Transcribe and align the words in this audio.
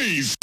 bass. 0.00 0.39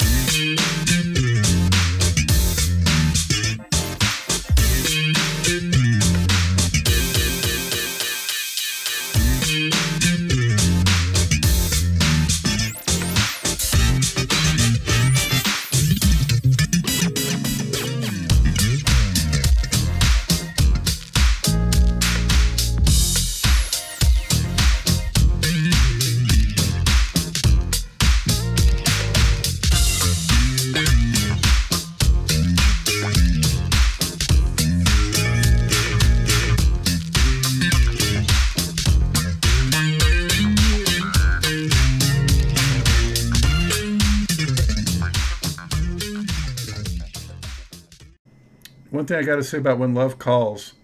Thing 49.08 49.16
I 49.16 49.22
got 49.22 49.36
to 49.36 49.42
say 49.42 49.56
about 49.56 49.78
When 49.78 49.94
Love 49.94 50.18
Calls, 50.18 50.74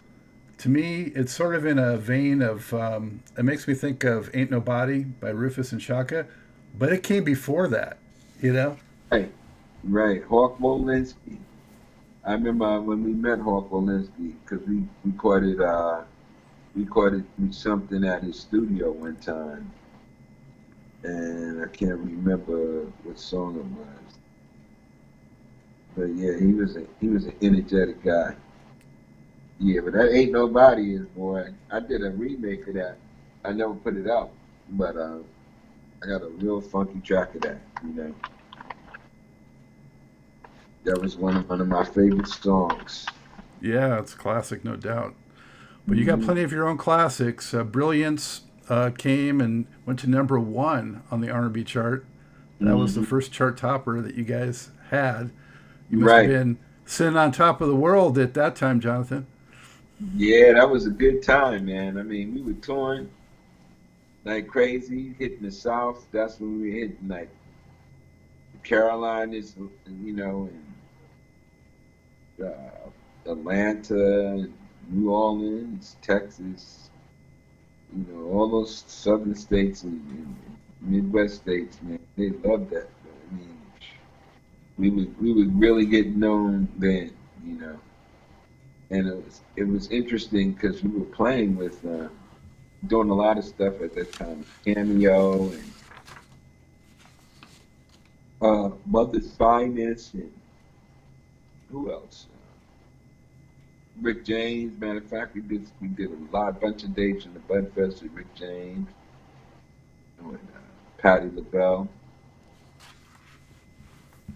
to 0.56 0.70
me, 0.70 1.12
it's 1.14 1.30
sort 1.30 1.54
of 1.54 1.66
in 1.66 1.78
a 1.78 1.98
vein 1.98 2.40
of, 2.40 2.72
um, 2.72 3.22
it 3.36 3.44
makes 3.44 3.68
me 3.68 3.74
think 3.74 4.02
of 4.02 4.34
Ain't 4.34 4.50
Nobody 4.50 5.04
by 5.04 5.28
Rufus 5.28 5.72
and 5.72 5.80
Chaka, 5.80 6.26
but 6.74 6.90
it 6.90 7.02
came 7.02 7.22
before 7.22 7.68
that, 7.68 7.98
you 8.40 8.54
know? 8.54 8.78
Right, 9.12 9.30
right. 9.82 10.24
Hawk 10.24 10.58
Wolinski. 10.58 11.36
I 12.24 12.32
remember 12.32 12.80
when 12.80 13.04
we 13.04 13.12
met 13.12 13.40
Hawk 13.40 13.68
Wolinski 13.70 14.32
because 14.42 14.66
we 14.66 14.84
recorded 15.04 15.60
uh, 15.60 16.00
we 16.74 16.84
recorded 16.84 17.26
something 17.50 18.04
at 18.04 18.22
his 18.22 18.40
studio 18.40 18.90
one 18.90 19.16
time, 19.16 19.70
and 21.02 21.62
I 21.62 21.68
can't 21.68 21.98
remember 21.98 22.86
what 23.02 23.18
song 23.18 23.56
it 23.56 23.66
was. 23.66 24.03
But 25.96 26.06
yeah, 26.14 26.38
he 26.38 26.52
was 26.52 26.76
a 26.76 26.84
he 27.00 27.08
was 27.08 27.26
an 27.26 27.34
energetic 27.40 28.02
guy. 28.02 28.34
Yeah, 29.58 29.80
but 29.84 29.92
that 29.94 30.12
ain't 30.12 30.32
nobody 30.32 30.94
is 30.94 31.06
boy. 31.06 31.48
I 31.70 31.80
did 31.80 32.04
a 32.04 32.10
remake 32.10 32.66
of 32.66 32.74
that. 32.74 32.96
I 33.44 33.52
never 33.52 33.74
put 33.74 33.96
it 33.96 34.08
out, 34.08 34.30
but 34.70 34.96
uh, 34.96 35.18
I 36.02 36.06
got 36.06 36.22
a 36.22 36.28
real 36.28 36.60
funky 36.60 37.00
track 37.00 37.34
of 37.36 37.42
that. 37.42 37.60
You 37.84 37.94
know, 37.94 38.14
that 40.84 41.00
was 41.00 41.16
one 41.16 41.36
of 41.36 41.48
one 41.48 41.60
of 41.60 41.68
my 41.68 41.84
favorite 41.84 42.28
songs. 42.28 43.06
Yeah, 43.60 43.98
it's 44.00 44.14
a 44.14 44.16
classic, 44.16 44.64
no 44.64 44.76
doubt. 44.76 45.14
But 45.86 45.98
you 45.98 46.04
got 46.04 46.22
plenty 46.22 46.42
of 46.42 46.50
your 46.50 46.66
own 46.66 46.78
classics. 46.78 47.52
Uh, 47.52 47.62
Brilliance 47.62 48.42
uh, 48.68 48.90
came 48.90 49.40
and 49.40 49.66
went 49.84 49.98
to 50.00 50.08
number 50.08 50.40
one 50.40 51.02
on 51.10 51.20
the 51.20 51.30
R&B 51.30 51.64
chart. 51.64 52.06
That 52.60 52.76
was 52.76 52.94
the 52.94 53.02
first 53.02 53.32
chart 53.32 53.58
topper 53.58 54.00
that 54.00 54.14
you 54.14 54.24
guys 54.24 54.70
had. 54.88 55.30
You 55.94 56.00
must 56.00 56.10
Right. 56.10 56.28
have 56.28 56.40
been 56.40 56.58
sitting 56.84 57.16
on 57.16 57.30
top 57.30 57.60
of 57.60 57.68
the 57.68 57.76
world 57.76 58.18
at 58.18 58.34
that 58.34 58.56
time, 58.56 58.80
Jonathan. 58.80 59.28
Yeah, 60.16 60.54
that 60.54 60.68
was 60.68 60.86
a 60.86 60.90
good 60.90 61.22
time, 61.22 61.66
man. 61.66 61.98
I 61.98 62.02
mean, 62.02 62.34
we 62.34 62.42
were 62.42 62.60
touring 62.60 63.08
like 64.24 64.48
crazy, 64.48 65.14
hitting 65.20 65.42
the 65.42 65.52
South. 65.52 66.04
That's 66.10 66.40
when 66.40 66.60
we 66.60 66.68
were 66.68 66.76
hitting 66.78 67.06
like 67.06 67.28
Carolinas, 68.64 69.54
you 70.02 70.12
know, 70.14 70.50
and 72.40 72.48
uh, 72.48 73.30
Atlanta, 73.30 74.48
New 74.90 75.10
Orleans, 75.10 75.96
Texas. 76.02 76.90
You 77.96 78.04
know, 78.12 78.32
all 78.32 78.48
those 78.48 78.82
southern 78.88 79.36
states 79.36 79.84
and, 79.84 80.02
and 80.10 80.36
Midwest 80.80 81.36
states, 81.36 81.78
man, 81.82 82.00
they 82.16 82.30
loved 82.30 82.70
that. 82.70 82.88
We 84.78 84.90
would 84.90 85.20
we 85.20 85.32
would 85.32 85.58
really 85.58 85.86
getting 85.86 86.18
known 86.18 86.68
then, 86.78 87.12
you 87.44 87.54
know 87.54 87.78
and 88.90 89.08
it 89.08 89.16
was 89.24 89.40
it 89.56 89.64
was 89.64 89.90
interesting 89.90 90.52
because 90.52 90.82
we 90.82 90.90
were 90.90 91.06
playing 91.06 91.56
with 91.56 91.84
uh, 91.84 92.08
doing 92.86 93.10
a 93.10 93.14
lot 93.14 93.38
of 93.38 93.44
stuff 93.44 93.80
at 93.82 93.94
that 93.94 94.12
time, 94.12 94.44
cameo 94.64 95.50
and 95.50 95.72
uh, 98.42 98.70
Mother's 98.86 99.34
Finest 99.36 100.14
and 100.14 100.32
who 101.70 101.90
else? 101.90 102.26
Rick 104.00 104.24
James. 104.24 104.78
Matter 104.78 104.98
of 104.98 105.06
fact, 105.06 105.34
we 105.34 105.40
did 105.40 105.66
we 105.80 105.88
did 105.88 106.10
a 106.10 106.36
lot, 106.36 106.60
bunch 106.60 106.84
of 106.84 106.94
dates 106.94 107.24
in 107.24 107.34
the 107.34 107.40
Bud 107.40 107.72
Fest 107.74 108.02
with 108.02 108.12
Rick 108.12 108.32
James 108.34 108.88
and 110.20 110.34
uh, 110.34 110.38
Patti 110.98 111.30
LaBelle. 111.34 111.88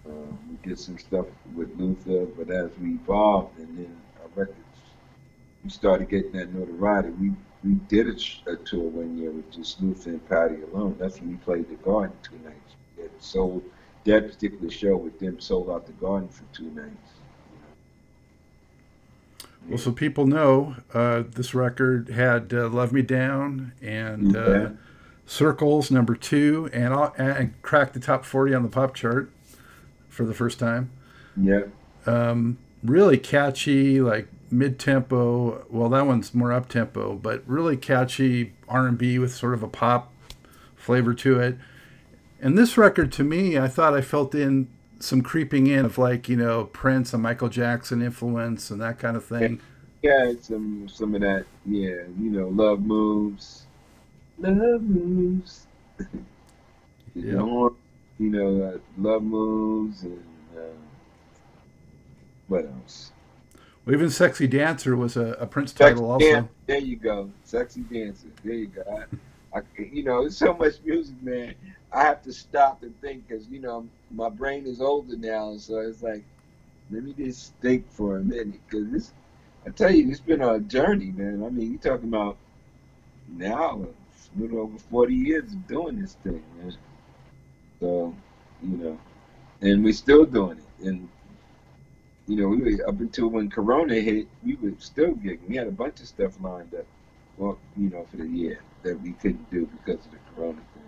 Uh, 0.08 0.12
we 0.50 0.68
did 0.68 0.78
some 0.78 0.98
stuff 0.98 1.26
with 1.54 1.68
Luther, 1.78 2.24
but 2.26 2.50
as 2.50 2.70
we 2.80 2.94
evolved 2.94 3.58
and 3.58 3.76
then 3.78 3.96
our 4.22 4.28
records, 4.34 4.58
we 5.64 5.70
started 5.70 6.08
getting 6.08 6.32
that 6.32 6.54
notoriety. 6.54 7.10
We 7.10 7.32
we 7.64 7.74
did 7.88 8.06
a, 8.06 8.50
a 8.52 8.56
tour 8.56 8.88
one 8.88 9.18
year 9.18 9.30
with 9.32 9.50
just 9.50 9.82
Luther 9.82 10.10
and 10.10 10.28
Patti 10.28 10.62
alone. 10.72 10.96
That's 10.98 11.20
when 11.20 11.30
we 11.30 11.36
played 11.36 11.68
the 11.68 11.74
Garden 11.76 12.16
two 12.22 12.38
nights. 12.44 12.76
Had 12.96 13.10
sold 13.18 13.62
that 14.04 14.28
particular 14.28 14.70
show 14.70 14.96
with 14.96 15.18
them 15.18 15.40
sold 15.40 15.68
out 15.68 15.86
the 15.86 15.92
Garden 15.94 16.28
for 16.28 16.44
two 16.54 16.70
nights. 16.70 17.10
Well, 19.68 19.78
so 19.78 19.92
people 19.92 20.26
know 20.26 20.76
uh, 20.94 21.24
this 21.28 21.54
record 21.54 22.08
had 22.10 22.54
uh, 22.54 22.68
"Love 22.68 22.92
Me 22.92 23.02
Down" 23.02 23.72
and 23.82 24.34
uh, 24.34 24.50
Yeah. 24.50 24.68
"Circles" 25.26 25.90
number 25.90 26.14
two, 26.14 26.70
and 26.72 26.94
and 27.18 27.60
cracked 27.62 27.94
the 27.94 28.00
top 28.00 28.24
forty 28.24 28.54
on 28.54 28.62
the 28.62 28.68
pop 28.68 28.94
chart 28.94 29.30
for 30.18 30.24
the 30.26 30.34
first 30.34 30.58
time. 30.58 30.90
Yeah, 31.36 31.62
Um, 32.06 32.58
really 32.82 33.18
catchy, 33.18 34.00
like 34.00 34.28
mid-tempo. 34.50 35.64
Well, 35.70 35.88
that 35.90 36.06
one's 36.06 36.34
more 36.34 36.52
up-tempo, 36.52 37.14
but 37.16 37.44
really 37.46 37.76
catchy 37.76 38.54
R&B 38.68 39.18
with 39.20 39.32
sort 39.32 39.54
of 39.54 39.62
a 39.62 39.68
pop 39.68 40.12
flavor 40.76 41.14
to 41.14 41.38
it. 41.40 41.56
And 42.40 42.58
this 42.58 42.76
record, 42.76 43.12
to 43.12 43.24
me, 43.24 43.58
I 43.58 43.68
thought 43.68 43.94
I 43.94 44.00
felt 44.00 44.34
in 44.34 44.68
some 45.00 45.22
creeping 45.22 45.68
in 45.68 45.84
of 45.84 45.96
like 45.98 46.28
you 46.28 46.36
know 46.36 46.64
Prince 46.66 47.12
and 47.14 47.22
Michael 47.22 47.48
Jackson 47.48 48.02
influence 48.02 48.70
and 48.70 48.80
that 48.80 48.98
kind 48.98 49.16
of 49.16 49.24
thing. 49.24 49.60
yeah, 50.02 50.24
it's 50.30 50.48
some 50.48 50.88
some 50.88 51.14
of 51.14 51.20
that. 51.22 51.46
Yeah, 51.66 52.02
you 52.18 52.30
know, 52.30 52.48
love 52.48 52.80
moves, 52.80 53.66
love 54.38 54.82
moves. 54.82 55.66
Yeah. 57.14 57.42
You 58.18 58.30
know, 58.30 58.62
uh, 58.62 58.78
love 58.98 59.22
moves 59.22 60.02
and 60.02 60.22
uh, 60.56 60.60
what 62.48 62.64
else? 62.64 63.12
Well, 63.84 63.94
even 63.94 64.10
"Sexy 64.10 64.46
Dancer" 64.46 64.96
was 64.96 65.16
a, 65.16 65.32
a 65.40 65.46
Prince 65.46 65.72
Sexy 65.72 65.94
title 65.94 66.10
also. 66.10 66.30
Dan- 66.30 66.48
there 66.66 66.78
you 66.78 66.96
go, 66.96 67.30
sexy 67.44 67.80
dancer. 67.80 68.28
There 68.44 68.54
you 68.54 68.66
go. 68.66 68.82
I, 69.54 69.58
I, 69.58 69.62
you 69.78 70.02
know, 70.02 70.26
it's 70.26 70.36
so 70.36 70.52
much 70.52 70.74
music, 70.84 71.14
man. 71.22 71.54
I 71.92 72.02
have 72.02 72.22
to 72.24 72.32
stop 72.32 72.82
and 72.82 72.98
think 73.00 73.26
because 73.26 73.48
you 73.48 73.60
know 73.60 73.86
my 74.10 74.28
brain 74.28 74.66
is 74.66 74.80
older 74.80 75.16
now, 75.16 75.56
so 75.56 75.78
it's 75.78 76.02
like 76.02 76.24
let 76.90 77.04
me 77.04 77.14
just 77.14 77.54
think 77.62 77.90
for 77.90 78.18
a 78.18 78.20
minute 78.20 78.60
because 78.68 78.90
this. 78.90 79.12
I 79.66 79.70
tell 79.70 79.90
you, 79.90 80.10
it's 80.10 80.20
been 80.20 80.40
a 80.40 80.60
journey, 80.60 81.12
man. 81.16 81.42
I 81.44 81.50
mean, 81.50 81.72
you're 81.72 81.80
talking 81.80 82.08
about 82.08 82.36
now 83.28 83.86
it's 84.14 84.30
a 84.36 84.40
little 84.40 84.60
over 84.60 84.78
forty 84.78 85.14
years 85.14 85.44
of 85.44 85.66
doing 85.66 86.00
this 86.00 86.14
thing, 86.22 86.42
man. 86.62 86.76
So, 87.80 88.14
you 88.62 88.76
know, 88.76 88.98
and 89.60 89.84
we're 89.84 89.92
still 89.92 90.24
doing 90.24 90.58
it, 90.58 90.86
and 90.86 91.08
you 92.26 92.36
know, 92.36 92.48
we 92.48 92.76
were 92.76 92.88
up 92.88 93.00
until 93.00 93.28
when 93.28 93.50
Corona 93.50 93.94
hit, 93.94 94.28
we 94.44 94.56
were 94.56 94.72
still 94.78 95.14
gigging. 95.14 95.48
We 95.48 95.56
had 95.56 95.66
a 95.66 95.72
bunch 95.72 96.00
of 96.00 96.06
stuff 96.08 96.34
lined 96.40 96.74
up, 96.74 96.86
well, 97.36 97.58
you 97.76 97.90
know, 97.90 98.04
for 98.10 98.16
the 98.18 98.26
year 98.28 98.60
that 98.82 99.00
we 99.00 99.12
couldn't 99.12 99.50
do 99.50 99.66
because 99.66 100.04
of 100.06 100.12
the 100.12 100.18
Corona 100.34 100.60
thing. 100.74 100.82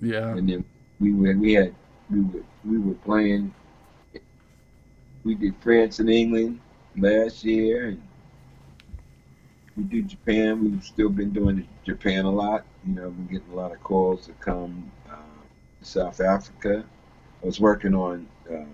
Yeah, 0.00 0.38
And 0.38 0.48
then 0.48 0.64
we 1.00 1.12
were, 1.12 1.34
we 1.36 1.54
had, 1.54 1.74
we 2.10 2.20
were, 2.22 2.44
we 2.64 2.78
were 2.78 2.94
playing. 2.94 3.54
We 5.24 5.34
did 5.34 5.56
France 5.60 5.98
and 6.00 6.10
England 6.10 6.60
last 6.96 7.44
year, 7.44 7.88
and 7.88 8.02
we 9.76 9.84
did 9.84 10.08
Japan. 10.08 10.62
We've 10.62 10.84
still 10.84 11.08
been 11.08 11.30
doing 11.30 11.66
Japan 11.84 12.24
a 12.24 12.30
lot. 12.30 12.64
You 12.86 12.94
know, 12.94 13.08
we're 13.08 13.32
getting 13.32 13.52
a 13.52 13.56
lot 13.56 13.72
of 13.72 13.80
calls 13.80 14.26
to 14.26 14.32
come 14.34 14.90
South 15.82 16.20
Africa. 16.20 16.84
I 17.42 17.46
was 17.46 17.60
working 17.60 17.94
on 17.94 18.26
uh, 18.50 18.64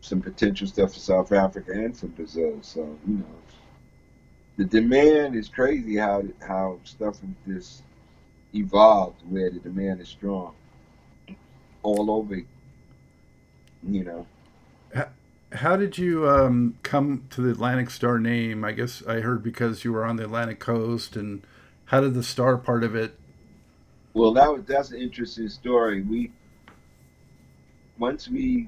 some 0.00 0.20
potential 0.20 0.66
stuff 0.66 0.92
for 0.92 1.00
South 1.00 1.32
Africa 1.32 1.72
and 1.72 1.96
for 1.96 2.06
Brazil. 2.06 2.58
So 2.62 2.98
you 3.06 3.18
know, 3.18 3.24
the 4.56 4.64
demand 4.64 5.36
is 5.36 5.48
crazy. 5.48 5.96
How 5.96 6.22
how 6.40 6.78
stuff 6.84 7.18
like 7.22 7.44
this 7.46 7.82
evolved, 8.54 9.22
where 9.28 9.50
the 9.50 9.60
demand 9.60 10.00
is 10.00 10.08
strong 10.08 10.54
all 11.82 12.10
over 12.10 12.42
you 13.88 14.04
know. 14.04 14.26
How 15.52 15.76
did 15.76 15.96
you 15.96 16.28
um, 16.28 16.76
come 16.82 17.26
to 17.30 17.40
the 17.40 17.50
Atlantic 17.50 17.90
Starr 17.90 18.18
name? 18.18 18.64
I 18.64 18.72
guess 18.72 19.02
I 19.06 19.20
heard 19.20 19.42
because 19.42 19.84
you 19.84 19.92
were 19.92 20.04
on 20.04 20.16
the 20.16 20.24
Atlantic 20.24 20.58
coast, 20.58 21.16
and 21.16 21.42
how 21.86 22.00
did 22.00 22.14
the 22.14 22.22
star 22.22 22.56
part 22.56 22.82
of 22.82 22.94
it? 22.94 23.18
Well, 24.16 24.32
that 24.32 24.50
was 24.50 24.64
that's 24.64 24.92
an 24.92 24.98
interesting 25.02 25.50
story. 25.50 26.00
We 26.00 26.32
once 27.98 28.28
we 28.28 28.66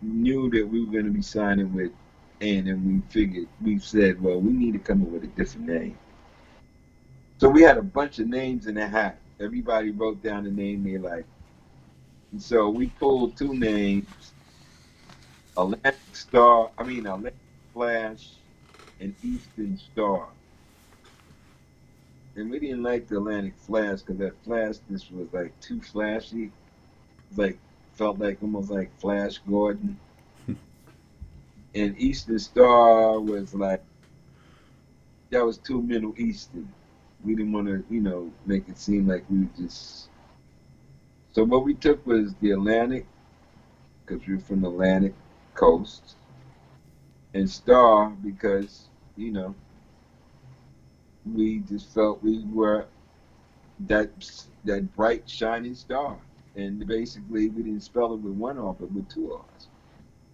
knew 0.00 0.48
that 0.48 0.66
we 0.66 0.86
were 0.86 0.90
going 0.90 1.04
to 1.04 1.10
be 1.10 1.20
signing 1.20 1.74
with 1.74 1.92
and 2.40 2.66
then 2.66 2.82
we 2.82 3.12
figured 3.12 3.46
we 3.62 3.78
said, 3.78 4.22
well, 4.22 4.40
we 4.40 4.54
need 4.54 4.72
to 4.72 4.78
come 4.78 5.02
up 5.02 5.08
with 5.08 5.24
a 5.24 5.26
different 5.26 5.66
name. 5.66 5.98
So 7.36 7.50
we 7.50 7.60
had 7.60 7.76
a 7.76 7.82
bunch 7.82 8.20
of 8.20 8.28
names 8.28 8.68
in 8.68 8.76
the 8.76 8.88
hat. 8.88 9.18
Everybody 9.38 9.90
wrote 9.90 10.22
down 10.22 10.44
the 10.44 10.50
name 10.50 10.82
they 10.82 10.96
like. 10.96 11.26
And 12.32 12.42
so 12.42 12.70
we 12.70 12.86
pulled 12.86 13.36
two 13.36 13.52
names, 13.52 14.32
Atlantic 15.58 15.96
Star, 16.14 16.70
I 16.78 16.84
mean 16.84 17.06
Atlantic 17.06 17.34
Flash 17.74 18.30
and 18.98 19.14
Eastern 19.22 19.76
Star. 19.92 20.28
And 22.36 22.50
we 22.50 22.58
didn't 22.58 22.82
like 22.82 23.08
the 23.08 23.16
Atlantic 23.16 23.54
Flash 23.56 24.02
because 24.02 24.18
that 24.18 24.44
Flash 24.44 24.76
flashness 24.76 25.10
was 25.10 25.28
like 25.32 25.58
too 25.60 25.80
flashy. 25.80 26.52
Like 27.34 27.58
felt 27.94 28.18
like 28.18 28.42
almost 28.42 28.70
like 28.70 28.90
Flash 29.00 29.38
Gordon 29.38 29.98
and 31.74 31.98
Eastern 31.98 32.38
Star 32.38 33.18
was 33.18 33.54
like 33.54 33.82
that 35.30 35.44
was 35.44 35.56
too 35.56 35.80
Middle 35.80 36.14
Eastern. 36.18 36.70
We 37.24 37.34
didn't 37.34 37.52
want 37.52 37.68
to, 37.68 37.84
you 37.92 38.00
know, 38.00 38.30
make 38.44 38.68
it 38.68 38.78
seem 38.78 39.08
like 39.08 39.24
we 39.30 39.40
were 39.40 39.50
just. 39.56 40.08
So 41.32 41.42
what 41.42 41.64
we 41.64 41.74
took 41.74 42.06
was 42.06 42.34
the 42.40 42.52
Atlantic, 42.52 43.06
because 44.04 44.26
we 44.26 44.34
are 44.34 44.38
from 44.38 44.60
the 44.60 44.68
Atlantic 44.68 45.14
coast, 45.54 46.16
and 47.32 47.48
Star 47.48 48.10
because 48.10 48.88
you 49.16 49.32
know 49.32 49.54
we 51.34 51.58
just 51.60 51.92
felt 51.92 52.22
we 52.22 52.44
were 52.52 52.86
that 53.80 54.10
that 54.64 54.94
bright 54.96 55.28
shining 55.28 55.74
star, 55.74 56.16
and 56.54 56.86
basically 56.86 57.48
we 57.48 57.62
didn't 57.62 57.82
spell 57.82 58.14
it 58.14 58.20
with 58.20 58.34
one 58.34 58.58
R 58.58 58.74
but 58.78 58.90
with 58.92 59.08
two 59.08 59.32
R's. 59.32 59.68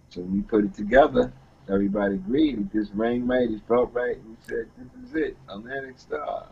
So 0.09 0.21
we 0.21 0.41
put 0.41 0.63
it 0.63 0.73
together. 0.73 1.33
Everybody 1.69 2.15
agreed. 2.15 2.59
It 2.59 2.71
just 2.73 2.91
rang 2.93 3.25
right. 3.25 3.49
It 3.49 3.61
felt 3.67 3.93
right. 3.93 4.17
We 4.27 4.35
said, 4.41 4.67
"This 4.77 5.09
is 5.09 5.15
it, 5.15 5.37
Atlantic 5.49 5.97
Starr." 5.97 6.47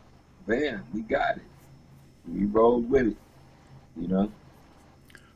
Bam, 0.47 0.83
we 0.93 1.01
got 1.01 1.37
it. 1.37 1.43
We 2.27 2.45
rolled 2.45 2.89
with 2.89 3.07
it. 3.07 3.17
You 3.99 4.07
know. 4.07 4.31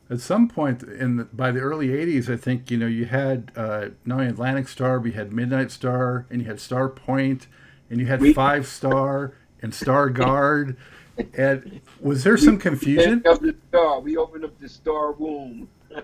At 0.08 0.20
some 0.20 0.48
point 0.48 0.82
in 0.82 1.16
the, 1.16 1.24
by 1.24 1.50
the 1.50 1.60
early 1.60 1.88
'80s, 1.88 2.32
I 2.32 2.36
think 2.36 2.70
you 2.70 2.78
know 2.78 2.86
you 2.86 3.06
had 3.06 3.52
uh, 3.56 3.88
not 4.04 4.20
only 4.20 4.28
Atlantic 4.28 4.68
Starr, 4.68 5.00
but 5.00 5.06
you 5.06 5.12
had 5.12 5.32
Midnight 5.32 5.70
Star, 5.70 6.26
and 6.30 6.42
you 6.42 6.48
had 6.48 6.56
Starpoint, 6.56 7.46
and 7.90 8.00
you 8.00 8.06
had 8.06 8.20
we, 8.20 8.32
Five 8.32 8.66
Star 8.66 9.34
and 9.62 9.72
Stargard. 9.72 10.76
and 11.34 11.80
was 12.00 12.24
there 12.24 12.36
some 12.36 12.58
confusion? 12.58 13.22
We 13.24 13.30
opened, 13.30 13.34
up 13.34 13.40
the 13.40 13.56
star. 13.68 14.00
we 14.00 14.16
opened 14.16 14.44
up 14.44 14.58
the 14.58 14.68
star 14.68 15.12
womb. 15.12 15.68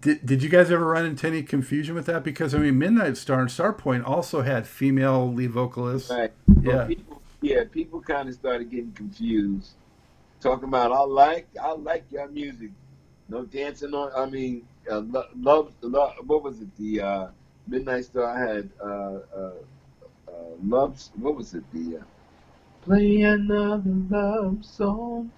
Did, 0.00 0.24
did 0.24 0.42
you 0.42 0.48
guys 0.48 0.70
ever 0.70 0.86
run 0.86 1.04
into 1.04 1.26
any 1.26 1.42
confusion 1.42 1.94
with 1.94 2.06
that? 2.06 2.24
Because 2.24 2.54
I 2.54 2.58
mean, 2.58 2.78
Midnight 2.78 3.18
Star 3.18 3.40
and 3.40 3.50
Starpoint 3.50 4.08
also 4.08 4.40
had 4.40 4.66
female 4.66 5.30
lead 5.30 5.50
vocalists. 5.50 6.10
Right. 6.10 6.32
Yeah. 6.62 6.86
people, 6.86 7.22
yeah, 7.42 7.64
people 7.70 8.00
kind 8.00 8.26
of 8.28 8.34
started 8.34 8.70
getting 8.70 8.92
confused, 8.92 9.72
talking 10.40 10.64
about 10.64 10.92
I 10.92 11.00
like 11.00 11.46
I 11.62 11.72
like 11.72 12.04
your 12.10 12.28
music, 12.28 12.70
no 13.28 13.44
dancing 13.44 13.92
on. 13.92 14.12
I 14.16 14.30
mean, 14.30 14.66
uh, 14.90 15.02
love, 15.36 15.74
love. 15.82 16.14
What 16.26 16.42
was 16.42 16.60
it? 16.60 16.74
The 16.78 17.00
uh, 17.00 17.26
Midnight 17.66 18.06
Star 18.06 18.34
had 18.34 18.70
uh, 18.82 19.18
uh, 20.32 20.56
loves. 20.64 21.10
What 21.16 21.36
was 21.36 21.54
it? 21.54 21.64
The 21.72 21.98
uh, 21.98 22.02
play 22.82 23.22
another 23.22 23.82
love 24.10 24.64
song. 24.64 25.30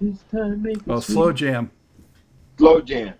This 0.00 0.22
time 0.30 0.62
make 0.62 0.78
oh, 0.88 1.00
slow 1.00 1.32
jam. 1.32 1.70
Slow 2.58 2.80
jam. 2.80 3.14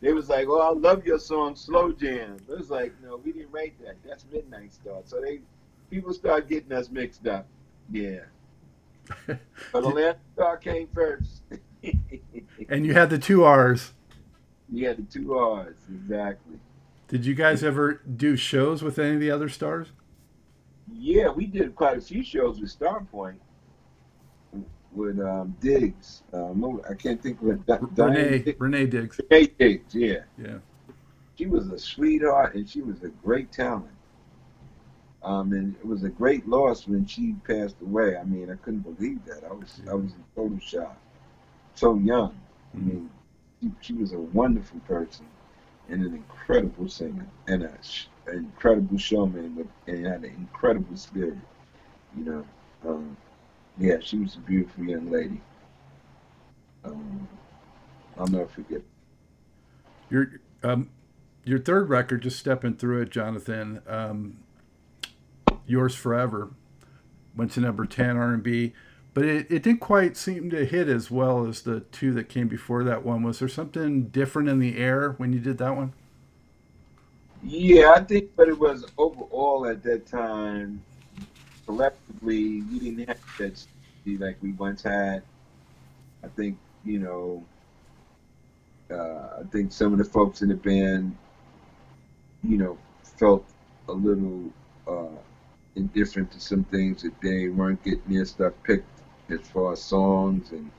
They 0.00 0.12
was 0.12 0.28
like, 0.28 0.46
"Oh, 0.48 0.60
I 0.60 0.72
love 0.78 1.06
your 1.06 1.18
song, 1.18 1.56
Slow 1.56 1.92
Jam." 1.92 2.36
It 2.48 2.58
was 2.58 2.70
like, 2.70 2.92
"No, 3.02 3.16
we 3.16 3.32
didn't 3.32 3.50
write 3.50 3.74
that. 3.84 3.96
That's 4.06 4.24
Midnight 4.30 4.72
Star." 4.72 5.00
So 5.04 5.20
they 5.20 5.40
people 5.90 6.12
start 6.12 6.48
getting 6.48 6.72
us 6.72 6.90
mixed 6.90 7.26
up. 7.26 7.46
Yeah. 7.90 8.20
but 9.26 9.38
Atlantic 9.74 10.18
Starr 10.34 10.56
came 10.58 10.88
first. 10.92 11.42
and 12.68 12.84
you 12.84 12.94
had 12.94 13.10
the 13.10 13.18
two 13.18 13.44
R's. 13.44 13.92
You 14.72 14.88
had 14.88 14.96
the 14.98 15.02
two 15.02 15.38
R's, 15.38 15.76
exactly. 15.88 16.58
Did 17.08 17.24
you 17.24 17.34
guys 17.34 17.62
ever 17.62 18.00
do 18.16 18.36
shows 18.36 18.82
with 18.82 18.98
any 18.98 19.14
of 19.14 19.20
the 19.20 19.30
other 19.30 19.48
stars? 19.48 19.92
Yeah, 20.98 21.28
we 21.28 21.46
did 21.46 21.74
quite 21.74 21.98
a 21.98 22.00
few 22.00 22.22
shows 22.22 22.60
with 22.60 22.76
Starpoint 22.78 23.36
with 24.96 25.20
um, 25.20 25.54
Diggs. 25.60 26.22
Um, 26.32 26.80
I 26.88 26.94
can't 26.94 27.22
think 27.22 27.40
of 27.42 27.48
it. 27.48 27.80
Renee 27.96 28.38
Diggs. 28.38 28.60
Renee 28.60 28.86
Diggs. 28.86 29.20
Renee 29.30 29.52
Diggs. 29.58 29.94
Yeah. 29.94 30.20
Yeah. 30.42 30.58
She 31.36 31.46
was 31.46 31.68
a 31.68 31.78
sweetheart, 31.78 32.54
and 32.54 32.68
she 32.68 32.80
was 32.80 33.02
a 33.02 33.08
great 33.08 33.52
talent. 33.52 33.90
Um, 35.22 35.52
and 35.52 35.74
it 35.76 35.84
was 35.84 36.04
a 36.04 36.08
great 36.08 36.48
loss 36.48 36.86
when 36.86 37.04
she 37.04 37.34
passed 37.46 37.76
away. 37.82 38.16
I 38.16 38.24
mean, 38.24 38.50
I 38.50 38.54
couldn't 38.56 38.80
believe 38.80 39.24
that. 39.26 39.44
I 39.44 39.52
was 39.52 39.80
I 39.90 39.94
was 39.94 40.12
in 40.12 40.24
total 40.34 40.58
shock. 40.60 40.96
So 41.74 41.96
young. 41.96 42.34
Mm-hmm. 42.74 42.78
I 42.78 42.92
mean, 42.92 43.10
she, 43.60 43.70
she, 43.80 43.92
was 43.94 44.12
a 44.12 44.18
wonderful 44.18 44.80
person 44.80 45.26
and 45.88 46.04
an 46.04 46.14
incredible 46.14 46.88
singer 46.88 47.26
and 47.48 47.64
a, 47.64 47.78
an 48.26 48.38
incredible 48.38 48.98
showman 48.98 49.68
and 49.86 50.06
had 50.06 50.24
an 50.24 50.34
incredible 50.38 50.96
spirit. 50.96 51.38
You 52.16 52.24
know. 52.24 52.44
Um, 52.86 53.16
yeah, 53.78 53.96
she 54.00 54.18
was 54.18 54.36
a 54.36 54.38
beautiful 54.38 54.84
young 54.84 55.10
lady. 55.10 55.40
Um, 56.84 57.28
I'll 58.18 58.26
never 58.26 58.46
forget. 58.46 58.80
Your 60.08 60.40
um, 60.62 60.90
your 61.44 61.58
third 61.58 61.88
record, 61.88 62.22
just 62.22 62.38
stepping 62.38 62.76
through 62.76 63.02
it, 63.02 63.10
Jonathan. 63.10 63.82
Um, 63.86 64.38
Yours 65.66 65.94
Forever 65.94 66.50
went 67.36 67.52
to 67.52 67.60
number 67.60 67.86
ten 67.86 68.16
R 68.16 68.32
and 68.32 68.42
B, 68.42 68.72
but 69.14 69.24
it, 69.24 69.46
it 69.50 69.62
didn't 69.62 69.80
quite 69.80 70.16
seem 70.16 70.48
to 70.50 70.64
hit 70.64 70.88
as 70.88 71.10
well 71.10 71.46
as 71.46 71.62
the 71.62 71.80
two 71.80 72.12
that 72.14 72.28
came 72.28 72.48
before 72.48 72.84
that 72.84 73.04
one. 73.04 73.22
Was 73.22 73.40
there 73.40 73.48
something 73.48 74.04
different 74.08 74.48
in 74.48 74.58
the 74.58 74.78
air 74.78 75.10
when 75.18 75.32
you 75.32 75.40
did 75.40 75.58
that 75.58 75.76
one? 75.76 75.92
Yeah, 77.42 77.92
I 77.96 78.00
think, 78.04 78.30
but 78.36 78.48
it 78.48 78.58
was 78.58 78.84
overall 78.98 79.66
at 79.66 79.82
that 79.84 80.06
time 80.06 80.82
collectively, 81.66 82.62
we 82.62 82.78
didn't 82.78 83.08
have 83.08 83.20
that 83.38 83.58
steady 83.58 84.16
like 84.18 84.36
we 84.42 84.52
once 84.52 84.82
had. 84.82 85.22
I 86.24 86.28
think 86.28 86.58
you 86.84 86.98
know. 87.00 87.44
Uh, 88.90 89.40
I 89.40 89.42
think 89.50 89.72
some 89.72 89.92
of 89.92 89.98
the 89.98 90.04
folks 90.04 90.42
in 90.42 90.48
the 90.48 90.54
band, 90.54 91.16
you 92.44 92.56
know, 92.56 92.78
felt 93.18 93.44
a 93.88 93.92
little 93.92 94.52
uh, 94.86 95.18
indifferent 95.74 96.30
to 96.32 96.40
some 96.40 96.64
things 96.64 97.02
that 97.02 97.20
they 97.20 97.48
weren't 97.48 97.82
getting 97.82 98.14
their 98.14 98.24
stuff 98.24 98.52
picked 98.62 98.86
as 99.28 99.40
far 99.48 99.72
as 99.72 99.82
songs 99.82 100.52
and 100.52 100.70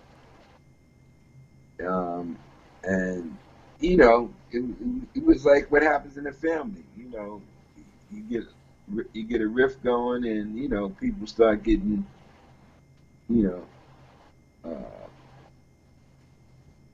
um, 1.88 2.38
and 2.84 3.38
you 3.80 3.98
know 3.98 4.32
it, 4.52 4.64
it, 5.16 5.24
was 5.24 5.46
like 5.46 5.72
what 5.72 5.84
happens 5.84 6.18
in 6.18 6.28
a 6.28 6.32
family. 6.32 6.84
You 6.96 7.10
know, 7.10 7.42
you 8.12 8.22
get 8.22 8.44
you 9.14 9.24
get 9.24 9.42
a 9.42 9.48
riff 9.48 9.82
going, 9.84 10.26
and 10.26 10.58
you 10.58 10.70
know 10.70 10.90
people 10.90 11.28
start 11.28 11.64
getting, 11.64 12.06
you 13.30 13.44
know, 14.64 14.72
uh, 14.72 15.08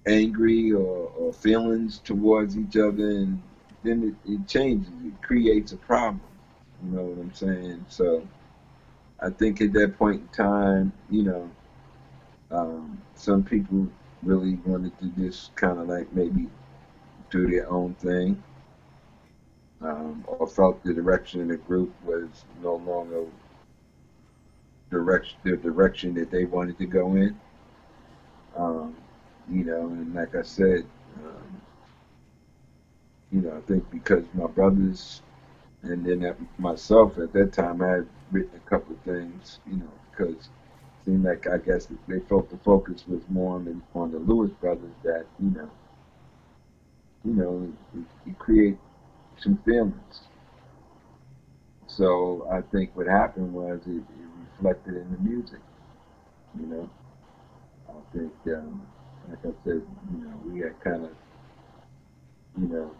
angry 0.07 0.72
or, 0.72 1.12
or 1.17 1.33
feelings 1.33 2.00
towards 2.00 2.57
each 2.57 2.77
other, 2.77 3.10
and 3.10 3.41
then 3.83 4.15
it, 4.25 4.31
it 4.31 4.48
changes. 4.48 4.91
It 5.05 5.22
creates 5.22 5.72
a 5.72 5.77
problem. 5.77 6.22
You 6.83 6.91
know 6.91 7.03
what 7.03 7.22
I'm 7.22 7.33
saying? 7.33 7.86
So 7.89 8.27
I 9.19 9.29
think 9.29 9.62
at 9.62 9.72
that 9.74 9.98
point 9.98 10.22
in 10.22 10.27
time, 10.29 10.91
you 11.10 11.24
know, 11.24 11.51
um, 12.51 13.01
some 13.15 13.43
people 13.43 13.88
really 14.22 14.55
wanted 14.65 14.98
to 15.00 15.07
just 15.22 15.55
kind 15.55 15.79
of 15.79 15.88
like 15.88 16.12
maybe 16.13 16.48
do 17.33 17.47
their 17.49 17.67
own 17.69 17.95
thing 17.95 18.41
um, 19.81 20.23
or 20.27 20.47
felt 20.47 20.83
the 20.83 20.93
direction 20.93 21.41
of 21.41 21.47
the 21.47 21.57
group 21.57 21.91
was 22.05 22.45
no 22.61 22.75
longer 22.75 23.25
direction 24.91 25.39
the 25.43 25.57
direction 25.57 26.13
that 26.13 26.29
they 26.29 26.45
wanted 26.45 26.77
to 26.77 26.85
go 26.85 27.15
in. 27.15 27.35
Um, 28.55 28.95
you 29.49 29.63
know, 29.63 29.87
and 29.87 30.13
like 30.13 30.35
I 30.35 30.43
said, 30.43 30.85
um, 31.25 31.61
you 33.31 33.41
know, 33.41 33.57
I 33.57 33.61
think 33.61 33.89
because 33.89 34.23
my 34.35 34.45
brothers 34.45 35.23
and 35.81 36.05
then 36.05 36.23
at 36.23 36.37
myself 36.59 37.17
at 37.17 37.33
that 37.33 37.51
time 37.51 37.81
I 37.81 37.89
had 37.89 38.07
written 38.31 38.55
a 38.55 38.69
couple 38.69 38.93
of 38.95 39.01
things, 39.01 39.59
you 39.65 39.77
know, 39.77 39.91
because 40.11 40.35
it 40.35 41.05
seemed 41.05 41.25
like 41.25 41.47
I 41.47 41.57
guess 41.57 41.87
they 42.07 42.19
felt 42.19 42.51
the 42.51 42.57
focus 42.57 43.03
was 43.07 43.21
more 43.27 43.55
on 43.55 43.65
the, 43.65 43.99
on 43.99 44.11
the 44.11 44.19
Lewis 44.19 44.51
brothers 44.61 44.93
that, 45.03 45.25
you 45.39 45.49
know, 45.49 45.69
you 47.25 47.34
know, 47.34 47.74
it 48.27 48.39
create 48.39 48.77
some 49.38 49.58
feelings. 49.65 50.22
So 51.88 52.48
I 52.51 52.62
think 52.62 52.96
what 52.96 53.08
happened 53.08 53.53
was 53.53 53.80
it, 53.86 53.92
it 53.98 54.03
reflected 54.58 54.96
in 54.96 55.12
the 55.12 55.18
music. 55.20 55.60
You 56.60 56.65
know, 56.68 56.89
I 57.89 57.94
think, 58.18 58.34
um, 58.48 58.82
like 59.30 59.39
I 59.39 59.51
said, 59.63 59.82
you 60.12 60.18
know, 60.18 60.42
we 60.46 60.60
had 60.62 60.80
kind 60.82 61.06
of, 61.06 61.12
you 62.60 62.68
know, 62.68 62.92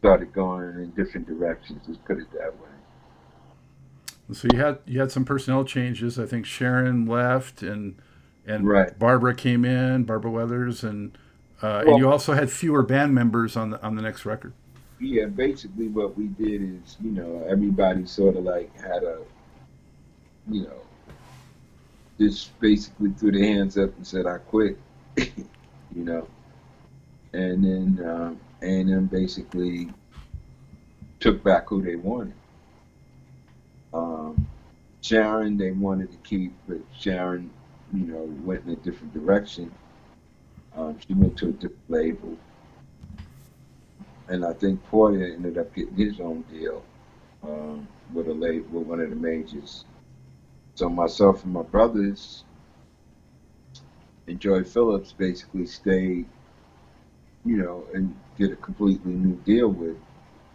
started 0.00 0.32
going 0.32 0.74
in 0.76 0.90
different 0.92 1.26
directions. 1.26 1.82
Let's 1.88 2.00
put 2.06 2.18
it 2.18 2.30
that 2.32 2.54
way. 2.60 2.68
So 4.32 4.48
you 4.52 4.58
had 4.58 4.78
you 4.86 5.00
had 5.00 5.10
some 5.12 5.24
personnel 5.24 5.64
changes. 5.64 6.18
I 6.18 6.26
think 6.26 6.46
Sharon 6.46 7.06
left 7.06 7.62
and 7.62 8.00
and 8.46 8.68
Right. 8.68 8.92
Barbara 8.98 9.34
came 9.34 9.64
in, 9.64 10.04
Barbara 10.04 10.30
Weathers, 10.30 10.82
and 10.82 11.16
uh, 11.62 11.82
Well- 11.84 11.94
and 11.94 11.98
you 11.98 12.10
also 12.10 12.32
had 12.32 12.50
fewer 12.50 12.82
band 12.82 13.14
members 13.14 13.56
on 13.56 13.70
the 13.70 13.82
on 13.82 13.94
the 13.96 14.02
next 14.02 14.24
record. 14.26 14.52
Yeah, 15.00 15.26
basically 15.26 15.88
what 15.88 16.16
we 16.16 16.28
did 16.28 16.62
is, 16.62 16.96
you 17.02 17.10
know, 17.10 17.44
everybody 17.48 18.06
sort 18.06 18.36
of 18.36 18.44
like 18.44 18.72
had 18.78 19.02
a, 19.02 19.18
you 20.48 20.62
know, 20.62 20.80
just 22.20 22.58
basically 22.60 23.10
threw 23.10 23.32
their 23.32 23.42
hands 23.42 23.76
up 23.76 23.96
and 23.96 24.06
said, 24.06 24.26
I 24.26 24.38
quit, 24.38 24.78
you 25.16 25.34
know. 25.94 26.28
And 27.32 27.64
then 27.64 28.06
um, 28.08 28.40
A&M 28.62 29.06
basically 29.06 29.88
took 31.18 31.42
back 31.42 31.68
who 31.68 31.82
they 31.82 31.96
wanted. 31.96 32.34
Um, 33.92 34.46
Sharon, 35.00 35.56
they 35.56 35.72
wanted 35.72 36.12
to 36.12 36.18
keep, 36.18 36.52
but 36.68 36.78
Sharon, 36.96 37.50
you 37.92 38.06
know, 38.06 38.22
went 38.44 38.64
in 38.66 38.72
a 38.72 38.76
different 38.76 39.12
direction. 39.12 39.72
Um, 40.76 40.98
she 41.06 41.14
went 41.14 41.36
to 41.38 41.48
a 41.48 41.52
different 41.52 41.90
label 41.90 42.36
and 44.28 44.44
I 44.44 44.52
think 44.54 44.82
Porter 44.86 45.24
ended 45.24 45.58
up 45.58 45.74
getting 45.74 45.94
his 45.94 46.20
own 46.20 46.42
deal 46.50 46.82
um, 47.42 47.86
with 48.14 48.28
a 48.28 48.32
late 48.32 48.68
with 48.70 48.86
one 48.86 49.00
of 49.00 49.10
the 49.10 49.16
majors. 49.16 49.84
So 50.74 50.88
myself 50.88 51.44
and 51.44 51.52
my 51.52 51.62
brothers 51.62 52.44
and 54.26 54.40
Joe 54.40 54.64
Phillips 54.64 55.12
basically 55.12 55.66
stayed, 55.66 56.26
you 57.44 57.56
know, 57.56 57.84
and 57.92 58.18
did 58.38 58.52
a 58.52 58.56
completely 58.56 59.12
new 59.12 59.36
deal 59.44 59.68
with 59.68 59.96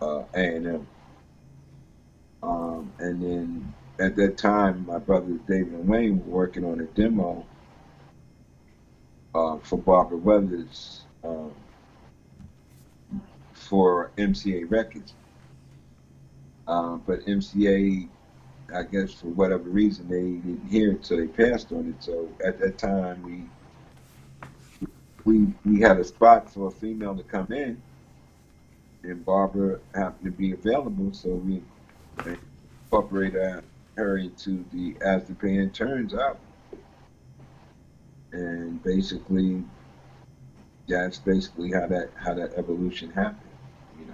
uh, 0.01 0.23
A&M. 0.33 0.87
Um, 2.41 2.91
and 2.99 3.21
then 3.21 3.73
at 3.99 4.15
that 4.15 4.37
time, 4.37 4.85
my 4.87 4.97
brothers 4.97 5.39
David 5.47 5.73
and 5.73 5.87
Wayne 5.87 6.25
were 6.25 6.39
working 6.39 6.65
on 6.65 6.79
a 6.79 6.85
demo 6.85 7.45
uh, 9.35 9.57
for 9.57 9.77
Barbara 9.77 10.17
Weathers. 10.17 11.01
Um, 11.23 11.51
for 13.67 14.11
MCA 14.17 14.69
Records. 14.69 15.13
Um, 16.67 17.03
but 17.05 17.25
MCA, 17.25 18.07
I 18.73 18.83
guess 18.83 19.13
for 19.13 19.27
whatever 19.27 19.63
reason, 19.63 20.07
they 20.07 20.47
didn't 20.47 20.67
hear 20.69 20.93
it, 20.93 21.05
so 21.05 21.17
they 21.17 21.27
passed 21.27 21.71
on 21.71 21.89
it. 21.89 22.03
So 22.03 22.29
at 22.43 22.59
that 22.59 22.77
time, 22.77 23.21
we 23.23 23.43
we 25.23 25.53
we 25.65 25.81
had 25.81 25.97
a 25.97 26.03
spot 26.03 26.51
for 26.53 26.67
a 26.67 26.71
female 26.71 27.15
to 27.15 27.23
come 27.23 27.51
in, 27.51 27.81
and 29.03 29.25
Barbara 29.25 29.79
happened 29.93 30.25
to 30.25 30.31
be 30.31 30.51
available, 30.51 31.13
so 31.13 31.29
we 31.29 31.61
incorporated 32.85 33.63
her 33.95 34.17
into 34.17 34.65
the 34.73 34.95
As 35.01 35.25
the 35.25 35.33
Band 35.33 35.73
Turns 35.73 36.13
Out, 36.13 36.39
and 38.31 38.81
basically, 38.83 39.63
that's 40.87 41.17
basically 41.17 41.71
how 41.71 41.87
that 41.87 42.09
how 42.15 42.33
that 42.33 42.53
evolution 42.55 43.11
happened. 43.11 43.41
You 43.99 44.05
know. 44.07 44.13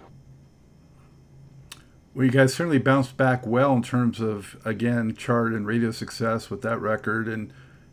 Well, 2.13 2.25
you 2.25 2.31
guys 2.31 2.53
certainly 2.53 2.79
bounced 2.79 3.17
back 3.17 3.45
well 3.45 3.73
in 3.73 3.83
terms 3.83 4.19
of 4.19 4.57
again 4.65 5.15
chart 5.15 5.53
and 5.53 5.65
radio 5.65 5.91
success 5.91 6.49
with 6.49 6.61
that 6.61 6.79
record, 6.79 7.27
and 7.27 7.51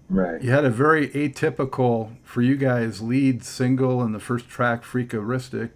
Right. 0.09 0.43
you 0.43 0.51
had 0.51 0.65
a 0.65 0.71
very 0.71 1.09
atypical 1.11 2.17
for 2.25 2.43
you 2.43 2.57
guys 2.57 3.01
lead 3.01 3.45
single 3.45 4.03
and 4.03 4.13
the 4.13 4.19
first 4.19 4.49
track, 4.49 4.83
"Freak-A-Ristic," 4.83 5.71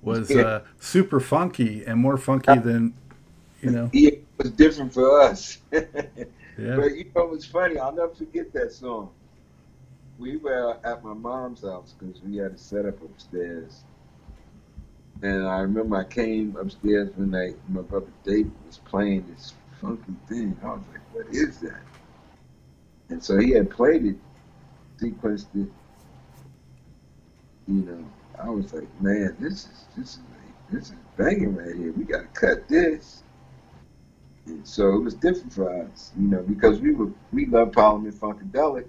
was 0.00 0.30
Yeah. 0.30 0.42
uh, 0.42 0.60
super 0.78 1.18
funky 1.18 1.84
and 1.84 1.98
more 1.98 2.16
funky 2.16 2.58
than 2.58 2.94
you 3.60 3.70
know. 3.70 3.90
Yeah, 3.92 4.10
it 4.10 4.24
was 4.38 4.50
different 4.52 4.92
for 4.94 5.20
us. 5.22 5.58
Yeah. 6.58 6.76
But 6.76 6.94
you 6.96 7.06
know 7.16 7.24
what's 7.24 7.46
funny? 7.46 7.78
I'll 7.78 7.94
never 7.94 8.14
forget 8.14 8.52
that 8.52 8.72
song. 8.72 9.08
We 10.18 10.36
were 10.36 10.78
at 10.84 11.04
my 11.04 11.14
mom's 11.14 11.62
house 11.62 11.94
because 11.98 12.20
we 12.22 12.36
had 12.36 12.52
a 12.52 12.58
setup 12.58 13.02
upstairs. 13.02 13.84
And 15.22 15.46
I 15.46 15.60
remember 15.60 15.96
I 15.96 16.04
came 16.04 16.56
upstairs 16.56 17.10
and 17.16 17.30
my 17.30 17.80
brother 17.82 18.12
David 18.24 18.52
was 18.66 18.78
playing 18.78 19.26
this 19.28 19.54
funky 19.80 20.14
thing. 20.28 20.56
I 20.62 20.68
was 20.68 20.82
like, 20.92 21.14
what 21.14 21.34
is 21.34 21.58
that? 21.60 21.82
And 23.08 23.22
so 23.22 23.38
he 23.38 23.50
had 23.50 23.70
played 23.70 24.04
it, 24.06 24.16
sequenced 24.98 25.54
it. 25.54 25.68
You 27.68 27.74
know, 27.74 28.04
I 28.42 28.48
was 28.48 28.72
like, 28.72 28.88
man, 29.00 29.36
this 29.38 29.66
is 29.66 29.84
this 29.96 30.14
is 30.14 30.20
this 30.70 30.90
is 30.90 30.96
banging 31.16 31.54
right 31.54 31.76
here. 31.76 31.92
We 31.92 32.04
gotta 32.04 32.28
cut 32.28 32.68
this. 32.68 33.22
And 34.46 34.66
so 34.66 34.94
it 34.94 35.00
was 35.02 35.14
different 35.14 35.52
for 35.52 35.70
us, 35.84 36.10
you 36.18 36.26
know, 36.26 36.42
because 36.42 36.80
we 36.80 36.92
were 36.92 37.10
we 37.32 37.46
loved 37.46 37.74
Parliament 37.74 38.18
Funkadelic, 38.18 38.86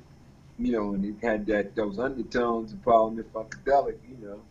you 0.60 0.72
know, 0.72 0.94
and 0.94 1.06
it 1.06 1.16
had 1.26 1.46
that 1.48 1.76
those 1.76 2.00
undertones 2.00 2.74
of 2.74 2.84
Parliament 2.84 3.32
Funkadelic, 3.34 3.98
you 4.10 4.18
know. 4.26 4.42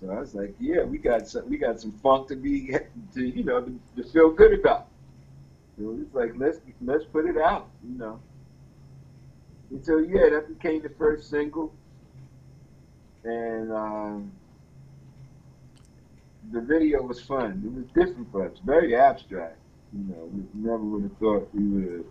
So 0.00 0.10
I 0.10 0.18
was 0.18 0.34
like, 0.34 0.54
yeah, 0.58 0.82
we 0.82 0.98
got 0.98 1.28
some 1.28 1.48
we 1.48 1.56
got 1.56 1.80
some 1.80 1.92
funk 1.92 2.28
to 2.28 2.36
be 2.36 2.76
to 3.14 3.24
you 3.24 3.44
know 3.44 3.62
to, 3.62 3.80
to 3.96 4.08
feel 4.10 4.30
good 4.30 4.58
about. 4.58 4.88
So 5.78 5.96
it's 6.00 6.14
like 6.14 6.32
let's 6.36 6.58
let's 6.84 7.04
put 7.04 7.26
it 7.26 7.36
out, 7.36 7.68
you 7.88 7.98
know. 7.98 8.20
And 9.70 9.84
so 9.84 9.98
yeah, 9.98 10.28
that 10.30 10.48
became 10.48 10.82
the 10.82 10.90
first 10.90 11.30
single, 11.30 11.72
and 13.24 13.72
um, 13.72 14.32
the 16.50 16.60
video 16.60 17.02
was 17.02 17.20
fun. 17.20 17.62
It 17.64 17.72
was 17.72 18.06
different 18.06 18.30
for 18.32 18.46
us, 18.46 18.58
very 18.64 18.96
abstract. 18.96 19.56
You 19.92 20.04
know, 20.12 20.30
we 20.32 20.42
never 20.54 20.78
would 20.78 21.02
have 21.04 21.16
thought 21.18 21.48
we 21.54 21.64
would 21.64 21.92
have 21.92 22.04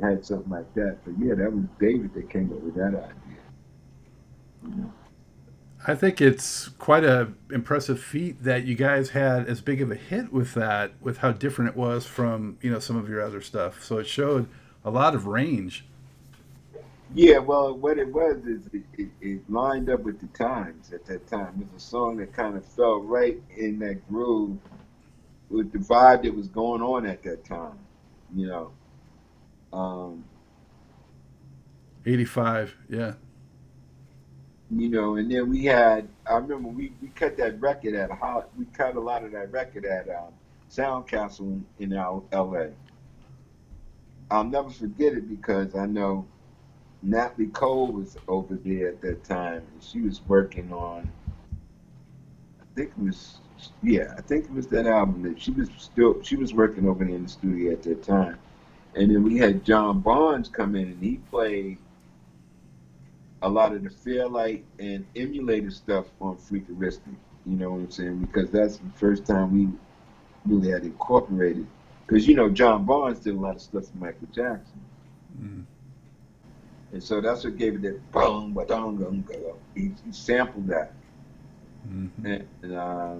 had 0.00 0.24
something 0.24 0.50
like 0.50 0.72
that. 0.74 0.98
But 1.04 1.14
yeah, 1.18 1.34
that 1.34 1.52
was 1.52 1.64
David 1.78 2.14
that 2.14 2.30
came 2.30 2.52
up 2.52 2.60
with 2.60 2.74
that 2.74 2.94
idea. 2.94 3.38
You 4.64 4.74
know. 4.76 4.92
I 5.86 5.94
think 5.94 6.20
it's 6.20 6.68
quite 6.68 7.04
a 7.04 7.32
impressive 7.50 8.00
feat 8.00 8.42
that 8.44 8.64
you 8.64 8.74
guys 8.74 9.10
had 9.10 9.46
as 9.46 9.62
big 9.62 9.80
of 9.80 9.90
a 9.90 9.94
hit 9.94 10.32
with 10.32 10.52
that, 10.54 10.92
with 11.00 11.18
how 11.18 11.32
different 11.32 11.70
it 11.70 11.76
was 11.76 12.04
from 12.04 12.58
you 12.60 12.70
know 12.70 12.78
some 12.78 12.96
of 12.96 13.08
your 13.08 13.22
other 13.22 13.40
stuff. 13.40 13.82
So 13.82 13.98
it 13.98 14.06
showed 14.06 14.46
a 14.84 14.90
lot 14.90 15.14
of 15.14 15.26
range. 15.26 15.84
Yeah, 17.12 17.38
well, 17.38 17.76
what 17.76 17.98
it 17.98 18.12
was 18.12 18.36
is 18.46 18.66
it, 18.72 18.82
it, 18.96 19.08
it 19.20 19.50
lined 19.50 19.90
up 19.90 20.00
with 20.00 20.20
the 20.20 20.28
times 20.38 20.92
at 20.92 21.04
that 21.06 21.26
time. 21.26 21.60
It 21.60 21.72
was 21.72 21.82
a 21.82 21.86
song 21.86 22.18
that 22.18 22.32
kind 22.32 22.56
of 22.56 22.64
fell 22.64 23.00
right 23.00 23.40
in 23.56 23.80
that 23.80 24.06
groove 24.08 24.58
with 25.48 25.72
the 25.72 25.78
vibe 25.78 26.22
that 26.22 26.34
was 26.34 26.46
going 26.46 26.82
on 26.82 27.06
at 27.06 27.24
that 27.24 27.44
time. 27.44 27.78
You 28.36 28.46
know, 28.46 28.70
um, 29.72 30.24
Eighty-five, 32.06 32.74
yeah. 32.88 33.14
you 34.70 34.88
know, 34.88 35.16
and 35.16 35.30
then 35.30 35.50
we 35.50 35.64
had. 35.66 36.08
I 36.26 36.34
remember 36.34 36.68
we, 36.68 36.92
we 37.02 37.08
cut 37.08 37.36
that 37.36 37.60
record 37.60 37.94
at 37.94 38.10
we 38.56 38.64
cut 38.66 38.96
a 38.96 39.00
lot 39.00 39.22
of 39.24 39.32
that 39.32 39.52
record 39.52 39.84
at 39.84 40.08
um, 40.08 40.32
Soundcastle 40.70 41.40
in, 41.40 41.64
in 41.78 41.92
L.A. 41.92 42.70
I'll 44.30 44.44
never 44.44 44.70
forget 44.70 45.12
it 45.12 45.28
because 45.28 45.74
I 45.74 45.86
know 45.86 46.26
Natalie 47.02 47.48
Cole 47.48 47.92
was 47.92 48.16
over 48.28 48.58
there 48.64 48.88
at 48.88 49.00
that 49.02 49.24
time, 49.24 49.62
and 49.72 49.82
she 49.82 50.00
was 50.00 50.22
working 50.26 50.72
on. 50.72 51.10
I 52.60 52.64
think 52.74 52.92
it 52.96 53.02
was 53.02 53.40
yeah, 53.82 54.14
I 54.16 54.22
think 54.22 54.46
it 54.46 54.52
was 54.52 54.66
that 54.68 54.86
album 54.86 55.22
that 55.22 55.40
she 55.40 55.50
was 55.50 55.68
still 55.76 56.22
she 56.22 56.36
was 56.36 56.54
working 56.54 56.88
over 56.88 57.04
there 57.04 57.14
in 57.14 57.24
the 57.24 57.28
studio 57.28 57.72
at 57.72 57.82
that 57.82 58.02
time, 58.02 58.38
and 58.94 59.10
then 59.10 59.22
we 59.22 59.38
had 59.38 59.64
John 59.64 60.00
Barnes 60.00 60.48
come 60.48 60.74
in 60.74 60.88
and 60.88 61.02
he 61.02 61.16
played 61.30 61.78
a 63.42 63.48
lot 63.48 63.74
of 63.74 63.82
the 63.84 63.90
Fairlight 63.90 64.64
and 64.78 65.06
emulated 65.16 65.72
stuff 65.72 66.06
on 66.20 66.36
Freak-A-Ristic. 66.36 67.14
You 67.46 67.56
know 67.56 67.70
what 67.70 67.78
I'm 67.78 67.90
saying? 67.90 68.18
Because 68.18 68.50
that's 68.50 68.76
the 68.76 68.90
first 68.96 69.24
time 69.24 69.52
we 69.52 69.68
really 70.54 70.70
had 70.70 70.84
incorporated. 70.84 71.66
Because 72.06 72.26
you 72.26 72.34
know 72.34 72.50
John 72.50 72.84
Barnes 72.84 73.20
did 73.20 73.34
a 73.34 73.38
lot 73.38 73.56
of 73.56 73.62
stuff 73.62 73.86
for 73.86 73.96
Michael 73.98 74.28
Jackson. 74.34 74.80
Mm. 75.40 75.64
And 76.92 77.02
so 77.02 77.20
that's 77.20 77.44
what 77.44 77.56
gave 77.56 77.76
it 77.76 77.82
that 77.82 78.12
boom, 78.12 78.52
ba 78.52 78.66
dong. 78.66 79.24
He, 79.74 79.92
sampled 80.10 80.66
that, 80.68 80.92
Mhm. 81.88 82.10
and, 82.24 82.48
and 82.62 82.74
uh, 82.74 83.14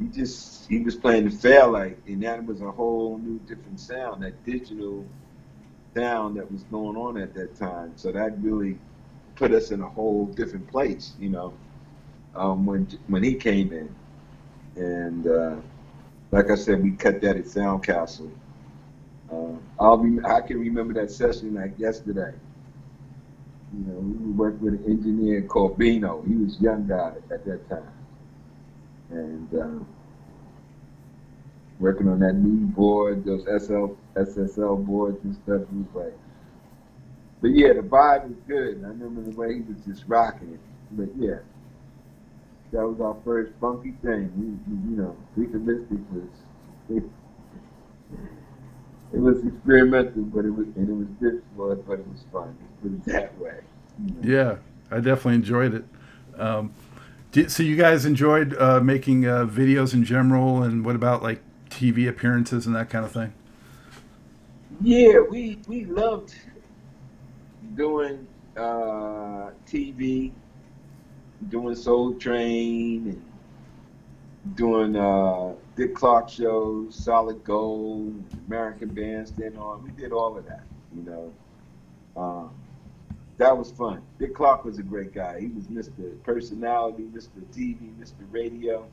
he 0.00 0.06
just 0.08 0.68
he 0.68 0.80
was 0.80 0.96
playing 0.96 1.24
the 1.26 1.30
Fairlight, 1.30 1.98
and 2.06 2.22
that 2.24 2.44
was 2.46 2.60
a 2.62 2.70
whole 2.72 3.18
new 3.18 3.38
different 3.40 3.80
sound, 3.80 4.22
that 4.22 4.44
digital 4.44 5.06
sound 5.96 6.36
that 6.38 6.50
was 6.52 6.64
going 6.64 6.96
on 6.96 7.18
at 7.18 7.34
that 7.34 7.56
time. 7.56 7.92
So 7.96 8.12
that 8.12 8.38
really 8.42 8.78
put 9.36 9.52
us 9.52 9.70
in 9.72 9.82
a 9.82 9.88
whole 9.88 10.26
different 10.26 10.68
place, 10.68 11.14
you 11.20 11.30
know. 11.30 11.54
um, 12.36 12.66
when 12.66 12.88
when 13.08 13.24
he 13.24 13.34
came 13.34 13.72
in, 13.72 13.94
and 14.76 15.26
uh, 15.26 15.56
like 16.32 16.50
I 16.50 16.56
said, 16.56 16.82
we 16.82 16.92
cut 16.92 17.20
that 17.22 17.36
at 17.36 17.44
Soundcastle. 17.44 18.30
Uh, 19.32 19.54
I'll 19.80 19.98
be, 19.98 20.18
I 20.24 20.40
can 20.42 20.58
remember 20.60 20.94
that 20.94 21.10
session 21.10 21.54
like 21.54 21.78
yesterday. 21.78 22.34
You 23.74 23.80
know, 23.86 24.00
we 24.00 24.32
worked 24.32 24.62
with 24.62 24.74
an 24.74 24.84
engineer 24.86 25.42
called 25.42 25.78
Bino. 25.78 26.22
He 26.22 26.36
was 26.36 26.58
a 26.58 26.62
young 26.62 26.86
guy 26.88 27.14
at 27.30 27.44
that 27.46 27.68
time, 27.68 27.92
and 29.10 29.48
uh, 29.54 29.84
working 31.78 32.08
on 32.08 32.20
that 32.20 32.34
new 32.34 32.66
board, 32.66 33.24
those 33.24 33.42
SL 33.44 33.96
SSL 34.16 34.84
boards 34.84 35.18
and 35.24 35.34
stuff. 35.34 35.62
He 35.70 35.78
was 35.78 36.06
like, 36.06 36.18
but 37.40 37.48
yeah, 37.48 37.72
the 37.72 37.80
vibe 37.80 38.28
was 38.28 38.38
good. 38.46 38.82
I 38.84 38.88
remember 38.88 39.22
the 39.22 39.36
way 39.36 39.54
he 39.54 39.60
was 39.60 39.78
just 39.86 40.04
rocking 40.08 40.54
it. 40.54 40.60
But 40.92 41.08
yeah, 41.16 41.38
that 42.72 42.86
was 42.86 43.00
our 43.00 43.16
first 43.24 43.52
funky 43.60 43.94
thing. 44.02 44.32
We, 44.36 44.74
we 44.74 44.90
you 44.90 45.02
know, 45.02 45.16
Freak-A-Ristic 45.34 46.04
was 46.12 46.28
it, 46.90 47.04
it 49.12 49.18
was 49.20 49.44
experimental, 49.44 50.22
but 50.22 50.44
it 50.44 50.50
was 50.50 50.66
and 50.76 50.88
it 50.88 50.92
was 50.92 51.08
difficult, 51.20 51.86
but 51.86 52.00
it 52.00 52.08
was 52.08 52.24
fun. 52.32 52.56
Put 52.82 52.92
it 52.92 53.04
that 53.12 53.38
way. 53.38 53.60
You 54.04 54.14
know? 54.14 54.58
Yeah, 54.90 54.96
I 54.96 55.00
definitely 55.00 55.34
enjoyed 55.34 55.74
it. 55.74 55.84
Um, 56.38 56.72
so 57.46 57.62
you 57.62 57.76
guys 57.76 58.04
enjoyed 58.04 58.56
uh, 58.58 58.80
making 58.80 59.26
uh, 59.26 59.46
videos 59.46 59.94
in 59.94 60.04
general, 60.04 60.62
and 60.62 60.84
what 60.84 60.96
about 60.96 61.22
like 61.22 61.40
TV 61.70 62.08
appearances 62.08 62.66
and 62.66 62.74
that 62.74 62.90
kind 62.90 63.04
of 63.04 63.12
thing? 63.12 63.32
Yeah, 64.80 65.20
we 65.28 65.58
we 65.68 65.84
loved 65.84 66.34
doing 67.74 68.26
uh, 68.56 69.50
TV, 69.66 70.32
doing 71.48 71.74
Soul 71.74 72.14
Train, 72.14 73.08
and 73.08 74.56
doing 74.56 74.96
uh, 74.96 75.54
Dick 75.76 75.94
Clark 75.94 76.28
shows, 76.28 76.94
Solid 76.94 77.44
Gold, 77.44 78.22
American 78.46 78.88
Bandstand 78.88 79.56
on. 79.58 79.82
We 79.84 79.90
did 79.90 80.12
all 80.12 80.36
of 80.36 80.46
that, 80.46 80.64
you 80.94 81.02
know. 81.02 81.32
That 83.38 83.56
was 83.56 83.70
fun. 83.70 84.02
Dick 84.18 84.34
Clark 84.34 84.64
was 84.64 84.78
a 84.78 84.82
great 84.82 85.14
guy. 85.14 85.40
He 85.40 85.46
was 85.46 85.64
Mr. 85.68 86.20
Personality, 86.24 87.04
Mr. 87.04 87.40
TV, 87.52 87.78
Mr. 87.98 88.12
Radio. 88.32 88.86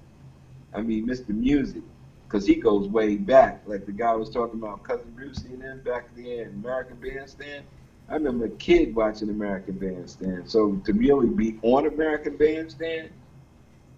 I 0.74 0.82
mean, 0.82 1.08
Mr. 1.08 1.30
Music, 1.30 1.82
because 2.28 2.46
he 2.46 2.56
goes 2.56 2.88
way 2.88 3.16
back. 3.16 3.64
Like 3.66 3.88
the 3.88 3.92
guy 3.92 4.14
was 4.14 4.30
talking 4.30 4.60
about 4.60 4.84
Cousin 4.84 5.12
Brucey 5.16 5.48
and 5.50 5.62
them 5.62 5.82
back 5.82 6.10
in 6.16 6.24
the 6.24 6.36
then, 6.38 6.48
American 6.64 6.98
Bandstand. 6.98 7.66
I 8.08 8.14
remember 8.14 8.46
a 8.46 8.50
kid 8.50 8.94
watching 8.94 9.30
American 9.30 9.80
Bandstand. 9.80 10.50
So 10.50 10.74
to 10.86 10.94
really 10.94 11.28
be 11.28 11.58
on 11.64 11.88
American 11.88 12.38
Bandstand, 12.38 13.10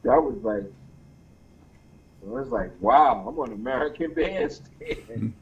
that 0.04 0.16
was 0.16 0.38
like, 0.44 0.64
it 0.64 2.28
was 2.28 2.48
like, 2.48 2.72
wow, 2.80 3.26
I'm 3.28 3.38
on 3.38 3.52
American 3.52 4.14
Bandstand. 4.16 5.34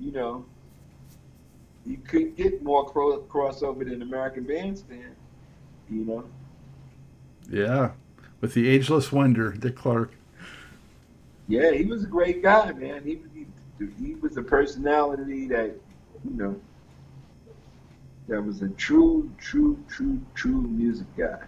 you 0.00 0.12
know, 0.12 0.46
you 1.86 1.98
couldn't 1.98 2.36
get 2.36 2.62
more 2.62 2.84
cro- 2.86 3.22
crossover 3.22 3.88
than 3.88 4.02
American 4.02 4.44
Bandstand. 4.44 5.14
You 5.90 6.04
know. 6.04 6.24
Yeah, 7.50 7.90
with 8.40 8.54
the 8.54 8.68
ageless 8.68 9.12
wonder, 9.12 9.52
Dick 9.52 9.76
Clark. 9.76 10.12
Yeah, 11.46 11.72
he 11.72 11.84
was 11.84 12.04
a 12.04 12.06
great 12.06 12.42
guy, 12.42 12.72
man. 12.72 13.04
He 13.04 13.20
he, 13.34 13.86
he 14.02 14.14
was 14.14 14.36
a 14.36 14.42
personality 14.42 15.46
that 15.48 15.74
you 16.24 16.36
know 16.36 16.60
that 18.28 18.40
was 18.40 18.62
a 18.62 18.68
true, 18.70 19.30
true, 19.38 19.78
true, 19.88 20.20
true 20.34 20.62
music 20.62 21.06
guy. 21.16 21.40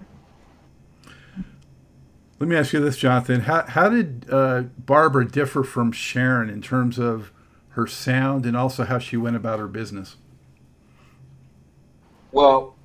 Let 2.38 2.50
me 2.50 2.56
ask 2.56 2.74
you 2.74 2.80
this, 2.80 2.98
Jonathan. 2.98 3.42
How, 3.42 3.62
how 3.62 3.88
did 3.88 4.26
uh, 4.30 4.64
Barbara 4.78 5.26
differ 5.26 5.64
from 5.64 5.90
Sharon 5.90 6.50
in 6.50 6.60
terms 6.60 6.98
of 6.98 7.32
her 7.70 7.86
sound 7.86 8.44
and 8.44 8.54
also 8.54 8.84
how 8.84 8.98
she 8.98 9.16
went 9.16 9.36
about 9.36 9.58
her 9.58 9.68
business? 9.68 10.16
Well, 12.36 12.76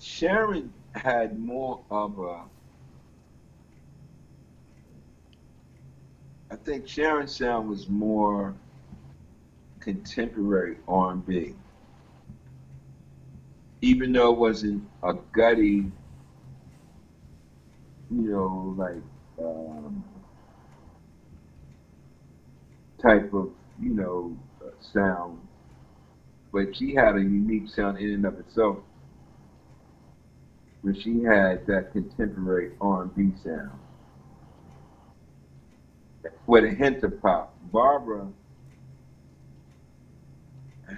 Sharon 0.00 0.72
had 0.94 1.38
more 1.38 1.82
of 1.90 2.18
a. 2.18 2.44
I 6.50 6.56
think 6.56 6.88
Sharon's 6.88 7.36
sound 7.36 7.68
was 7.68 7.90
more 7.90 8.54
contemporary 9.78 10.78
R&B. 10.88 11.54
Even 13.82 14.12
though 14.12 14.32
it 14.32 14.38
wasn't 14.38 14.88
a 15.02 15.12
gutty, 15.32 15.92
you 18.10 18.22
know, 18.30 18.74
like 18.78 19.02
um, 19.38 20.02
type 23.02 23.34
of, 23.34 23.50
you 23.78 23.90
know, 23.90 24.34
uh, 24.64 24.70
sound, 24.80 25.38
but 26.54 26.74
she 26.76 26.94
had 26.94 27.16
a 27.16 27.20
unique 27.20 27.68
sound 27.68 27.98
in 27.98 28.10
and 28.10 28.24
of 28.24 28.38
itself. 28.38 28.78
when 30.82 30.94
she 30.94 31.22
had 31.24 31.66
that 31.66 31.90
contemporary 31.92 32.70
R&B 32.80 33.32
sound 33.42 33.72
with 36.46 36.64
a 36.64 36.70
hint 36.70 37.02
of 37.02 37.20
pop. 37.20 37.52
Barbara 37.72 38.28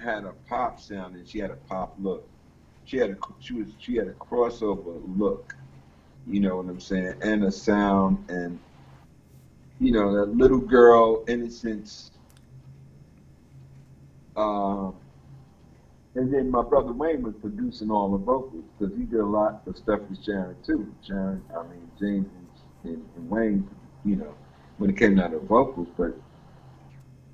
had 0.03 0.25
a 0.25 0.33
pop 0.47 0.79
sound 0.79 1.15
and 1.15 1.27
she 1.27 1.39
had 1.39 1.49
a 1.49 1.55
pop 1.55 1.95
look. 1.99 2.27
She 2.85 2.97
had 2.97 3.09
a 3.11 3.17
she 3.39 3.53
was 3.53 3.67
she 3.79 3.95
had 3.95 4.07
a 4.07 4.13
crossover 4.13 5.01
look. 5.17 5.55
You 6.27 6.39
know 6.41 6.57
what 6.57 6.67
I'm 6.67 6.79
saying? 6.79 7.15
And 7.21 7.43
a 7.45 7.51
sound 7.51 8.29
and 8.29 8.59
you 9.79 9.91
know, 9.91 10.13
that 10.17 10.35
little 10.35 10.59
girl 10.59 11.23
innocence. 11.27 12.11
Um, 14.35 14.93
and 16.17 16.33
then 16.33 16.49
my 16.49 16.63
brother 16.63 16.91
Wayne 16.93 17.21
was 17.21 17.35
producing 17.39 17.91
all 17.91 18.11
the 18.11 18.17
vocals 18.17 18.63
because 18.77 18.95
he 18.97 19.03
did 19.03 19.19
a 19.19 19.25
lot 19.25 19.61
of 19.67 19.77
stuff 19.77 19.99
with 20.09 20.23
Sharon 20.25 20.55
too. 20.65 20.91
Sharon, 21.05 21.43
I 21.55 21.61
mean 21.67 21.91
James 21.99 22.27
and, 22.83 23.05
and, 23.15 23.29
Wayne, 23.29 23.69
you 24.03 24.15
know, 24.15 24.33
when 24.79 24.89
it 24.89 24.97
came 24.97 25.19
out 25.19 25.33
of 25.33 25.43
vocals, 25.43 25.87
but 25.95 26.15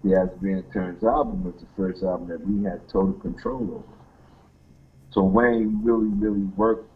the 0.03 0.15
As 0.15 0.29
Being 0.41 0.63
Turns 0.73 1.01
album 1.01 1.45
was 1.45 1.53
the 1.61 1.67
first 1.77 2.03
album 2.03 2.27
that 2.27 2.45
we 2.45 2.65
had 2.65 2.85
total 2.89 3.13
control 3.13 3.61
over. 3.61 3.97
So 5.11 5.23
Wayne 5.23 5.79
really, 5.81 6.07
really 6.07 6.43
worked 6.57 6.91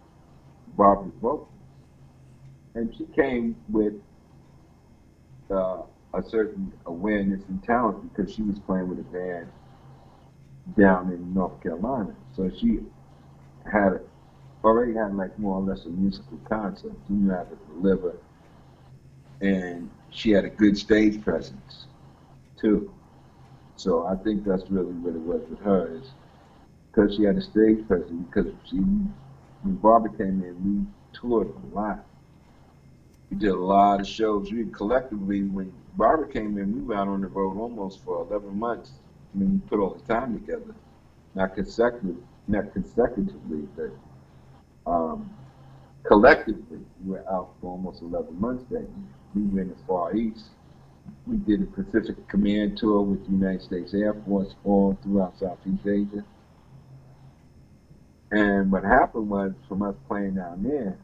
Barbara's 0.75 1.13
vocals. 1.21 1.47
And 2.75 2.93
she 2.97 3.05
came 3.15 3.55
with 3.69 3.93
uh, 5.49 5.83
a 6.13 6.23
certain 6.27 6.73
awareness 6.85 7.43
and 7.47 7.63
talent 7.63 8.13
because 8.13 8.33
she 8.33 8.41
was 8.41 8.59
playing 8.59 8.89
with 8.89 8.99
a 8.99 9.03
band 9.03 9.47
down 10.75 11.11
in 11.11 11.33
North 11.33 11.61
Carolina. 11.61 12.15
So 12.35 12.49
she 12.49 12.79
had 13.71 13.99
already 14.63 14.93
had 14.93 15.15
like 15.15 15.37
more 15.39 15.57
or 15.57 15.61
less 15.61 15.85
a 15.85 15.89
musical 15.89 16.37
concept. 16.49 16.95
She 17.07 17.13
knew 17.13 17.31
how 17.31 17.43
to 17.43 17.57
deliver, 17.73 18.15
and 19.41 19.89
she 20.09 20.31
had 20.31 20.45
a 20.45 20.49
good 20.49 20.77
stage 20.77 21.21
presence 21.23 21.85
too. 22.59 22.91
So 23.75 24.05
I 24.07 24.15
think 24.15 24.43
that's 24.43 24.69
really 24.69 24.93
what 24.93 25.15
it 25.15 25.21
was 25.21 25.47
with 25.49 25.59
her 25.59 25.95
is 25.95 26.11
because 26.91 27.15
she 27.15 27.23
had 27.23 27.37
a 27.37 27.41
stage 27.41 27.87
presence. 27.87 28.25
Because 28.27 28.51
she, 28.65 28.77
when 28.77 29.75
Barbara 29.75 30.11
came 30.11 30.43
in, 30.43 30.55
we 30.65 30.85
toured 31.17 31.49
a 31.49 31.75
lot. 31.75 32.03
We 33.29 33.37
did 33.37 33.51
a 33.51 33.55
lot 33.55 34.01
of 34.01 34.07
shows. 34.07 34.51
We 34.51 34.65
collectively, 34.65 35.43
when 35.43 35.71
Barbara 35.95 36.27
came 36.27 36.57
in, 36.57 36.73
we 36.75 36.81
were 36.81 36.95
out 36.95 37.07
on 37.07 37.21
the 37.21 37.27
road 37.27 37.57
almost 37.57 38.03
for 38.03 38.25
11 38.29 38.57
months. 38.57 38.91
I 39.37 39.39
mean, 39.39 39.61
we 39.63 39.69
put 39.69 39.79
all 39.79 39.93
the 39.93 40.13
time 40.13 40.33
together, 40.39 40.73
not 41.35 41.53
consecutively, 41.53 42.23
not 42.47 42.73
consecutively, 42.73 43.67
but 43.75 44.91
um, 44.91 45.29
collectively, 46.03 46.79
we 47.05 47.11
were 47.11 47.31
out 47.31 47.53
for 47.61 47.71
almost 47.71 48.01
11 48.01 48.39
months 48.39 48.65
that 48.71 48.79
year. 48.79 48.89
We 49.35 49.43
went 49.43 49.71
as 49.71 49.77
far 49.87 50.15
east 50.15 50.49
we 51.25 51.37
did 51.37 51.61
a 51.61 51.65
Pacific 51.65 52.27
Command 52.27 52.77
tour 52.77 53.01
with 53.01 53.25
the 53.25 53.31
United 53.31 53.61
States 53.61 53.93
Air 53.93 54.13
Force 54.25 54.55
all 54.63 54.97
throughout 55.03 55.37
Southeast 55.39 55.85
Asia. 55.85 56.23
And 58.31 58.71
what 58.71 58.83
happened 58.83 59.29
was, 59.29 59.53
from 59.67 59.81
us 59.81 59.95
playing 60.07 60.35
down 60.35 60.63
there, 60.63 60.97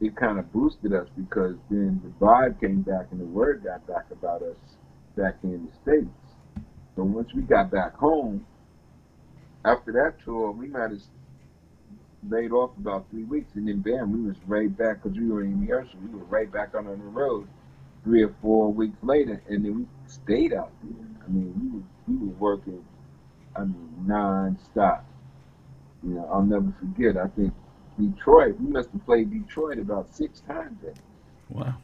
it 0.00 0.16
kind 0.16 0.38
of 0.38 0.52
boosted 0.52 0.92
us 0.92 1.08
because 1.16 1.56
then 1.68 2.00
the 2.02 2.24
vibe 2.24 2.60
came 2.60 2.82
back 2.82 3.06
and 3.10 3.20
the 3.20 3.24
word 3.24 3.64
got 3.64 3.86
back 3.86 4.06
about 4.10 4.42
us 4.42 4.56
back 5.20 5.36
in 5.42 5.66
the 5.66 5.72
States. 5.82 6.08
So 6.96 7.02
once 7.04 7.32
we 7.34 7.42
got 7.42 7.70
back 7.70 7.94
home, 7.94 8.46
after 9.64 9.92
that 9.92 10.24
tour, 10.24 10.50
we 10.50 10.68
might 10.68 10.90
have 10.90 11.00
laid 12.28 12.52
off 12.52 12.70
about 12.78 13.06
three 13.10 13.24
weeks, 13.24 13.50
and 13.54 13.68
then 13.68 13.80
bam, 13.80 14.12
we 14.12 14.28
was 14.28 14.36
right 14.46 14.74
back 14.76 15.02
because 15.02 15.18
we 15.18 15.28
were 15.28 15.42
in 15.42 15.60
rehearsal. 15.60 15.98
We 16.02 16.18
were 16.18 16.24
right 16.24 16.50
back 16.50 16.74
on, 16.74 16.84
the 16.84 16.92
road 16.92 17.46
three 18.02 18.22
or 18.22 18.34
four 18.40 18.72
weeks 18.72 18.96
later, 19.02 19.42
and 19.48 19.64
then 19.64 19.78
we 19.80 19.86
stayed 20.06 20.54
out 20.54 20.72
there. 20.82 21.06
I 21.24 21.30
mean, 21.30 21.84
we 22.08 22.14
were, 22.14 22.20
we 22.20 22.26
were 22.26 22.38
working, 22.38 22.84
I 23.54 23.64
mean, 23.64 24.04
non-stop. 24.06 25.04
You 26.02 26.14
know, 26.14 26.30
I'll 26.32 26.42
never 26.42 26.72
forget. 26.80 27.18
I 27.18 27.28
think 27.28 27.52
Detroit. 27.98 28.58
We 28.58 28.70
must 28.70 28.88
have 28.90 29.04
played 29.04 29.30
Detroit 29.30 29.78
about 29.78 30.14
six 30.14 30.40
times. 30.40 30.78
Wow. 31.50 31.76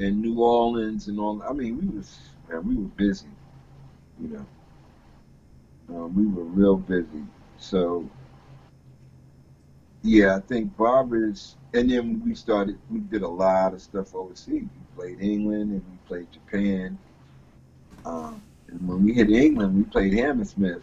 And 0.00 0.20
New 0.20 0.40
Orleans 0.40 1.08
and 1.08 1.20
all. 1.20 1.42
I 1.42 1.52
mean, 1.52 1.78
we 1.78 1.96
was 1.96 2.18
man, 2.48 2.66
we 2.66 2.76
were 2.76 2.88
busy. 2.88 3.28
You 4.20 4.28
know, 4.28 4.46
um, 5.96 6.14
we 6.14 6.26
were 6.26 6.44
real 6.44 6.76
busy. 6.76 7.24
So 7.58 8.08
yeah, 10.02 10.36
I 10.36 10.40
think 10.40 10.76
Barbara's. 10.76 11.56
And 11.72 11.90
then 11.90 12.22
we 12.24 12.34
started. 12.34 12.78
We 12.90 13.00
did 13.00 13.22
a 13.22 13.28
lot 13.28 13.74
of 13.74 13.82
stuff 13.82 14.14
overseas. 14.14 14.64
We 14.64 14.96
played 14.96 15.20
England 15.20 15.70
and 15.72 15.82
we 15.90 15.98
played 16.08 16.32
Japan. 16.32 16.98
Um, 18.04 18.42
and 18.68 18.88
when 18.88 19.04
we 19.04 19.12
hit 19.12 19.30
England, 19.30 19.76
we 19.76 19.84
played 19.84 20.14
Hammersmith. 20.14 20.82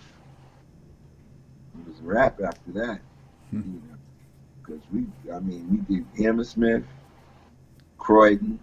It 1.80 1.88
was 1.88 2.00
a 2.00 2.04
wrap 2.04 2.40
after 2.42 2.72
that. 2.74 3.00
Hmm. 3.50 3.58
You 3.58 3.82
know, 3.90 3.98
because 4.62 4.82
we. 4.94 5.08
I 5.34 5.40
mean, 5.40 5.86
we 5.90 5.96
did 5.96 6.06
Hammersmith, 6.18 6.84
Croydon, 7.98 8.60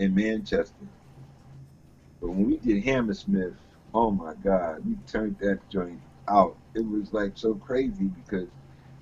and 0.00 0.14
Manchester. 0.14 0.74
But 2.20 2.30
when 2.30 2.46
we 2.46 2.56
did 2.56 2.82
Hammersmith, 2.84 3.54
oh 3.94 4.10
my 4.10 4.34
God, 4.42 4.84
we 4.86 4.96
turned 5.06 5.38
that 5.40 5.60
joint 5.70 6.00
out. 6.26 6.56
It 6.74 6.86
was 6.86 7.12
like 7.12 7.32
so 7.34 7.54
crazy 7.54 8.04
because 8.04 8.48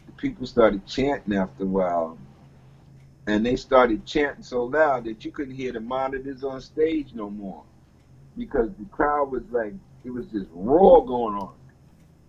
the 0.07 0.13
people 0.17 0.47
started 0.47 0.87
chanting 0.87 1.37
after 1.37 1.63
a 1.63 1.67
while. 1.67 2.19
And 3.27 3.45
they 3.45 3.57
started 3.57 4.07
chanting 4.07 4.43
so 4.43 4.65
loud 4.65 5.05
that 5.05 5.25
you 5.25 5.31
couldn't 5.31 5.55
hear 5.55 5.73
the 5.73 5.81
monitors 5.81 6.43
on 6.43 6.61
stage 6.61 7.13
no 7.15 7.29
more. 7.31 7.63
Because 8.37 8.71
the 8.79 8.87
crowd 8.87 9.31
was 9.31 9.43
like, 9.51 9.75
it 10.05 10.11
was 10.11 10.29
this 10.29 10.47
roar 10.53 11.05
going 11.05 11.35
on. 11.35 11.53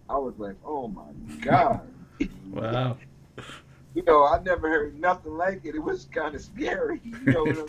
I 0.10 0.17
was 0.17 0.34
like, 0.38 0.55
oh 0.65 0.88
my 0.88 1.12
God. 1.41 1.82
Wow. 2.51 2.97
You 3.93 4.03
know, 4.03 4.25
I 4.25 4.41
never 4.41 4.67
heard 4.67 4.99
nothing 4.99 5.38
like 5.38 5.62
it. 5.63 5.75
It 5.75 5.84
was 5.84 6.05
kind 6.12 6.36
of 6.36 6.41
scary, 6.41 6.99
you 7.03 7.32
know. 7.32 7.67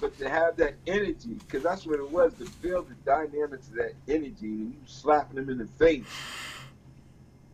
But 0.00 0.18
to 0.18 0.28
have 0.28 0.56
that 0.56 0.74
energy, 0.86 1.34
because 1.46 1.62
that's 1.62 1.86
what 1.86 1.98
it 1.98 2.10
was, 2.10 2.34
to 2.34 2.44
feel 2.44 2.82
the 2.82 2.94
dynamics 3.06 3.68
of 3.68 3.74
that 3.74 3.92
energy, 4.08 4.46
and 4.46 4.72
you 4.72 4.74
slapping 4.86 5.36
them 5.36 5.48
in 5.48 5.58
the 5.58 5.66
face. 5.78 6.04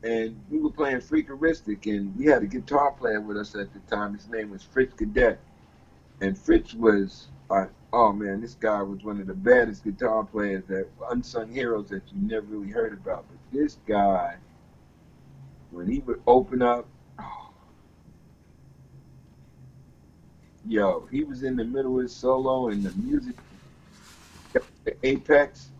And 0.03 0.40
we 0.50 0.59
were 0.59 0.70
playing 0.70 1.03
Freak-A-Ristic, 1.03 1.87
and 1.87 2.16
we 2.16 2.24
had 2.26 2.42
a 2.42 2.46
guitar 2.46 2.92
player 2.92 3.20
with 3.20 3.37
us 3.37 3.55
at 3.55 3.72
the 3.72 3.81
time. 3.94 4.14
His 4.14 4.29
name 4.29 4.50
was 4.50 4.62
Fritz 4.62 4.94
Cadet. 4.94 5.38
And 6.22 6.37
Fritz 6.37 6.74
was, 6.74 7.29
uh, 7.50 7.66
oh 7.92 8.12
man, 8.12 8.40
this 8.40 8.55
guy 8.55 8.83
was 8.83 9.03
one 9.05 9.20
of 9.20 9.26
the 9.26 9.35
baddest 9.35 9.85
guitar 9.85 10.24
players 10.24 10.64
that 10.68 10.88
unsung 11.11 11.53
heroes 11.53 11.88
that 11.90 12.03
you 12.12 12.20
never 12.22 12.46
really 12.46 12.70
heard 12.70 12.92
about. 12.94 13.26
But 13.29 13.59
this 13.59 13.79
guy, 13.87 14.37
when 15.70 15.90
he 15.90 16.00
would 16.00 16.22
open 16.26 16.62
up, 16.62 16.87
yo, 20.66 21.09
he 21.11 21.25
was 21.25 21.42
in 21.42 21.57
the 21.57 21.64
middle 21.64 21.96
of 21.96 22.03
his 22.03 22.14
solo 22.14 22.68
and 22.68 22.85
the 22.85 22.92
music 23.03 23.37
got 24.53 24.62
the 24.85 24.94
apex 25.07 25.70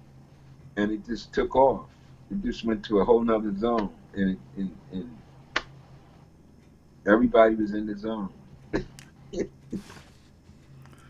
and 0.77 0.91
it 0.91 1.05
just 1.07 1.33
took 1.33 1.55
off. 1.57 1.87
It 2.31 2.43
just 2.43 2.65
went 2.65 2.85
to 2.87 3.01
a 3.01 3.05
whole 3.05 3.23
nother 3.23 3.55
zone. 3.57 3.93
And, 4.15 4.39
and, 4.57 4.77
and 4.93 5.19
everybody 7.07 7.55
was 7.55 7.73
in 7.75 7.87
the 7.87 7.97
zone. 7.97 8.31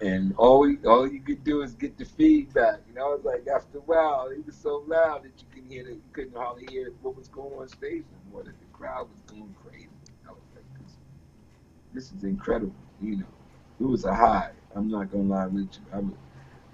and 0.00 0.34
all 0.36 0.60
we, 0.60 0.78
all 0.86 1.06
you 1.06 1.20
could 1.20 1.44
do 1.44 1.62
is 1.62 1.74
get 1.74 1.96
the 1.98 2.04
feedback. 2.04 2.80
You 2.88 2.94
know, 2.94 3.12
it's 3.14 3.24
like 3.24 3.46
after 3.46 3.78
a 3.78 3.82
while, 3.82 4.28
it 4.28 4.44
was 4.44 4.56
so 4.56 4.84
loud 4.86 5.24
that 5.24 5.32
you 5.38 5.44
couldn't 5.52 5.70
hear 5.70 5.86
it. 5.88 5.94
You 5.94 6.02
couldn't 6.12 6.36
hardly 6.36 6.66
hear 6.70 6.92
what 7.02 7.16
was 7.16 7.28
going 7.28 7.52
on 7.58 7.68
stage 7.68 8.04
anymore. 8.24 8.44
That 8.44 8.58
the 8.58 8.66
crowd 8.72 9.08
was 9.08 9.20
going 9.26 9.54
crazy. 9.64 9.88
I 10.26 10.32
was 10.32 10.40
like, 10.54 10.64
this, 10.78 10.92
this 11.92 12.12
is 12.16 12.24
incredible. 12.24 12.74
You 13.00 13.16
know, 13.18 13.26
it 13.80 13.84
was 13.84 14.04
a 14.04 14.14
high. 14.14 14.50
I'm 14.74 14.88
not 14.90 15.10
gonna 15.10 15.24
lie 15.24 15.46
with 15.46 15.62
you. 15.62 15.80
I 15.92 15.98
was, 15.98 16.12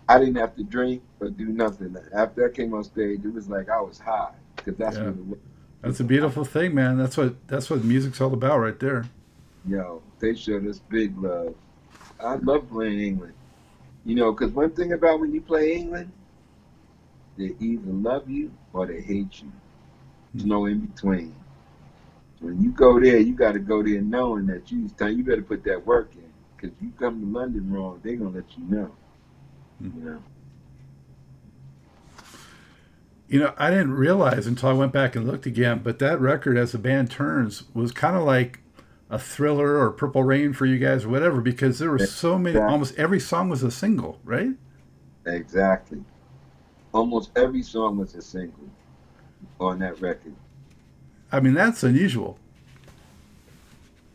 I 0.08 0.18
didn't 0.18 0.36
have 0.36 0.54
to 0.56 0.64
drink 0.64 1.02
or 1.20 1.30
do 1.30 1.46
nothing. 1.46 1.96
After 2.14 2.48
I 2.48 2.52
came 2.52 2.74
on 2.74 2.84
stage, 2.84 3.24
it 3.24 3.32
was 3.32 3.48
like 3.48 3.68
I 3.68 3.80
was 3.80 3.98
high 3.98 4.34
because 4.56 4.76
that's 4.76 4.96
Yeah. 4.96 5.04
what 5.04 5.16
it 5.16 5.26
was. 5.26 5.38
That's 5.82 6.00
a 6.00 6.04
beautiful 6.04 6.44
thing, 6.44 6.74
man. 6.74 6.98
That's 6.98 7.16
what 7.16 7.34
that's 7.48 7.70
what 7.70 7.84
music's 7.84 8.20
all 8.20 8.32
about 8.34 8.58
right 8.58 8.78
there. 8.78 9.06
Yo, 9.66 10.02
they 10.18 10.34
showed 10.34 10.66
us 10.66 10.80
big 10.88 11.16
love. 11.18 11.54
I 12.20 12.34
love 12.36 12.68
playing 12.68 13.00
England. 13.00 13.34
You 14.04 14.14
know, 14.14 14.32
because 14.32 14.52
one 14.52 14.70
thing 14.70 14.92
about 14.92 15.20
when 15.20 15.32
you 15.32 15.40
play 15.40 15.74
England, 15.74 16.10
they 17.36 17.54
either 17.60 17.90
love 17.90 18.30
you 18.30 18.52
or 18.72 18.86
they 18.86 19.00
hate 19.00 19.42
you. 19.42 19.52
There's 20.32 20.46
no 20.46 20.66
in 20.66 20.80
between. 20.80 21.34
When 22.40 22.62
you 22.62 22.70
go 22.70 23.00
there, 23.00 23.18
you 23.18 23.34
got 23.34 23.52
to 23.52 23.58
go 23.58 23.82
there 23.82 24.00
knowing 24.00 24.46
that 24.46 24.70
you 24.70 24.88
you 25.00 25.24
better 25.24 25.42
put 25.42 25.64
that 25.64 25.84
work 25.86 26.10
in. 26.14 26.25
Because 26.56 26.76
you 26.80 26.92
come 26.98 27.20
to 27.20 27.38
London 27.38 27.72
wrong, 27.72 28.00
they're 28.02 28.16
gonna 28.16 28.30
let 28.30 28.44
you 28.56 28.64
know. 28.64 28.90
Hmm. 29.78 29.90
You 29.98 30.04
know. 30.10 30.22
You 33.28 33.40
know, 33.40 33.54
I 33.58 33.70
didn't 33.70 33.94
realize 33.94 34.46
until 34.46 34.68
I 34.68 34.72
went 34.72 34.92
back 34.92 35.16
and 35.16 35.26
looked 35.26 35.46
again, 35.46 35.80
but 35.82 35.98
that 35.98 36.20
record, 36.20 36.56
as 36.56 36.72
the 36.72 36.78
band 36.78 37.10
turns, 37.10 37.64
was 37.74 37.90
kind 37.90 38.16
of 38.16 38.22
like 38.22 38.60
a 39.10 39.18
thriller 39.18 39.78
or 39.78 39.90
Purple 39.90 40.22
Rain 40.22 40.52
for 40.52 40.64
you 40.64 40.78
guys 40.78 41.04
or 41.04 41.08
whatever, 41.08 41.40
because 41.40 41.78
there 41.78 41.90
were 41.90 41.98
so 41.98 42.38
many. 42.38 42.56
Exactly. 42.56 42.72
Almost 42.72 42.98
every 42.98 43.20
song 43.20 43.48
was 43.48 43.64
a 43.64 43.70
single, 43.70 44.20
right? 44.24 44.50
Exactly. 45.26 46.04
Almost 46.92 47.30
every 47.36 47.62
song 47.62 47.98
was 47.98 48.14
a 48.14 48.22
single 48.22 48.70
on 49.58 49.80
that 49.80 50.00
record. 50.00 50.34
I 51.32 51.40
mean, 51.40 51.54
that's 51.54 51.82
unusual. 51.82 52.38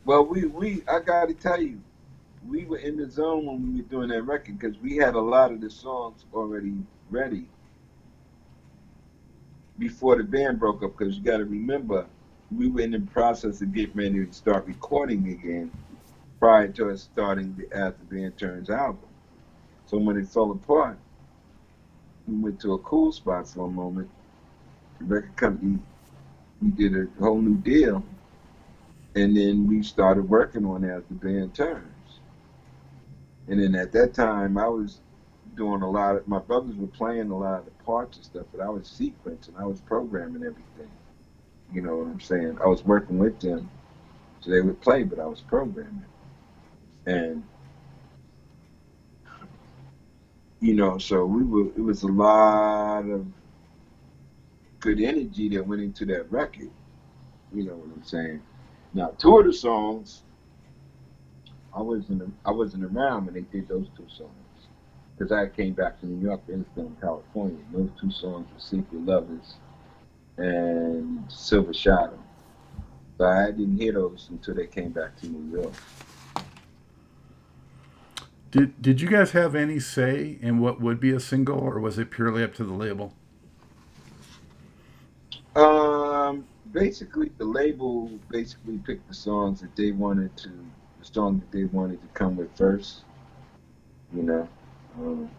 Well, 0.06 0.25
we 0.25 0.45
we 0.45 0.84
I 0.88 0.99
got 0.99 1.27
to 1.27 1.34
tell 1.34 1.62
you, 1.62 1.82
we 2.47 2.65
were 2.65 2.77
in 2.77 2.97
the 2.97 3.10
zone 3.10 3.45
when 3.45 3.73
we 3.73 3.82
were 3.82 3.88
doing 3.88 4.10
that 4.10 4.23
record 4.23 4.60
because 4.60 4.77
we 4.80 4.97
had 4.97 5.15
a 5.15 5.19
lot 5.19 5.51
of 5.51 5.62
the 5.62 5.69
songs 5.69 6.25
already 6.34 6.73
ready 7.10 7.45
before 9.77 10.15
the 10.15 10.23
band 10.23 10.60
broke 10.60 10.84
up. 10.84 10.97
Because 10.97 11.17
you 11.17 11.23
got 11.23 11.38
to 11.38 11.45
remember, 11.45 12.06
we 12.56 12.67
were 12.67 12.82
in 12.82 12.91
the 12.91 12.99
process 12.99 13.62
of 13.62 13.73
getting 13.73 13.95
ready 13.95 14.25
to 14.25 14.34
start 14.34 14.65
recording 14.65 15.30
again 15.30 15.71
prior 16.39 16.67
to 16.69 16.89
us 16.89 17.04
starting 17.04 17.56
the 17.58 17.75
As 17.75 17.93
the 17.95 18.15
Band 18.15 18.38
Turns 18.38 18.69
album. 18.69 18.99
So 19.86 19.97
when 19.97 20.17
it 20.17 20.27
fell 20.27 20.51
apart, 20.51 20.97
we 22.27 22.36
went 22.36 22.60
to 22.62 22.73
a 22.73 22.80
cool 22.80 23.12
spot 23.12 23.47
for 23.47 23.67
a 23.67 23.69
moment. 23.69 24.10
The 24.99 25.06
record 25.06 25.36
company, 25.36 25.80
we 26.62 26.69
did 26.69 26.95
a 26.95 27.08
whole 27.19 27.41
new 27.41 27.58
deal 27.58 28.04
and 29.15 29.36
then 29.36 29.67
we 29.67 29.84
started 29.84 30.30
working 30.30 30.65
on 30.65 30.86
as 30.86 31.04
the 31.10 31.15
band 31.15 31.54
turns. 31.54 32.00
And 33.47 33.62
then 33.62 33.75
at 33.75 33.91
that 33.93 34.13
time, 34.13 34.58
I 34.58 34.67
was 34.67 34.99
doing 35.56 35.82
a 35.82 35.89
lot 35.89 36.15
of 36.15 36.27
my 36.27 36.39
brothers 36.39 36.75
were 36.75 36.88
playing 36.88 37.32
a 37.32 37.38
lot 37.38 37.60
of 37.60 37.65
the 37.65 37.84
parts 37.84 38.17
and 38.17 38.25
stuff, 38.25 38.45
but 38.54 38.62
I 38.62 38.69
was 38.69 38.84
sequencing, 38.84 39.60
I 39.60 39.65
was 39.65 39.82
programming 39.82 40.43
everything. 40.43 40.91
You 41.73 41.82
know 41.82 41.97
what 41.97 42.08
I'm 42.08 42.19
saying? 42.19 42.58
I 42.63 42.67
was 42.67 42.84
working 42.86 43.17
with 43.17 43.39
them, 43.39 43.69
so 44.41 44.51
they 44.51 44.62
would 44.62 44.82
play, 44.82 45.04
but 45.04 45.19
I 45.19 45.25
was 45.25 45.41
programming. 45.41 46.06
And 47.06 47.43
you 50.60 50.75
know, 50.75 50.97
so 50.97 51.25
we 51.25 51.43
were. 51.43 51.67
It 51.67 51.82
was 51.82 52.04
a 52.04 52.08
lot 52.08 53.06
of 53.06 53.25
good 54.80 55.01
energy 55.01 55.49
that 55.49 55.65
went 55.65 55.82
into 55.82 56.06
that 56.06 56.32
record. 56.32 56.69
You 57.54 57.63
know 57.65 57.75
what 57.75 57.95
I'm 57.95 58.04
saying? 58.04 58.41
Now, 58.93 59.13
two 59.17 59.39
of 59.39 59.45
the 59.45 59.54
songs, 59.54 60.23
I 61.73 61.81
wasn't 61.81 62.34
I 62.45 62.51
wasn't 62.51 62.86
around 62.86 63.25
when 63.25 63.34
they 63.34 63.41
did 63.41 63.67
those 63.67 63.88
two 63.95 64.07
songs 64.10 64.31
because 65.17 65.31
I 65.31 65.47
came 65.47 65.73
back 65.73 65.99
to 66.01 66.05
New 66.05 66.25
York 66.27 66.41
and 66.47 66.65
from 66.73 66.95
California. 66.99 67.60
Those 67.71 67.89
two 67.99 68.12
songs 68.12 68.47
were 68.53 68.60
"Secret 68.60 69.05
Lovers" 69.05 69.55
and 70.38 71.23
"Silver 71.31 71.73
Shadow." 71.73 72.19
So 73.17 73.25
I 73.25 73.51
didn't 73.51 73.77
hear 73.77 73.93
those 73.93 74.27
until 74.31 74.55
they 74.55 74.67
came 74.67 74.89
back 74.89 75.19
to 75.21 75.27
New 75.27 75.60
York. 75.62 75.73
Did 78.51 78.81
Did 78.81 78.99
you 78.99 79.07
guys 79.07 79.31
have 79.31 79.55
any 79.55 79.79
say 79.79 80.38
in 80.41 80.60
what 80.60 80.81
would 80.81 80.99
be 80.99 81.12
a 81.12 81.19
single, 81.19 81.57
or 81.57 81.79
was 81.79 81.97
it 81.97 82.12
purely 82.12 82.43
up 82.43 82.53
to 82.55 82.65
the 82.65 82.73
label? 82.73 83.13
Um, 85.55 86.45
basically, 86.71 87.31
the 87.38 87.45
label 87.45 88.10
basically 88.29 88.77
picked 88.79 89.07
the 89.07 89.13
songs 89.13 89.62
that 89.62 89.75
they 89.75 89.91
wanted 89.91 90.36
to, 90.38 90.51
the 91.01 91.13
song 91.13 91.39
that 91.39 91.51
they 91.51 91.65
wanted 91.65 92.01
to 92.01 92.07
come 92.13 92.37
with 92.37 92.55
first. 92.57 93.01
You 94.13 94.23
know, 94.23 94.49
um, 94.97 95.29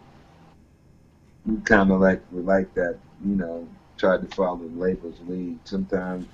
we 1.45 1.57
kind 1.61 1.91
of 1.91 2.01
like 2.01 2.21
we 2.31 2.41
like 2.41 2.73
that. 2.75 2.97
You 3.25 3.35
know, 3.35 3.67
tried 3.97 4.27
to 4.29 4.35
follow 4.35 4.57
the 4.57 4.79
label's 4.79 5.19
lead. 5.27 5.59
Sometimes, 5.63 6.27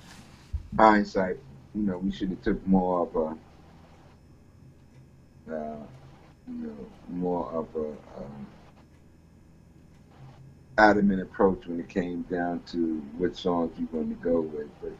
hindsight, 0.76 1.38
you 1.74 1.82
know, 1.82 1.98
we 1.98 2.12
should 2.12 2.30
have 2.30 2.42
took 2.42 2.66
more 2.66 3.02
of 3.02 3.16
a, 5.48 5.54
uh, 5.54 5.76
you 6.48 6.66
know, 6.66 6.86
more 7.08 7.50
of 7.52 7.68
a. 7.76 7.88
Um, 8.22 8.46
adamant 10.78 11.20
approach 11.20 11.66
when 11.66 11.78
it 11.78 11.88
came 11.88 12.22
down 12.22 12.62
to 12.66 13.02
what 13.18 13.36
songs 13.36 13.70
you're 13.78 13.88
going 13.88 14.08
to 14.08 14.22
go 14.22 14.40
with. 14.40 14.68
But 14.80 14.92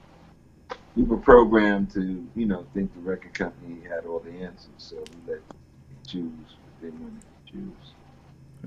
we 0.96 1.02
were 1.04 1.16
programmed 1.16 1.90
to, 1.92 2.26
you 2.34 2.46
know, 2.46 2.66
think 2.74 2.92
the 2.94 3.00
record 3.00 3.34
company 3.34 3.80
had 3.88 4.06
all 4.06 4.20
the 4.20 4.30
answers, 4.30 4.68
so 4.78 4.96
we 4.96 5.32
let 5.32 5.48
them 5.48 5.58
choose 6.06 6.56
what 6.62 6.82
they 6.82 6.90
wanted 6.90 7.20
to 7.20 7.52
choose. 7.52 7.92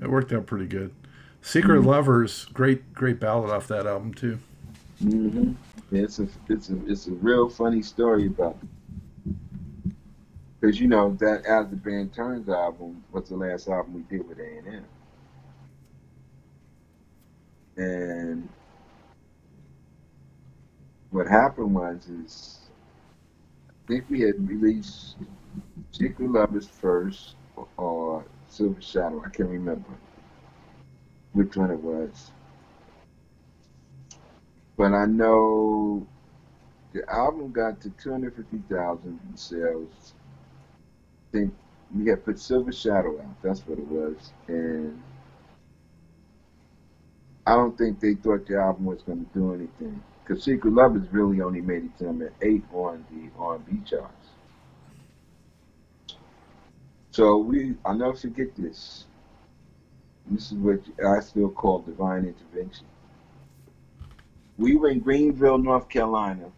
It 0.02 0.10
worked 0.10 0.32
out 0.32 0.46
pretty 0.46 0.66
good. 0.66 0.92
Secret 1.42 1.80
mm-hmm. 1.80 1.88
Lovers, 1.88 2.46
great, 2.46 2.94
great 2.94 3.20
ballad 3.20 3.50
off 3.50 3.68
that 3.68 3.86
album 3.86 4.14
too. 4.14 4.38
Mm-hmm. 5.02 5.52
Yeah, 5.90 6.02
it's 6.02 6.18
a, 6.18 6.26
it's 6.48 6.70
a, 6.70 6.86
it's 6.86 7.06
a 7.06 7.12
real 7.12 7.48
funny 7.48 7.82
story 7.82 8.26
about 8.26 8.56
because 10.64 10.80
you 10.80 10.88
know 10.88 11.14
that 11.20 11.44
as 11.44 11.68
the 11.68 11.76
band 11.76 12.14
turns 12.14 12.48
album 12.48 13.04
was 13.12 13.28
the 13.28 13.36
last 13.36 13.68
album 13.68 13.92
we 13.94 14.16
did 14.16 14.26
with 14.26 14.38
A 14.38 14.58
and 14.58 14.66
M, 14.66 14.84
and 17.76 18.48
what 21.14 21.28
happened 21.28 21.72
was 21.72 22.08
is 22.08 22.58
I 23.68 23.72
think 23.86 24.04
we 24.10 24.22
had 24.22 24.48
released 24.48 25.14
Secret 25.92 26.28
Lovers 26.28 26.66
first 26.66 27.36
or 27.76 28.24
Silver 28.48 28.82
Shadow. 28.82 29.22
I 29.24 29.28
can't 29.28 29.48
remember 29.48 29.90
which 31.32 31.56
one 31.56 31.70
it 31.70 31.78
was. 31.78 32.32
But 34.76 34.92
I 34.92 35.06
know 35.06 36.04
the 36.92 37.08
album 37.08 37.52
got 37.52 37.80
to 37.82 37.90
250,000 37.90 39.20
sales. 39.36 40.14
I 41.28 41.30
think 41.30 41.54
we 41.96 42.10
had 42.10 42.24
put 42.24 42.40
Silver 42.40 42.72
Shadow 42.72 43.20
out. 43.20 43.40
That's 43.40 43.60
what 43.68 43.78
it 43.78 43.86
was. 43.86 44.32
And 44.48 45.00
I 47.46 47.52
don't 47.54 47.78
think 47.78 48.00
they 48.00 48.14
thought 48.14 48.48
the 48.48 48.58
album 48.58 48.86
was 48.86 49.02
going 49.02 49.24
to 49.24 49.38
do 49.38 49.54
anything. 49.54 50.02
Because 50.24 50.42
Secret 50.42 50.72
Lovers 50.72 51.06
really 51.12 51.42
only 51.42 51.60
made 51.60 51.84
it 51.84 51.98
to 51.98 52.04
number 52.04 52.32
eight 52.40 52.64
on 52.72 53.04
the 53.10 53.28
R&B 53.38 53.80
charts. 53.84 54.28
So 57.10 57.36
we, 57.36 57.74
I'll 57.84 57.94
never 57.94 58.14
forget 58.14 58.56
this. 58.56 59.04
This 60.30 60.50
is 60.50 60.58
what 60.58 60.80
I 61.06 61.20
still 61.20 61.50
call 61.50 61.80
divine 61.80 62.24
intervention. 62.24 62.86
We 64.56 64.76
were 64.76 64.88
in 64.88 65.00
Greenville, 65.00 65.58
North 65.58 65.88
Carolina, 65.88 66.50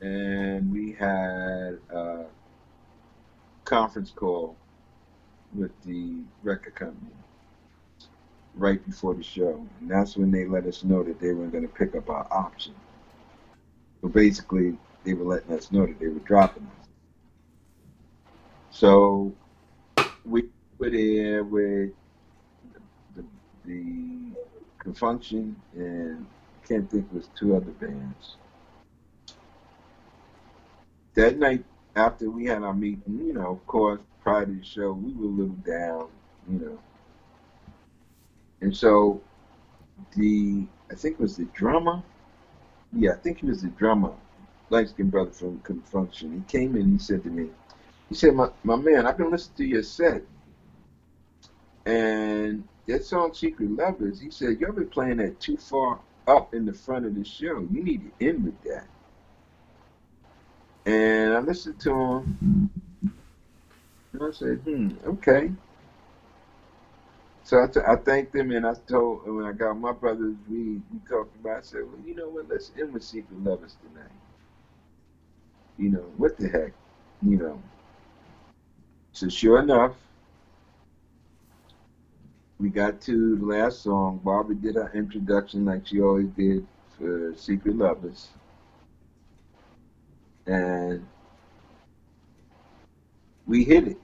and 0.00 0.72
we 0.72 0.92
had 0.92 1.78
a 1.90 2.24
conference 3.64 4.10
call 4.10 4.56
with 5.52 5.72
the 5.84 6.22
record 6.42 6.74
company 6.74 7.10
right 8.54 8.84
before 8.86 9.14
the 9.14 9.22
show. 9.22 9.66
And 9.80 9.90
that's 9.90 10.16
when 10.16 10.30
they 10.30 10.44
let 10.44 10.66
us 10.66 10.84
know 10.84 11.02
that 11.02 11.20
they 11.20 11.32
weren't 11.32 11.52
going 11.52 11.66
to 11.66 11.72
pick 11.72 11.94
up 11.94 12.10
our 12.10 12.26
option. 12.30 12.74
So 14.00 14.08
basically, 14.08 14.76
they 15.04 15.14
were 15.14 15.24
letting 15.24 15.52
us 15.52 15.70
know 15.72 15.86
that 15.86 15.98
they 15.98 16.08
were 16.08 16.20
dropping 16.20 16.64
us. 16.80 16.88
So 18.70 19.32
we 20.24 20.44
were 20.78 20.90
there 20.90 21.44
with 21.44 21.90
the, 23.14 23.24
the 23.64 24.32
Con 24.78 24.94
Funk 24.94 25.22
Shun 25.24 25.56
and 25.74 26.26
I 26.62 26.66
can't 26.66 26.90
think 26.90 27.12
was 27.12 27.28
two 27.38 27.56
other 27.56 27.72
bands. 27.72 28.36
That 31.14 31.38
night 31.38 31.64
after 31.96 32.30
we 32.30 32.46
had 32.46 32.62
our 32.62 32.72
meeting, 32.72 33.20
you 33.26 33.32
know, 33.32 33.50
of 33.50 33.66
course, 33.66 34.00
prior 34.22 34.46
to 34.46 34.52
the 34.52 34.64
show, 34.64 34.92
we 34.92 35.12
were 35.12 35.26
a 35.26 35.28
little 35.28 35.56
down, 35.66 36.08
you 36.48 36.58
know. 36.58 36.78
And 38.60 38.74
so 38.74 39.20
the 40.16 40.66
I 40.90 40.94
think 40.94 41.14
it 41.14 41.20
was 41.20 41.36
the 41.36 41.46
drummer. 41.54 42.02
Yeah, 42.92 43.12
I 43.12 43.16
think 43.16 43.40
he 43.40 43.46
was 43.46 43.62
the 43.62 43.68
drummer, 43.68 44.12
light 44.70 44.88
skinned 44.88 45.10
brother 45.12 45.30
from 45.30 45.58
Con 45.60 45.82
Funk 45.84 46.12
Shun. 46.12 46.32
He 46.32 46.58
came 46.58 46.76
in, 46.76 46.90
he 46.92 46.98
said 46.98 47.22
to 47.24 47.30
me, 47.30 47.50
he 48.08 48.14
said, 48.14 48.34
my, 48.34 48.48
my 48.64 48.76
man, 48.76 49.06
I've 49.06 49.16
been 49.16 49.30
listening 49.30 49.56
to 49.58 49.64
your 49.64 49.82
set. 49.82 50.22
And 51.86 52.64
that 52.86 53.04
song 53.04 53.32
Secret 53.32 53.70
Lovers, 53.70 54.20
he 54.20 54.30
said, 54.30 54.60
Y'all 54.60 54.72
been 54.72 54.86
playing 54.86 55.18
that 55.18 55.38
too 55.40 55.56
far 55.56 56.00
up 56.26 56.54
in 56.54 56.64
the 56.64 56.72
front 56.72 57.06
of 57.06 57.14
the 57.14 57.24
show. 57.24 57.66
You 57.70 57.82
need 57.82 58.02
to 58.02 58.26
end 58.26 58.44
with 58.44 58.60
that. 58.64 58.86
And 60.86 61.34
I 61.34 61.38
listened 61.40 61.78
to 61.80 61.90
him. 61.90 62.38
And 64.12 64.22
I 64.22 64.30
said, 64.30 64.58
hmm, 64.64 64.90
okay. 65.06 65.50
So 67.50 67.64
I, 67.64 67.66
t- 67.66 67.80
I 67.84 67.96
thanked 67.96 68.32
him 68.32 68.52
and 68.52 68.64
I 68.64 68.74
told 68.86 69.26
when 69.26 69.44
I 69.44 69.50
got 69.50 69.74
my 69.74 69.90
brothers, 69.90 70.36
we, 70.48 70.80
we 70.92 71.00
talked 71.08 71.34
about 71.34 71.58
I 71.58 71.60
said, 71.62 71.80
well, 71.82 72.00
you 72.06 72.14
know 72.14 72.28
what, 72.28 72.48
let's 72.48 72.70
end 72.78 72.94
with 72.94 73.02
Secret 73.02 73.42
Lovers 73.42 73.76
tonight. 73.82 74.12
You 75.76 75.88
know, 75.88 76.04
what 76.16 76.38
the 76.38 76.48
heck? 76.48 76.72
You 77.20 77.38
know, 77.38 77.62
so 79.10 79.28
sure 79.28 79.58
enough, 79.58 79.96
we 82.60 82.68
got 82.68 83.00
to 83.00 83.34
the 83.34 83.44
last 83.44 83.82
song. 83.82 84.20
Barbara 84.22 84.54
did 84.54 84.76
her 84.76 84.92
introduction 84.94 85.64
like 85.64 85.88
she 85.88 86.00
always 86.00 86.28
did 86.28 86.64
for 86.96 87.34
Secret 87.36 87.74
Lovers. 87.76 88.28
And 90.46 91.04
we 93.44 93.64
hit 93.64 93.88
it. 93.88 93.98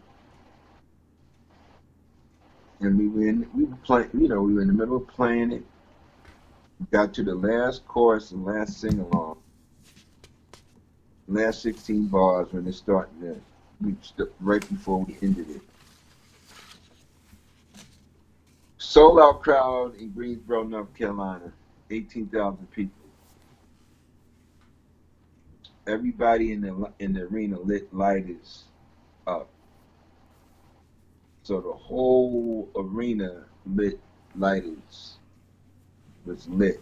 And 2.81 2.99
we 2.99 3.09
were 3.09 3.29
in, 3.29 3.49
we 3.55 3.65
were 3.65 3.77
playing, 3.77 4.11
you 4.13 4.29
know, 4.29 4.43
we 4.43 4.55
were 4.55 4.63
in 4.63 4.69
the 4.69 4.75
middle 4.75 4.97
of 4.97 5.09
playing 5.09 5.53
it. 5.53 5.65
We 6.79 6.87
got 6.91 7.15
to 7.15 7.23
the 7.23 7.35
last 7.35 7.87
chorus 7.87 8.33
and 8.33 8.45
last 8.45 8.81
sing 8.81 9.01
along. 9.01 9.39
Last 11.29 11.63
16 11.63 12.07
bars 12.07 12.53
when 12.53 12.67
it's 12.67 12.77
starting 12.77 13.21
to 13.21 13.41
reached 13.81 14.21
right 14.41 14.67
before 14.69 15.05
we 15.05 15.17
ended 15.23 15.51
it. 15.51 15.63
Sold 18.79 19.19
out 19.19 19.43
crowd 19.43 19.97
in 19.97 20.11
Greensboro, 20.11 20.65
North 20.65 20.95
Carolina, 20.95 21.53
18,000 21.91 22.71
people. 22.71 22.93
Everybody 25.87 26.53
in 26.53 26.63
the 26.63 26.93
in 26.99 27.13
the 27.13 27.23
arena 27.23 27.61
lit 27.61 27.93
lighters 27.95 28.65
up. 29.27 29.49
So 31.47 31.61
the 31.61 31.73
whole 31.73 32.69
arena 32.75 33.45
lit 33.67 34.01
lighters 34.35 35.19
was 36.25 36.49
lit. 36.49 36.81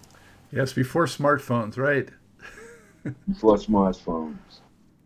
Yes, 0.50 0.72
before 0.72 1.04
smartphones, 1.04 1.76
right? 1.76 2.08
before 3.28 3.56
smartphones 3.56 4.38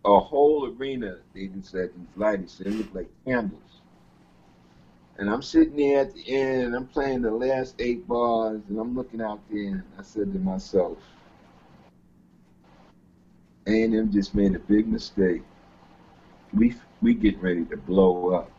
a 0.04 0.20
whole 0.20 0.66
arena, 0.66 1.16
they 1.34 1.46
just 1.46 1.70
said 1.70 1.90
these 1.94 2.16
lights, 2.16 2.58
they 2.58 2.70
look 2.70 2.94
like 2.94 3.08
candles. 3.26 3.60
And 5.18 5.28
I'm 5.28 5.42
sitting 5.42 5.76
there 5.76 6.00
at 6.00 6.14
the 6.14 6.28
end, 6.28 6.62
and 6.62 6.76
I'm 6.76 6.86
playing 6.86 7.22
the 7.22 7.30
last 7.30 7.74
eight 7.80 8.06
bars, 8.06 8.60
and 8.68 8.78
I'm 8.78 8.94
looking 8.94 9.20
out 9.20 9.40
there, 9.50 9.66
and 9.66 9.82
I 9.98 10.02
said 10.02 10.32
to 10.32 10.38
myself, 10.38 10.98
A&M 13.66 14.12
just 14.12 14.34
made 14.34 14.54
a 14.54 14.60
big 14.60 14.88
mistake. 14.88 15.42
We 16.54 16.74
we 17.02 17.14
getting 17.14 17.40
ready 17.40 17.64
to 17.66 17.76
blow 17.76 18.30
up. 18.30 18.50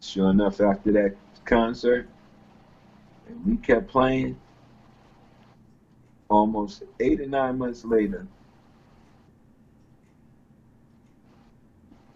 Sure 0.00 0.30
enough, 0.30 0.60
after 0.60 0.92
that 0.92 1.16
concert, 1.44 2.08
and 3.28 3.44
we 3.44 3.56
kept 3.56 3.88
playing. 3.88 4.38
Almost 6.30 6.82
eight 7.00 7.20
or 7.22 7.26
nine 7.26 7.56
months 7.56 7.86
later, 7.86 8.26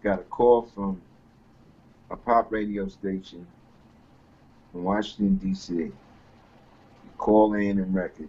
got 0.03 0.18
a 0.21 0.23
call 0.25 0.62
from 0.75 1.01
a 2.11 2.16
pop 2.16 2.53
radio 2.53 2.88
station 2.88 3.47
in 4.75 4.83
Washington, 4.85 5.37
D.C. 5.37 5.92
Call 7.16 7.55
A&M 7.55 7.92
Records, 7.92 8.29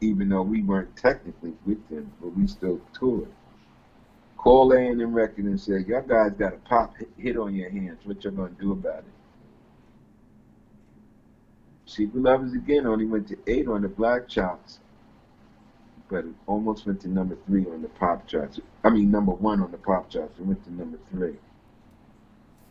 even 0.00 0.28
though 0.28 0.42
we 0.42 0.62
weren't 0.62 0.94
technically 0.96 1.54
with 1.66 1.88
them, 1.88 2.12
but 2.20 2.28
we 2.36 2.46
still 2.46 2.80
toured. 2.92 3.28
Call 4.42 4.72
A&M 4.72 5.14
Records 5.14 5.46
and 5.46 5.60
said, 5.60 5.86
y'all 5.86 6.02
guys 6.02 6.32
got 6.32 6.52
a 6.52 6.56
pop 6.56 6.94
hit 7.16 7.36
on 7.36 7.54
your 7.54 7.70
hands. 7.70 8.00
What 8.04 8.24
y'all 8.24 8.48
to 8.48 8.54
do 8.60 8.72
about 8.72 8.98
it? 8.98 9.04
Secret 11.86 12.22
Lovers 12.22 12.52
again 12.52 12.86
only 12.86 13.06
went 13.06 13.28
to 13.28 13.38
eight 13.46 13.68
on 13.68 13.82
the 13.82 13.88
black 13.88 14.28
charts 14.28 14.80
but 16.12 16.26
it 16.26 16.34
almost 16.46 16.84
went 16.84 17.00
to 17.00 17.08
number 17.08 17.38
three 17.46 17.64
on 17.64 17.80
the 17.80 17.88
pop 17.88 18.28
charts. 18.28 18.60
I 18.84 18.90
mean, 18.90 19.10
number 19.10 19.32
one 19.32 19.62
on 19.62 19.70
the 19.70 19.78
pop 19.78 20.10
charts. 20.10 20.38
It 20.38 20.44
went 20.44 20.62
to 20.64 20.74
number 20.74 20.98
three. 21.10 21.36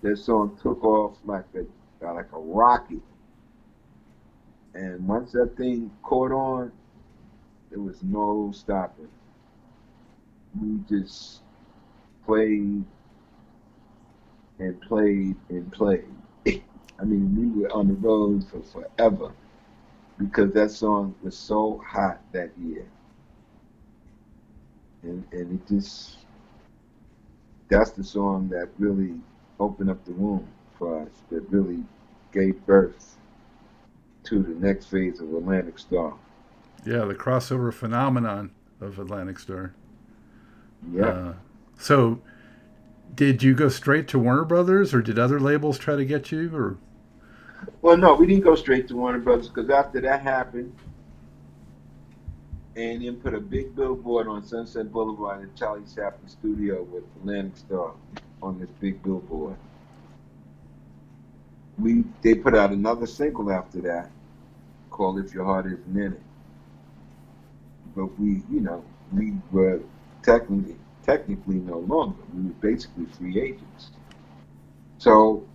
That 0.04 0.18
song 0.18 0.60
took 0.62 0.84
off 0.84 1.18
like 1.26 1.46
a 1.56 1.66
like 2.06 2.32
a 2.34 2.40
rocket, 2.40 3.02
and 4.76 5.08
once 5.08 5.32
that 5.32 5.58
thing 5.58 5.92
caught 6.04 6.32
on, 6.32 6.72
there 7.72 7.80
was 7.80 7.98
no 8.04 8.52
stopping. 8.54 9.10
We 10.60 10.80
just 10.88 11.42
played 12.26 12.84
and 14.60 14.82
played 14.82 15.36
and 15.50 15.72
played. 15.72 16.06
I 16.48 17.04
mean, 17.04 17.36
we 17.36 17.62
were 17.62 17.72
on 17.72 17.88
the 17.88 17.96
road 17.96 18.46
for 18.50 18.62
forever 18.62 19.32
because 20.18 20.52
that 20.54 20.72
song 20.72 21.16
was 21.24 21.38
so 21.38 21.82
hot 21.86 22.22
that 22.32 22.52
year. 22.64 22.86
and 25.04 25.24
and 25.32 25.60
it 25.60 25.68
just 25.68 26.18
that's 27.70 27.92
the 27.92 28.04
song 28.04 28.50
that 28.50 28.70
really 28.78 29.14
opened 29.60 29.90
up 29.90 30.04
the 30.06 30.12
womb 30.12 30.48
for 30.78 31.02
us, 31.02 31.10
that 31.30 31.42
really 31.50 31.84
gave 32.34 32.64
birth 32.66 33.18
to 34.24 34.44
the 34.44 34.54
next 34.66 34.86
phase 34.88 35.20
of 35.22 35.34
Atlantic 35.34 35.80
Starr. 35.80 36.14
Yeah, 36.86 37.06
the 37.06 37.16
crossover 37.16 37.74
phenomenon 37.74 38.52
of 38.80 39.00
Atlantic 39.00 39.40
Starr. 39.40 39.74
Yeah. 40.92 41.06
Uh, 41.06 41.34
so, 41.82 42.22
did 43.15 43.41
you 43.41 43.56
go 43.56 43.70
straight 43.70 44.08
to 44.10 44.20
Warner 44.20 44.46
Brothers, 44.46 44.94
or 44.94 45.02
did 45.02 45.17
other 45.17 45.39
labels 45.39 45.80
try 45.80 45.96
to 45.96 46.06
get 46.06 46.32
you? 46.32 46.56
Or 46.56 46.78
well, 47.82 47.98
no, 47.98 48.13
we 48.13 48.28
didn't 48.28 48.44
go 48.44 48.56
straight 48.56 48.88
to 48.89 48.96
Warner 48.96 49.20
Brothers 49.20 49.50
because 49.50 49.70
after 49.70 50.00
that 50.02 50.22
happened, 50.22 50.76
and 52.76 53.04
then 53.04 53.15
put 53.15 53.34
a 53.34 53.39
big 53.39 53.76
billboard 53.76 54.28
on 54.28 54.46
Sunset 54.46 54.91
Boulevard 54.91 55.41
in 55.41 55.50
Charlie 55.56 55.82
Chaplin 55.94 56.30
studio 56.30 56.84
with 56.84 57.04
Atlantic 57.17 57.58
Starr 57.58 57.94
on 58.44 58.60
this 58.60 58.70
big 58.80 59.02
billboard. 59.02 59.56
We 61.80 62.04
they 62.22 62.36
put 62.36 62.56
out 62.56 62.70
another 62.72 63.08
single 63.08 63.52
after 63.52 63.82
that 63.82 64.12
called 64.91 65.20
If 65.20 65.34
Your 65.34 65.46
Heart 65.46 65.65
Isn't 65.65 65.98
In 65.98 66.13
It. 66.13 66.22
But 67.96 68.20
we, 68.20 68.44
you 68.52 68.60
know, 68.62 68.86
we 69.12 69.34
were 69.52 69.82
technically 70.22 70.76
technically 71.06 71.56
no 71.56 71.80
longer. 71.80 72.22
We 72.34 72.44
were 72.44 72.56
basically 72.62 73.06
free 73.18 73.40
agents. 73.40 73.92
So 74.98 75.48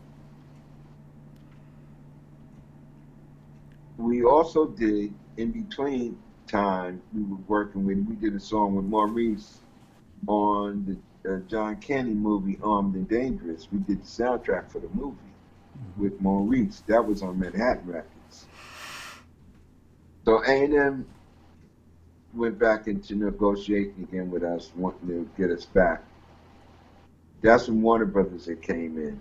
we 3.97 4.25
also 4.25 4.67
did 4.67 5.15
in 5.37 5.53
between 5.53 6.19
time 6.47 7.03
we 7.13 7.23
were 7.23 7.43
working 7.49 7.85
with 7.85 7.99
we 8.09 8.15
did 8.17 8.35
a 8.35 8.41
song 8.41 8.77
with 8.77 8.85
Maurice 8.85 9.59
on 10.29 10.85
the 11.25 11.35
uh, 11.35 11.39
John 11.49 11.77
Candy 11.77 12.15
movie 12.15 12.59
Armed 12.63 12.95
and 12.95 13.09
Dangerous. 13.09 13.69
We 13.73 13.81
did 13.81 14.03
the 14.03 14.07
soundtrack 14.07 14.71
for 14.71 14.79
the 14.79 14.89
movie 14.89 15.17
mm-hmm. 15.17 16.03
with 16.03 16.21
Maurice. 16.21 16.83
That 16.87 17.05
was 17.05 17.23
on 17.23 17.39
Manhattan 17.39 17.87
Records. 17.87 18.47
So 20.25 20.43
A&M 20.45 21.07
went 22.37 22.59
back 22.59 22.87
into 22.87 23.15
negotiating 23.15 24.07
again 24.09 24.31
with 24.31 24.43
us, 24.43 24.71
wanting 24.77 25.09
to 25.09 25.31
get 25.37 25.51
us 25.51 25.65
back. 25.65 26.03
That's 27.43 27.69
when 27.69 27.83
Warner 27.83 28.07
Brothers 28.07 28.47
had 28.47 28.63
came 28.63 28.99
in. 28.99 29.21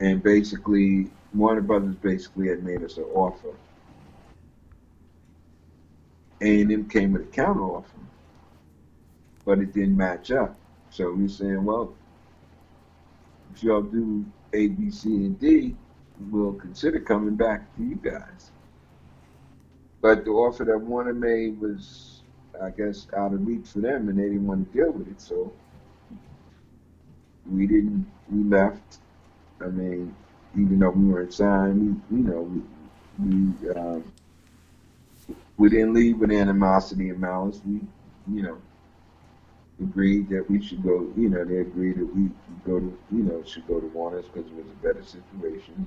And 0.00 0.22
basically, 0.22 1.10
Warner 1.34 1.60
Brothers 1.60 1.96
basically 1.96 2.48
had 2.48 2.62
made 2.62 2.82
us 2.82 2.96
an 2.96 3.04
offer. 3.04 3.54
A&M 6.40 6.88
came 6.88 7.12
with 7.12 7.22
a 7.22 7.26
counter 7.26 7.62
offer, 7.62 7.88
but 9.44 9.58
it 9.58 9.72
didn't 9.72 9.96
match 9.96 10.30
up. 10.30 10.56
So 10.90 11.12
we 11.12 11.24
are 11.24 11.28
saying, 11.28 11.64
well, 11.64 11.94
if 13.54 13.62
y'all 13.62 13.82
do 13.82 14.24
A, 14.52 14.68
B, 14.68 14.90
C, 14.90 15.08
and 15.08 15.38
D, 15.38 15.74
we'll 16.30 16.52
consider 16.52 17.00
coming 17.00 17.34
back 17.34 17.74
to 17.76 17.82
you 17.82 17.96
guys. 17.96 18.50
But 20.04 20.26
the 20.26 20.32
offer 20.32 20.64
that 20.64 20.78
Warner 20.78 21.14
made 21.14 21.58
was, 21.58 22.20
I 22.60 22.68
guess, 22.68 23.06
out 23.16 23.32
of 23.32 23.46
reach 23.46 23.68
for 23.68 23.78
them, 23.78 24.10
and 24.10 24.18
they 24.18 24.24
didn't 24.24 24.46
want 24.46 24.70
to 24.70 24.78
deal 24.78 24.92
with 24.92 25.08
it. 25.08 25.18
So 25.18 25.50
we 27.50 27.66
didn't. 27.66 28.04
We 28.30 28.44
left. 28.44 28.98
I 29.62 29.68
mean, 29.68 30.14
even 30.58 30.78
though 30.78 30.90
we 30.90 31.06
weren't 31.06 31.32
signed, 31.32 32.02
we, 32.10 32.18
you 32.18 32.22
know, 32.22 32.42
we 32.42 32.60
we, 33.18 33.70
um, 33.70 34.04
we 35.56 35.70
didn't 35.70 35.94
leave 35.94 36.18
with 36.18 36.32
animosity 36.32 37.08
and 37.08 37.18
malice. 37.18 37.62
We, 37.64 37.80
you 38.30 38.42
know, 38.42 38.58
agreed 39.80 40.28
that 40.28 40.50
we 40.50 40.62
should 40.62 40.82
go. 40.82 41.10
You 41.16 41.30
know, 41.30 41.46
they 41.46 41.60
agreed 41.60 41.96
that 41.96 42.14
we 42.14 42.28
go 42.66 42.78
to, 42.78 42.98
you 43.10 43.22
know, 43.22 43.42
should 43.46 43.66
go 43.66 43.80
to 43.80 43.86
Warner's 43.86 44.26
because 44.26 44.50
it 44.50 44.54
was 44.54 44.66
a 44.66 44.86
better 44.86 45.02
situation. 45.02 45.86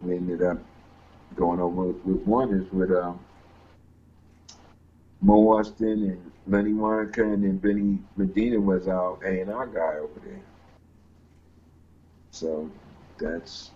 We 0.00 0.16
ended 0.16 0.42
up 0.42 0.58
going 1.36 1.60
over 1.60 1.86
with 1.86 2.26
one 2.26 2.52
is 2.52 2.70
with 2.72 2.90
um, 2.90 3.20
Mo 5.20 5.46
Ostin 5.46 6.10
and 6.10 6.30
Lenny 6.46 6.72
Waronker 6.72 7.34
and 7.34 7.44
then 7.44 7.58
Benny 7.58 7.98
Medina 8.16 8.60
was 8.60 8.88
our 8.88 9.22
A 9.24 9.40
and 9.40 9.50
R 9.50 9.66
guy 9.66 9.98
over 9.98 10.20
there. 10.24 10.40
So 12.30 12.70
that's 13.18 13.70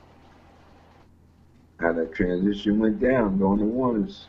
how 1.80 1.92
that 1.92 2.14
transition 2.14 2.78
went 2.78 3.00
down, 3.00 3.38
going 3.38 3.58
to 3.58 3.64
Warner's. 3.64 4.26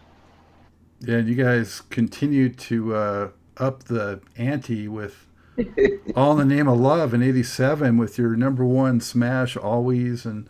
Yeah, 0.99 1.17
you 1.17 1.35
guys 1.35 1.81
continued 1.81 2.57
to 2.59 2.95
uh, 2.95 3.29
up 3.57 3.83
the 3.85 4.21
ante 4.37 4.87
with 4.87 5.27
All 6.15 6.37
in 6.39 6.47
the 6.47 6.55
Name 6.55 6.67
of 6.67 6.79
Love 6.79 7.13
in 7.13 7.23
'87 7.23 7.97
with 7.97 8.17
your 8.17 8.35
number 8.35 8.65
one 8.65 8.99
smash, 8.99 9.55
Always, 9.55 10.25
and 10.25 10.49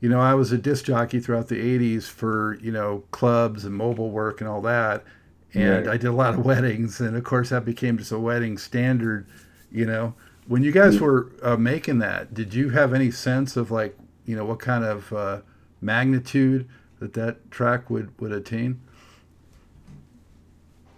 you 0.00 0.08
know, 0.08 0.20
I 0.20 0.34
was 0.34 0.50
a 0.50 0.58
disc 0.58 0.86
jockey 0.86 1.20
throughout 1.20 1.48
the 1.48 1.56
80s 1.56 2.04
for, 2.04 2.58
you 2.62 2.72
know, 2.72 3.04
clubs 3.10 3.64
and 3.64 3.74
mobile 3.74 4.10
work 4.10 4.40
and 4.40 4.48
all 4.48 4.62
that. 4.62 5.04
And 5.52 5.86
right. 5.86 5.94
I 5.94 5.96
did 5.98 6.06
a 6.06 6.12
lot 6.12 6.34
of 6.34 6.44
weddings. 6.44 7.00
And 7.00 7.16
of 7.16 7.24
course, 7.24 7.50
that 7.50 7.64
became 7.64 7.98
just 7.98 8.10
a 8.10 8.18
wedding 8.18 8.56
standard, 8.56 9.26
you 9.70 9.84
know. 9.84 10.14
When 10.46 10.62
you 10.64 10.72
guys 10.72 10.98
were 10.98 11.30
uh, 11.42 11.56
making 11.56 11.98
that, 11.98 12.34
did 12.34 12.54
you 12.54 12.70
have 12.70 12.94
any 12.94 13.10
sense 13.10 13.56
of 13.56 13.70
like, 13.70 13.96
you 14.24 14.34
know, 14.34 14.44
what 14.44 14.58
kind 14.58 14.84
of 14.84 15.12
uh, 15.12 15.40
magnitude 15.80 16.68
that 16.98 17.12
that 17.12 17.50
track 17.50 17.90
would, 17.90 18.18
would 18.20 18.32
attain? 18.32 18.80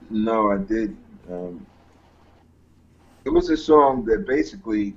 No, 0.08 0.52
I 0.52 0.58
did. 0.58 0.96
Um, 1.30 1.66
it 3.24 3.30
was 3.30 3.50
a 3.50 3.56
song 3.56 4.04
that 4.06 4.26
basically 4.26 4.94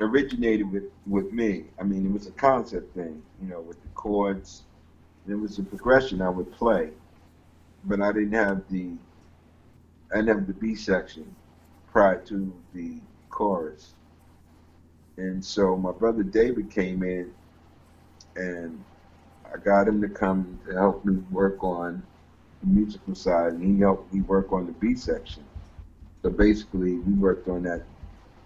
originated 0.00 0.70
with 0.70 0.84
with 1.06 1.32
me. 1.32 1.64
I 1.80 1.84
mean, 1.84 2.06
it 2.06 2.12
was 2.12 2.26
a 2.26 2.32
concept 2.32 2.94
thing, 2.94 3.22
you 3.40 3.48
know, 3.48 3.60
with 3.60 3.80
the 3.82 3.88
chords. 3.90 4.62
It 5.28 5.34
was 5.34 5.58
a 5.58 5.62
progression 5.62 6.22
I 6.22 6.28
would 6.28 6.52
play, 6.52 6.90
but 7.84 8.00
I 8.00 8.12
didn't 8.12 8.32
have 8.32 8.62
the 8.70 8.92
I 10.12 10.16
didn't 10.16 10.28
have 10.38 10.46
the 10.46 10.54
B 10.54 10.74
section 10.74 11.34
prior 11.90 12.20
to 12.26 12.52
the 12.74 12.98
chorus. 13.30 13.94
And 15.16 15.44
so 15.44 15.76
my 15.76 15.92
brother 15.92 16.22
David 16.22 16.70
came 16.70 17.02
in, 17.02 17.32
and 18.36 18.82
I 19.52 19.56
got 19.58 19.88
him 19.88 20.00
to 20.02 20.08
come 20.08 20.60
to 20.66 20.74
help 20.74 21.04
me 21.04 21.16
work 21.30 21.64
on 21.64 22.02
the 22.60 22.66
musical 22.66 23.14
side, 23.14 23.54
and 23.54 23.62
he 23.76 23.80
helped 23.80 24.12
me 24.12 24.20
work 24.22 24.52
on 24.52 24.66
the 24.66 24.72
B 24.72 24.94
section. 24.94 25.44
So 26.22 26.30
basically, 26.30 26.94
we 26.94 27.12
worked 27.14 27.48
on 27.48 27.62
that 27.62 27.82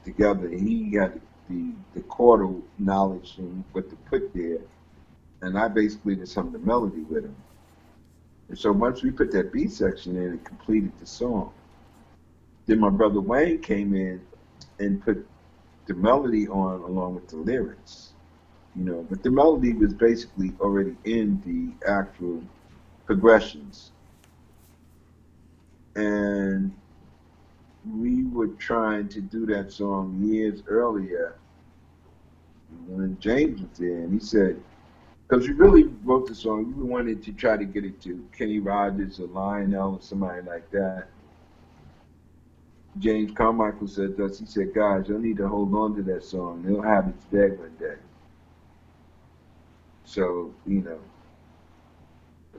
together. 0.04 0.48
He 0.48 0.94
had 0.94 1.20
the 1.50 1.72
the 1.94 2.00
chordal 2.06 2.62
knowledge 2.78 3.34
and 3.38 3.64
what 3.72 3.90
to 3.90 3.96
put 4.08 4.32
there, 4.32 4.60
and 5.42 5.58
I 5.58 5.68
basically 5.68 6.14
did 6.16 6.28
some 6.28 6.46
of 6.46 6.52
the 6.52 6.58
melody 6.60 7.02
with 7.02 7.24
him. 7.24 7.36
And 8.48 8.58
so 8.58 8.72
once 8.72 9.02
we 9.02 9.10
put 9.10 9.30
that 9.32 9.52
B 9.52 9.68
section 9.68 10.16
in, 10.16 10.34
it 10.34 10.44
completed 10.44 10.92
the 10.98 11.06
song. 11.06 11.52
Then 12.66 12.80
my 12.80 12.90
brother 12.90 13.20
Wayne 13.20 13.60
came 13.60 13.94
in 13.94 14.20
and 14.78 15.02
put 15.04 15.26
the 15.86 15.94
melody 15.94 16.48
on 16.48 16.80
along 16.82 17.16
with 17.16 17.28
the 17.28 17.36
lyrics, 17.36 18.12
you 18.76 18.84
know. 18.84 19.06
But 19.08 19.22
the 19.22 19.30
melody 19.30 19.72
was 19.72 19.92
basically 19.92 20.52
already 20.60 20.96
in 21.04 21.42
the 21.44 21.88
actual 21.88 22.42
progressions, 23.06 23.90
and 25.96 26.72
we 27.88 28.24
were 28.24 28.48
trying 28.48 29.08
to 29.08 29.20
do 29.20 29.46
that 29.46 29.72
song 29.72 30.18
years 30.22 30.62
earlier 30.66 31.36
when 32.86 33.18
James 33.20 33.60
was 33.60 33.78
there, 33.78 33.98
and 33.98 34.12
he 34.12 34.20
said, 34.20 34.60
because 35.28 35.46
we 35.46 35.54
really 35.54 35.84
wrote 36.04 36.26
the 36.26 36.34
song, 36.34 36.74
we 36.76 36.82
wanted 36.82 37.22
to 37.22 37.32
try 37.32 37.56
to 37.56 37.64
get 37.64 37.84
it 37.84 38.00
to 38.02 38.26
Kenny 38.36 38.58
Rogers 38.58 39.20
or 39.20 39.26
Lionel 39.28 39.94
or 39.94 40.00
somebody 40.00 40.42
like 40.42 40.68
that. 40.72 41.06
James 42.98 43.30
Carmichael 43.32 43.86
said 43.86 44.16
to 44.16 44.24
us, 44.24 44.40
he 44.40 44.46
said, 44.46 44.74
guys, 44.74 45.04
you'll 45.08 45.20
need 45.20 45.36
to 45.36 45.46
hold 45.46 45.72
on 45.74 45.94
to 45.94 46.02
that 46.02 46.24
song. 46.24 46.64
It'll 46.66 46.82
have 46.82 47.06
its 47.06 47.24
day 47.26 47.50
one 47.50 47.74
day. 47.78 47.94
So, 50.04 50.52
you 50.66 50.80
know, 50.80 50.98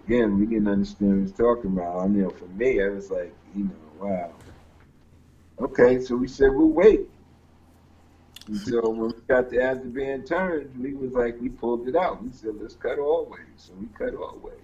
again, 0.06 0.40
we 0.40 0.46
didn't 0.46 0.70
understand 0.70 1.10
what 1.10 1.16
he 1.18 1.24
was 1.24 1.32
talking 1.34 1.72
about. 1.72 2.00
I 2.00 2.08
mean, 2.08 2.30
for 2.30 2.46
me, 2.46 2.82
I 2.82 2.88
was 2.88 3.12
like, 3.12 3.34
you 3.54 3.66
know, 3.66 3.72
wow. 4.00 4.32
Okay, 5.62 6.00
so 6.02 6.16
we 6.16 6.28
said, 6.28 6.50
we'll 6.54 6.70
wait. 6.70 7.02
And 8.48 8.58
so 8.68 8.90
when 8.90 9.10
we 9.10 9.22
got 9.28 9.50
the 9.50 9.62
As 9.62 9.80
the 9.80 9.90
Band 9.90 10.26
Turns, 10.26 10.76
we 10.78 10.94
was 10.94 11.14
like, 11.14 11.40
we 11.40 11.50
pulled 11.50 11.88
it 11.88 11.96
out. 11.96 12.24
We 12.24 12.32
said, 12.32 12.56
let's 12.60 12.76
cut 12.76 12.98
Always. 12.98 13.44
So 13.58 13.74
we 13.80 13.88
cut 13.98 14.16
Always. 14.16 14.58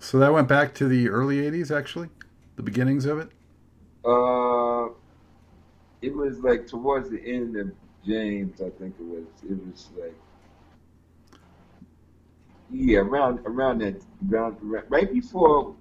So 0.00 0.18
that 0.18 0.32
went 0.32 0.48
back 0.48 0.74
to 0.76 0.88
the 0.88 1.08
early 1.08 1.36
80s, 1.36 1.76
actually? 1.76 2.08
The 2.56 2.62
beginnings 2.62 3.06
of 3.06 3.18
it? 3.18 3.30
Uh, 4.04 4.88
it 6.02 6.14
was 6.14 6.38
like 6.40 6.66
towards 6.66 7.10
the 7.10 7.20
end 7.22 7.56
of 7.56 7.70
James, 8.04 8.60
I 8.60 8.70
think 8.70 8.94
it 8.98 9.04
was. 9.04 9.24
It 9.48 9.66
was 9.66 9.88
like, 9.96 10.14
yeah, 12.70 13.00
around 13.00 13.40
around 13.44 13.80
that, 13.80 14.00
around 14.30 14.56
right 14.62 15.12
before 15.12 15.74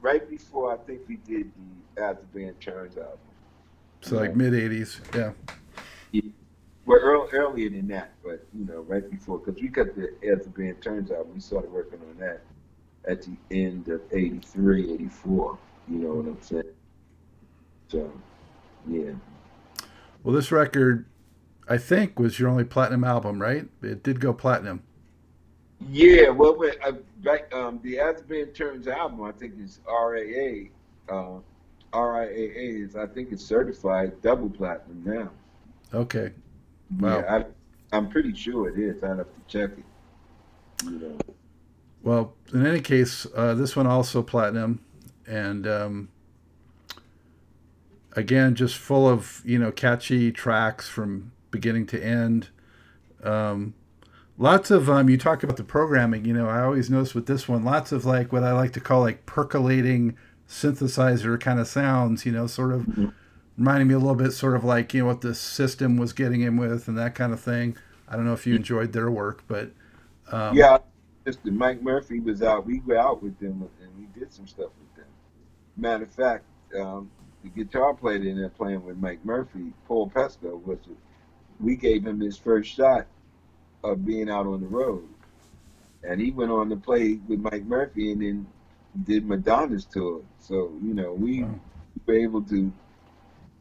right 0.00 0.28
before 0.28 0.72
I 0.72 0.76
think 0.78 1.02
we 1.06 1.16
did 1.16 1.52
the 1.54 1.81
As 1.96 2.16
the 2.16 2.38
Band 2.38 2.60
Turns 2.60 2.96
album. 2.96 3.18
So 4.00 4.16
like 4.16 4.34
mid 4.34 4.52
'80s, 4.52 5.00
yeah. 5.14 5.32
Well, 6.84 6.98
earl, 7.00 7.28
earlier 7.32 7.70
than 7.70 7.86
that, 7.88 8.12
but 8.24 8.44
you 8.52 8.64
know, 8.64 8.80
right 8.80 9.08
before, 9.08 9.38
because 9.38 9.60
we 9.60 9.68
got 9.68 9.94
the 9.94 10.14
As 10.28 10.44
the 10.44 10.50
Band 10.50 10.82
Turns 10.82 11.10
album. 11.10 11.34
We 11.34 11.40
started 11.40 11.70
working 11.70 12.00
on 12.00 12.18
that 12.18 12.42
at 13.08 13.22
the 13.22 13.36
end 13.50 13.88
of 13.88 14.00
'83, 14.10 14.94
'84. 14.94 15.58
You 15.88 15.98
know 15.98 16.14
what 16.14 16.26
I'm 16.26 16.42
saying? 16.42 16.62
So, 17.88 18.10
yeah. 18.88 19.12
Well, 20.22 20.34
this 20.34 20.50
record, 20.50 21.06
I 21.68 21.78
think, 21.78 22.18
was 22.18 22.40
your 22.40 22.48
only 22.48 22.64
platinum 22.64 23.04
album, 23.04 23.40
right? 23.40 23.68
It 23.82 24.02
did 24.02 24.20
go 24.20 24.32
platinum. 24.32 24.82
Yeah, 25.90 26.30
well, 26.30 26.56
when, 26.56 26.72
uh, 26.84 26.92
back, 27.18 27.52
um, 27.54 27.80
the 27.82 27.98
As 27.98 28.22
the 28.22 28.22
Band 28.22 28.54
Turns 28.54 28.88
album, 28.88 29.22
I 29.22 29.32
think 29.32 29.54
is 29.60 29.80
RAA. 29.86 30.70
Uh, 31.08 31.40
RIAA 31.92 32.84
is, 32.84 32.96
I 32.96 33.06
think, 33.06 33.32
it's 33.32 33.44
certified 33.44 34.20
double 34.22 34.50
platinum 34.50 35.02
now. 35.04 35.30
Okay. 35.94 36.32
Wow. 36.98 37.18
Yeah, 37.18 37.44
I, 37.92 37.96
I'm 37.96 38.08
pretty 38.08 38.34
sure 38.34 38.68
it 38.68 38.78
is. 38.78 39.02
I'd 39.02 39.18
have 39.18 39.26
to 39.26 39.40
check 39.46 39.70
it. 39.78 39.84
You 40.84 40.98
know. 40.98 41.18
Well, 42.02 42.34
in 42.52 42.66
any 42.66 42.80
case, 42.80 43.26
uh, 43.36 43.54
this 43.54 43.76
one 43.76 43.86
also 43.86 44.22
platinum, 44.22 44.80
and 45.26 45.66
um, 45.66 46.08
again, 48.12 48.54
just 48.54 48.76
full 48.76 49.08
of 49.08 49.42
you 49.44 49.58
know 49.58 49.70
catchy 49.70 50.32
tracks 50.32 50.88
from 50.88 51.32
beginning 51.50 51.86
to 51.86 52.02
end. 52.02 52.48
Um, 53.22 53.74
lots 54.36 54.70
of 54.70 54.90
um, 54.90 55.08
you 55.08 55.16
talk 55.16 55.44
about 55.44 55.56
the 55.56 55.64
programming. 55.64 56.24
You 56.24 56.32
know, 56.32 56.48
I 56.48 56.62
always 56.62 56.90
notice 56.90 57.14
with 57.14 57.26
this 57.26 57.48
one, 57.48 57.64
lots 57.64 57.92
of 57.92 58.04
like 58.04 58.32
what 58.32 58.42
I 58.42 58.52
like 58.52 58.72
to 58.72 58.80
call 58.80 59.02
like 59.02 59.24
percolating 59.26 60.16
synthesizer 60.52 61.40
kind 61.40 61.58
of 61.58 61.66
sounds. 61.66 62.24
You 62.26 62.32
know, 62.32 62.46
sort 62.46 62.72
of 62.72 62.82
mm-hmm. 62.82 63.08
reminding 63.56 63.88
me 63.88 63.94
a 63.94 63.98
little 63.98 64.14
bit, 64.14 64.32
sort 64.32 64.54
of 64.54 64.64
like 64.64 64.94
you 64.94 65.00
know 65.00 65.06
what 65.06 65.22
the 65.22 65.34
system 65.34 65.96
was 65.96 66.12
getting 66.12 66.42
in 66.42 66.56
with 66.56 66.86
and 66.86 66.96
that 66.98 67.14
kind 67.14 67.32
of 67.32 67.40
thing. 67.40 67.76
I 68.08 68.16
don't 68.16 68.26
know 68.26 68.34
if 68.34 68.46
you 68.46 68.54
enjoyed 68.54 68.92
their 68.92 69.10
work, 69.10 69.42
but 69.48 69.70
um, 70.30 70.56
yeah, 70.56 70.78
Mr. 71.24 71.46
Mic 71.46 71.82
Murphy 71.82 72.20
was 72.20 72.42
out. 72.42 72.66
We 72.66 72.80
were 72.80 72.98
out 72.98 73.22
with 73.22 73.38
them 73.38 73.68
and 73.80 73.90
we 73.98 74.06
did 74.18 74.32
some 74.32 74.46
stuff 74.46 74.70
with 74.78 74.96
them. 74.96 75.12
Matter 75.76 76.04
of 76.04 76.12
fact, 76.12 76.44
um, 76.78 77.10
the 77.42 77.48
guitar 77.48 77.94
player 77.94 78.16
in 78.16 78.36
there 78.36 78.50
playing 78.50 78.84
with 78.84 78.96
Mic 78.98 79.24
Murphy, 79.24 79.72
Paul 79.86 80.10
Pesco, 80.10 80.62
was 80.64 80.78
we 81.60 81.76
gave 81.76 82.06
him 82.06 82.20
his 82.20 82.36
first 82.36 82.70
shot 82.70 83.06
of 83.82 84.04
being 84.04 84.28
out 84.28 84.46
on 84.46 84.60
the 84.60 84.66
road, 84.66 85.08
and 86.02 86.20
he 86.20 86.30
went 86.30 86.50
on 86.50 86.68
to 86.70 86.76
play 86.76 87.18
with 87.28 87.40
Mic 87.40 87.64
Murphy 87.64 88.12
and 88.12 88.22
then 88.22 88.46
did 89.04 89.26
Madonna's 89.26 89.84
tour. 89.84 90.22
So 90.38 90.72
you 90.82 90.94
know 90.94 91.12
we 91.12 91.42
wow. 91.42 91.60
were 92.06 92.14
able 92.14 92.42
to 92.42 92.72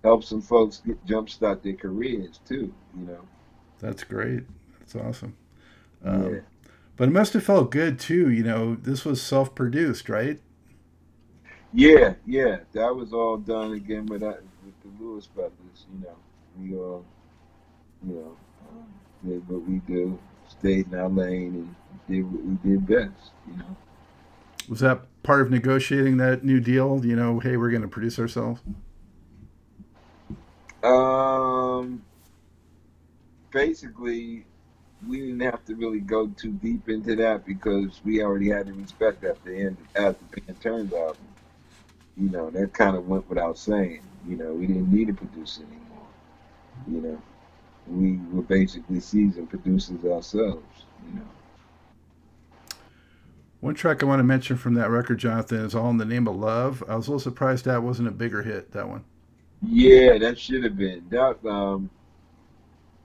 help 0.03 0.23
some 0.23 0.41
folks 0.41 0.81
get 0.85 1.05
jumpstart 1.05 1.61
their 1.63 1.73
careers 1.73 2.39
too. 2.47 2.73
You 2.97 3.05
know. 3.05 3.21
That's 3.79 4.03
great. 4.03 4.43
That's 4.79 4.95
awesome. 4.95 5.35
Um, 6.03 6.33
yeah. 6.33 6.39
But 6.97 7.09
it 7.09 7.11
must 7.11 7.33
have 7.33 7.43
felt 7.43 7.71
good 7.71 7.99
too. 7.99 8.29
You 8.29 8.43
know, 8.43 8.75
this 8.75 9.05
was 9.05 9.21
self-produced, 9.21 10.09
right? 10.09 10.39
Yeah, 11.73 12.15
yeah. 12.25 12.59
That 12.73 12.95
was 12.95 13.13
all 13.13 13.37
done 13.37 13.73
again 13.73 14.05
with 14.05 14.21
that, 14.21 14.41
with 14.63 14.73
the 14.83 15.03
Lewis 15.03 15.25
brothers. 15.27 15.85
You 15.93 16.05
know, 16.05 16.15
we 16.59 16.75
all, 16.75 17.05
you 18.05 18.13
know, 18.13 18.37
did 19.27 19.47
what 19.47 19.67
we 19.67 19.77
do, 19.87 20.19
stayed 20.49 20.91
in 20.91 20.99
our 20.99 21.09
lane, 21.09 21.55
and 21.55 21.75
did 22.07 22.23
what 22.23 22.43
we 22.43 22.69
did 22.69 22.85
best. 22.85 23.31
You 23.49 23.57
know. 23.57 23.77
Was 24.67 24.81
that 24.81 25.01
part 25.23 25.41
of 25.41 25.51
negotiating 25.51 26.17
that 26.17 26.43
new 26.43 26.59
deal? 26.59 27.05
You 27.05 27.15
know, 27.15 27.39
hey, 27.39 27.57
we're 27.57 27.69
going 27.69 27.81
to 27.81 27.87
produce 27.87 28.19
ourselves. 28.19 28.61
Um, 30.83 32.01
basically, 33.51 34.45
we 35.07 35.19
didn't 35.19 35.39
have 35.41 35.63
to 35.65 35.75
really 35.75 35.99
go 35.99 36.27
too 36.27 36.51
deep 36.53 36.89
into 36.89 37.15
that 37.17 37.45
because 37.45 38.01
we 38.03 38.21
already 38.23 38.49
had 38.49 38.67
the 38.67 38.73
respect 38.73 39.23
at 39.23 39.43
the 39.43 39.55
end 39.55 39.77
as 39.95 40.15
the 40.15 40.41
Band 40.41 40.61
Turns 40.61 40.93
album. 40.93 41.17
You 42.17 42.29
know, 42.29 42.49
that 42.51 42.73
kind 42.73 42.95
of 42.95 43.07
went 43.07 43.27
without 43.29 43.57
saying. 43.57 44.01
You 44.27 44.37
know, 44.37 44.53
we 44.53 44.67
didn't 44.67 44.91
need 44.91 45.09
a 45.09 45.13
producer 45.13 45.63
anymore. 45.63 46.07
You 46.87 47.01
know, 47.01 47.21
we 47.87 48.19
were 48.31 48.43
basically 48.43 48.99
seasoned 48.99 49.49
producers 49.49 50.03
ourselves. 50.05 50.85
You 51.07 51.19
know. 51.19 51.27
One 53.61 53.75
track 53.75 54.01
I 54.01 54.07
want 54.07 54.19
to 54.19 54.23
mention 54.23 54.57
from 54.57 54.73
that 54.73 54.89
record, 54.89 55.19
Jonathan, 55.19 55.59
is 55.59 55.75
"All 55.75 55.91
in 55.91 55.97
the 55.97 56.05
Name 56.05 56.27
of 56.27 56.35
Love." 56.35 56.83
I 56.87 56.95
was 56.95 57.07
a 57.07 57.11
little 57.11 57.19
surprised 57.19 57.65
that 57.65 57.83
wasn't 57.83 58.07
a 58.07 58.11
bigger 58.11 58.41
hit. 58.41 58.71
That 58.71 58.89
one. 58.89 59.03
Yeah, 59.61 60.17
that 60.17 60.39
should 60.39 60.63
have 60.63 60.75
been. 60.75 61.05
That 61.09 61.37
um, 61.45 61.91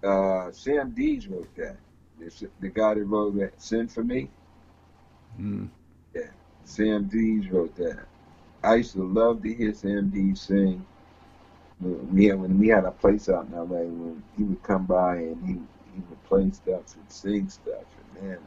uh, 0.02 0.50
Sam 0.52 0.92
Dees 0.92 1.28
wrote 1.28 1.54
that. 1.56 1.76
The, 2.18 2.48
the 2.60 2.68
guy 2.70 2.94
that 2.94 3.04
wrote 3.04 3.36
that 3.36 3.60
"Send 3.60 3.92
for 3.92 4.02
Me." 4.02 4.30
Mm. 5.38 5.68
Yeah, 6.14 6.30
Sam 6.64 7.04
Dees 7.04 7.50
wrote 7.50 7.76
that. 7.76 8.06
I 8.64 8.76
used 8.76 8.92
to 8.92 9.02
love 9.02 9.42
to 9.42 9.52
hear 9.52 9.74
Sam 9.74 10.08
Dees 10.08 10.40
sing. 10.40 10.84
We 11.80 12.24
had, 12.24 12.40
when 12.40 12.58
we 12.58 12.68
had 12.68 12.86
a 12.86 12.90
place 12.90 13.28
out 13.28 13.46
in 13.46 13.52
LA, 13.52 13.82
when 13.82 14.22
he 14.38 14.44
would 14.44 14.62
come 14.62 14.86
by 14.86 15.16
and 15.16 15.46
he 15.46 15.52
he 15.94 16.02
would 16.08 16.24
play 16.24 16.50
stuff 16.50 16.96
and 16.96 17.12
sing 17.12 17.50
stuff, 17.50 17.84
and 18.18 18.28
man, 18.30 18.38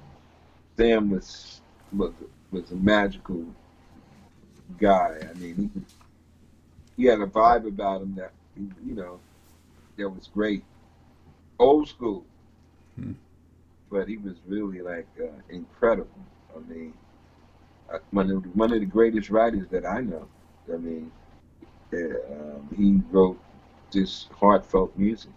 Sam 0.76 1.12
was 1.12 1.62
was 1.94 2.14
was 2.52 2.72
a 2.72 2.76
magical 2.76 3.46
guy. 4.80 5.18
I 5.30 5.34
mean, 5.34 5.56
he 5.56 5.68
could, 5.68 5.86
he 6.98 7.06
had 7.06 7.22
a 7.22 7.28
vibe 7.28 7.68
about 7.68 8.02
him 8.02 8.16
that 8.16 8.32
you 8.56 8.96
know 8.96 9.20
that 9.98 10.10
was 10.10 10.28
great, 10.34 10.64
old 11.60 11.88
school. 11.88 12.26
Hmm 12.96 13.14
but 13.90 14.08
he 14.08 14.18
was 14.18 14.36
really 14.48 14.82
like 14.82 15.08
uh, 15.20 15.26
incredible. 15.50 16.10
I 16.56 16.60
mean, 16.72 16.94
uh, 17.92 18.00
one 18.12 18.30
of 18.32 18.44
the, 18.44 18.50
one 18.50 18.72
of 18.74 18.80
the 18.80 18.86
greatest 18.86 19.30
writers 19.30 19.68
that 19.72 19.86
I 19.86 20.02
know. 20.02 20.28
I 20.72 20.78
mean, 20.78 21.12
uh, 21.94 21.98
um, 21.98 22.70
he 22.78 23.02
wrote 23.12 23.40
just 23.92 24.32
heartfelt 24.34 24.96
music. 24.98 25.32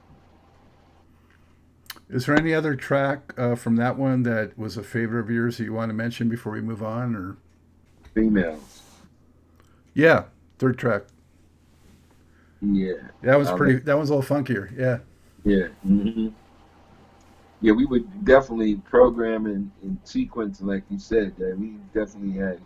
Is 2.13 2.27
there 2.27 2.37
any 2.37 2.55
other 2.55 2.77
track 2.77 3.33
uh, 3.39 3.55
from 3.55 3.77
that 3.77 3.97
one 3.97 4.23
that 4.25 4.57
was 4.59 4.77
a 4.77 4.83
favorite 4.83 5.21
of 5.21 5.31
yours 5.31 5.57
that 5.57 5.65
you 5.65 5.73
want 5.73 5.91
to 5.91 5.95
mention 5.95 6.29
before 6.29 6.53
we 6.53 6.61
move 6.61 6.83
on, 6.83 7.17
or 7.17 7.37
females? 8.15 8.83
Yeah, 9.95 10.25
third 10.59 10.79
track. 10.79 11.03
Yeah, 12.61 13.09
that 13.23 13.37
was 13.37 13.51
pretty. 13.51 13.79
That 13.81 13.99
was 13.99 14.11
a 14.11 14.15
little 14.15 14.37
funkier. 14.37 14.71
Yeah. 14.79 14.99
Yeah. 15.45 15.69
Mm-hmm 15.87 16.29
yeah, 17.63 17.73
we 17.73 17.87
would 17.87 18.25
definitely 18.25 18.75
program 18.75 19.47
in, 19.47 19.71
in 19.85 19.99
sequence, 20.03 20.61
like 20.61 20.83
you 20.91 20.99
said, 20.99 21.37
that 21.39 21.57
we 21.57 21.77
definitely 21.95 22.39
had, 22.39 22.61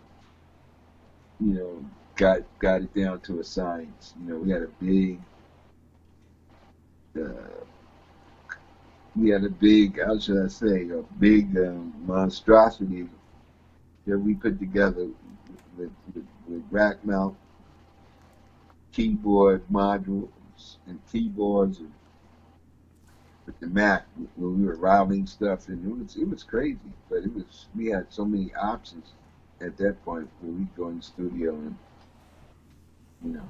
you 1.39 1.53
know, 1.53 1.85
got 2.15 2.41
got 2.57 2.81
it 2.81 2.93
down 2.95 3.19
to 3.21 3.39
a 3.39 3.43
science. 3.43 4.15
You 4.19 4.33
know, 4.33 4.39
we 4.39 4.49
had 4.49 4.63
a 4.63 4.67
big, 4.81 5.19
uh, 7.15 7.63
we 9.17 9.29
had 9.29 9.43
a 9.43 9.49
big, 9.49 9.99
how 10.03 10.19
should 10.19 10.43
I 10.43 10.47
say, 10.47 10.89
a 10.89 11.01
big 11.19 11.57
um, 11.57 11.93
monstrosity 12.05 13.07
that 14.05 14.17
we 14.17 14.35
put 14.35 14.59
together 14.59 15.07
with, 15.77 15.91
with, 16.13 16.25
with 16.47 16.63
rack 16.71 17.03
mount 17.03 17.35
keyboard 18.91 19.63
modules 19.71 20.29
and 20.87 20.99
keyboards 21.11 21.79
and 21.79 21.91
with 23.45 23.59
the 23.59 23.67
Mac 23.67 24.05
when 24.35 24.59
we 24.59 24.65
were 24.65 24.75
routing 24.75 25.25
stuff, 25.25 25.69
and 25.69 25.85
it 25.85 26.03
was 26.03 26.15
it 26.17 26.27
was 26.27 26.43
crazy. 26.43 26.79
But 27.09 27.19
it 27.19 27.33
was 27.33 27.67
we 27.75 27.87
had 27.87 28.07
so 28.09 28.25
many 28.25 28.53
options 28.55 29.13
at 29.61 29.77
that 29.77 30.03
point 30.03 30.29
where 30.41 30.51
we 30.51 30.65
go 30.75 30.89
in 30.89 30.97
the 30.97 31.03
studio 31.03 31.53
and 31.53 31.77
you 33.23 33.31
know. 33.33 33.49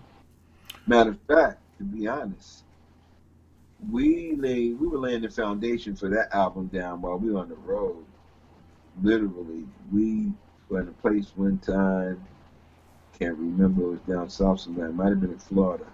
Matter 0.86 1.09
of 1.11 1.20
fact, 1.28 1.59
to 1.80 1.84
be 1.84 2.07
honest, 2.07 2.63
we 3.91 4.34
lay 4.36 4.73
we 4.73 4.88
were 4.88 4.97
laying 4.97 5.21
the 5.21 5.30
foundation 5.30 5.95
for 5.95 6.09
that 6.09 6.34
album 6.34 6.67
down 6.67 7.01
while 7.01 7.17
we 7.17 7.32
were 7.32 7.39
on 7.39 7.49
the 7.49 7.55
road. 7.55 8.03
Literally, 9.01 9.65
we 9.91 10.32
were 10.69 10.82
in 10.82 10.88
a 10.88 10.91
place 10.91 11.32
one 11.36 11.59
time. 11.59 12.25
Can't 13.19 13.38
remember. 13.38 13.84
It 13.84 13.88
was 13.88 13.99
down 14.01 14.30
south 14.30 14.61
somewhere. 14.61 14.88
It 14.88 14.93
might 14.93 15.09
have 15.09 15.21
been 15.21 15.32
in 15.32 15.39
Florida, 15.39 15.86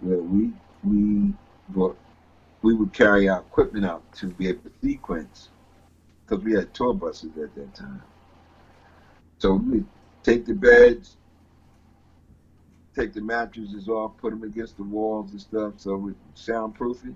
where 0.00 0.18
we 0.18 0.52
we 0.84 1.32
brought 1.70 1.98
we 2.62 2.74
would 2.74 2.92
carry 2.92 3.28
our 3.28 3.40
equipment 3.40 3.84
out 3.84 4.02
to 4.14 4.26
be 4.26 4.48
able 4.48 4.62
to 4.62 4.72
sequence 4.82 5.48
because 6.26 6.44
we 6.44 6.52
had 6.54 6.72
tour 6.74 6.94
buses 6.94 7.36
at 7.42 7.54
that 7.54 7.74
time. 7.74 8.02
So 9.38 9.54
we 9.54 9.84
take 10.22 10.44
the 10.44 10.54
beds, 10.54 11.16
take 12.98 13.12
the 13.12 13.20
mattresses 13.20 13.88
off, 13.88 14.16
put 14.18 14.30
them 14.30 14.42
against 14.42 14.76
the 14.76 14.82
walls 14.82 15.30
and 15.32 15.40
stuff 15.40 15.74
so 15.76 15.96
we 15.96 16.12
soundproof 16.34 17.04
it. 17.04 17.14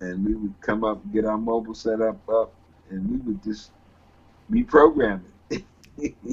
And 0.00 0.24
we 0.24 0.34
would 0.34 0.54
come 0.60 0.84
up 0.84 1.00
get 1.12 1.24
our 1.24 1.38
mobile 1.38 1.74
set 1.74 2.00
up, 2.00 2.28
up 2.28 2.52
and 2.90 3.08
we 3.08 3.18
would 3.18 3.42
just 3.42 3.70
reprogram 4.50 5.22
it. 5.50 5.64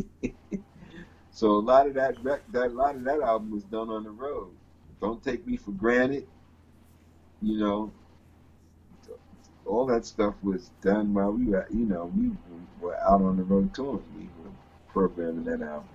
So 1.39 1.51
a 1.51 1.63
lot 1.63 1.87
of 1.87 1.93
that 1.93 2.21
that 2.23 2.41
a 2.53 2.67
lot 2.67 2.95
of 2.95 3.05
that 3.05 3.21
album 3.21 3.51
was 3.51 3.63
done 3.63 3.89
on 3.89 4.03
the 4.03 4.09
road. 4.09 4.51
Don't 4.99 5.23
take 5.23 5.47
me 5.47 5.55
for 5.55 5.71
granted. 5.71 6.27
You 7.41 7.59
know, 7.59 7.91
all 9.65 9.85
that 9.85 10.05
stuff 10.05 10.35
was 10.43 10.71
done 10.81 11.13
while 11.13 11.31
we 11.31 11.45
were, 11.45 11.65
you 11.71 11.85
know, 11.85 12.11
we 12.13 12.31
were 12.81 12.97
out 12.97 13.21
on 13.21 13.37
the 13.37 13.43
road 13.43 13.73
touring. 13.73 14.03
We 14.17 14.23
were 14.43 14.51
programming 14.91 15.45
that 15.45 15.61
album. 15.61 15.87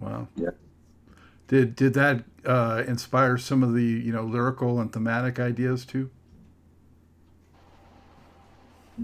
Wow. 0.00 0.28
Yeah. 0.36 0.50
Did 1.48 1.76
did 1.76 1.94
that 1.94 2.24
uh, 2.44 2.84
inspire 2.86 3.38
some 3.38 3.62
of 3.62 3.74
the 3.74 3.82
you 3.82 4.12
know 4.12 4.22
lyrical 4.22 4.78
and 4.80 4.92
thematic 4.92 5.40
ideas 5.40 5.84
too? 5.84 6.10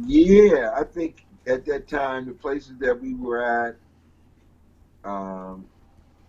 Yeah, 0.07 0.73
I 0.77 0.85
think 0.85 1.25
at 1.47 1.65
that 1.67 1.89
time 1.89 2.27
the 2.27 2.33
places 2.33 2.77
that 2.81 3.01
we 3.01 3.15
were 3.15 3.43
at, 3.43 3.77
um, 5.09 5.65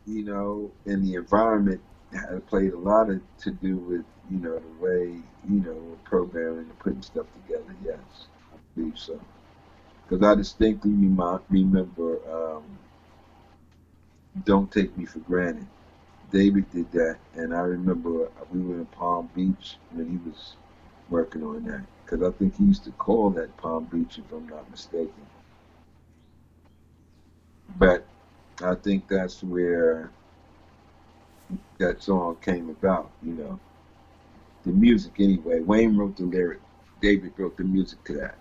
you 0.06 0.24
know, 0.24 0.72
and 0.86 1.06
the 1.06 1.16
environment 1.16 1.82
had 2.14 2.46
played 2.48 2.74
a 2.74 2.78
lot 2.78 3.10
of, 3.10 3.22
to 3.40 3.52
do 3.52 3.78
with 3.78 4.06
you 4.32 4.38
know 4.38 4.60
the 4.60 4.84
way 4.84 5.18
you 5.50 5.60
know 5.60 5.98
programming 6.06 6.60
and 6.60 6.80
putting 6.80 7.02
stuff 7.02 7.26
together. 7.44 7.76
Yes, 7.84 8.28
I 8.54 8.58
believe 8.76 8.98
so. 8.98 9.20
Because 10.08 10.26
I 10.26 10.36
distinctly 10.36 10.92
remember 10.92 12.20
um, 12.32 12.64
"Don't 14.46 14.72
Take 14.72 14.98
Me 14.98 15.06
for 15.06 15.20
Granted." 15.20 15.68
David 16.32 16.70
did 16.72 16.92
that, 16.92 17.18
and 17.36 17.54
I 17.54 17.62
remember 17.62 18.30
we 18.52 18.62
were 18.62 18.76
in 18.76 18.86
Palm 18.88 19.30
Beach 19.36 19.78
when 19.92 20.10
he 20.10 20.30
was 20.30 20.56
working 21.10 21.44
on 21.44 21.64
that. 21.66 21.82
Because 22.04 22.28
I 22.28 22.32
think 22.38 22.56
he 22.56 22.66
used 22.66 22.84
to 22.86 22.92
call 22.92 23.30
that 23.32 23.56
Palm 23.58 23.86
Beach, 23.86 24.18
if 24.18 24.32
I'm 24.32 24.48
not 24.48 24.70
mistaken. 24.70 25.14
But 27.78 28.06
I 28.64 28.76
think 28.76 29.08
that's 29.08 29.44
where 29.44 30.12
that 31.78 32.02
song 32.02 32.38
came 32.42 32.70
about, 32.70 33.12
you 33.24 33.34
know. 33.34 33.60
The 34.64 34.72
music, 34.72 35.14
anyway. 35.20 35.60
Wayne 35.60 35.96
wrote 35.96 36.18
the 36.18 36.24
lyric. 36.24 36.60
David 37.02 37.34
wrote 37.38 37.58
the 37.58 37.64
music 37.64 38.04
to 38.06 38.14
that. 38.14 38.38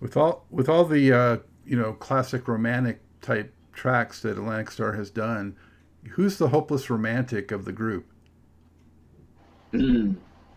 With 0.00 0.16
all 0.16 0.46
with 0.50 0.68
all 0.68 0.84
the 0.84 1.12
uh, 1.12 1.36
you 1.64 1.76
know 1.76 1.92
classic 1.92 2.48
romantic 2.48 3.00
type 3.20 3.52
tracks 3.72 4.22
that 4.22 4.38
Atlantic 4.38 4.70
Starr 4.70 4.92
has 4.94 5.10
done, 5.10 5.56
who's 6.10 6.38
the 6.38 6.48
hopeless 6.48 6.90
romantic 6.90 7.50
of 7.50 7.64
the 7.64 7.72
group? 7.72 8.06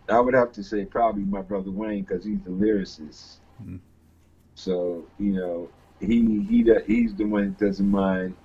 I 0.08 0.20
would 0.20 0.34
have 0.34 0.52
to 0.52 0.62
say 0.62 0.84
probably 0.84 1.24
my 1.24 1.42
brother 1.42 1.70
Wayne 1.70 2.04
because 2.04 2.24
he's 2.24 2.40
the 2.44 2.50
lyricist. 2.50 3.36
Mm. 3.64 3.80
So 4.54 5.04
you 5.18 5.32
know 5.32 5.68
he 6.00 6.42
he 6.42 6.64
he's 6.86 7.14
the 7.14 7.24
one 7.24 7.56
that 7.58 7.66
doesn't 7.66 7.90
mind 7.90 8.36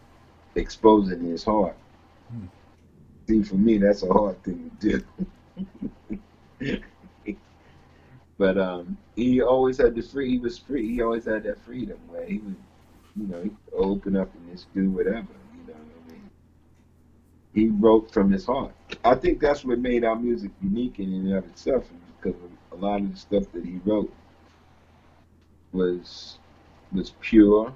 exposing 0.56 1.22
his 1.22 1.44
heart. 1.44 1.76
Mm. 2.34 2.48
See, 3.28 3.44
for 3.44 3.56
me, 3.56 3.78
that's 3.78 4.04
a 4.04 4.12
hard 4.12 4.42
thing 4.44 4.72
to 4.80 5.04
do. 6.60 6.80
but 8.38 8.58
um, 8.58 8.98
he 9.16 9.42
always 9.42 9.78
had 9.78 9.96
the 9.96 10.02
free. 10.02 10.32
He 10.32 10.40
was 10.40 10.58
free. 10.58 10.96
He 10.96 11.02
always 11.02 11.26
had 11.26 11.44
that 11.44 11.64
freedom 11.64 12.00
where 12.08 12.26
he 12.26 12.40
would, 12.40 12.56
you 13.16 13.28
know, 13.28 13.50
open 13.74 14.16
up 14.16 14.34
and 14.34 14.52
just 14.52 14.74
do 14.74 14.90
whatever 14.90 15.28
he 17.54 17.70
wrote 17.70 18.12
from 18.12 18.32
his 18.32 18.46
heart. 18.46 18.74
I 19.04 19.16
think 19.16 19.40
that's 19.40 19.64
what 19.66 19.80
made 19.80 20.04
our 20.04 20.16
music 20.16 20.52
unique 20.62 21.00
in 21.00 21.14
and 21.14 21.34
of 21.34 21.46
itself, 21.46 21.86
because 22.22 22.40
a 22.72 22.76
lot 22.76 23.02
of 23.02 23.12
the 23.12 23.18
stuff 23.18 23.44
that 23.54 23.66
he 23.66 23.80
wrote 23.86 24.14
was 25.74 26.38
was 26.92 27.14
pure, 27.22 27.74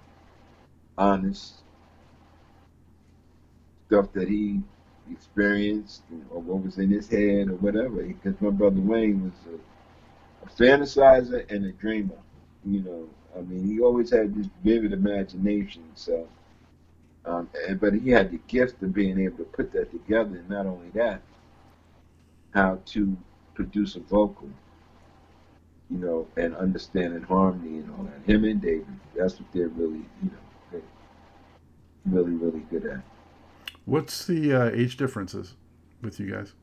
honest 0.98 1.56
stuff 3.88 4.12
that 4.14 4.28
he 4.28 4.62
experienced 5.12 6.02
or 6.32 6.42
what 6.42 6.64
was 6.64 6.78
in 6.78 6.90
his 6.90 7.08
head 7.08 7.50
or 7.50 7.56
whatever. 7.56 8.04
Because 8.04 8.40
my 8.42 8.50
brother 8.50 8.82
Wayne 8.82 9.24
was 9.24 9.34
a, 9.54 10.46
a 10.46 10.50
fantasizer 10.50 11.50
and 11.54 11.66
a 11.66 11.72
dreamer. 11.72 12.18
You 12.66 12.82
know, 12.82 13.10
I 13.38 13.42
mean, 13.42 13.66
he 13.68 13.80
always 13.80 14.10
had 14.12 14.36
this 14.36 14.48
vivid 14.64 14.94
imagination. 14.94 15.84
So 15.96 16.28
um, 17.26 17.50
and, 17.68 17.80
but 17.80 17.94
he 17.94 18.10
had 18.10 18.32
the 18.32 18.40
gift 18.48 18.82
of 18.84 18.94
being 18.94 19.20
able 19.20 19.38
to 19.38 19.44
put 19.44 19.72
that 19.74 19.92
together, 19.92 20.38
and 20.38 20.50
not 20.50 20.66
only 20.66 20.90
that, 20.94 21.22
how 22.54 22.80
to 22.86 23.18
produce 23.54 23.96
a 23.96 24.00
vocal, 24.00 24.50
you 25.90 25.98
know, 25.98 26.28
and 26.38 26.56
understanding 26.56 27.24
harmony 27.24 27.80
and 27.80 27.92
all 27.92 28.04
that. 28.04 28.32
Him 28.32 28.44
and 28.46 28.62
David, 28.62 28.88
that's 29.16 29.40
what 29.40 29.52
they're 29.54 29.68
really, 29.70 30.06
you 30.24 30.32
know, 30.32 30.82
really, 32.06 32.34
really 32.34 32.66
good 32.70 32.86
at. 32.86 33.02
What's 33.86 34.26
the 34.26 34.54
uh, 34.54 34.70
age 34.74 34.98
differences 34.98 35.56
with 36.02 36.20
you 36.20 36.32
guys? 36.32 36.54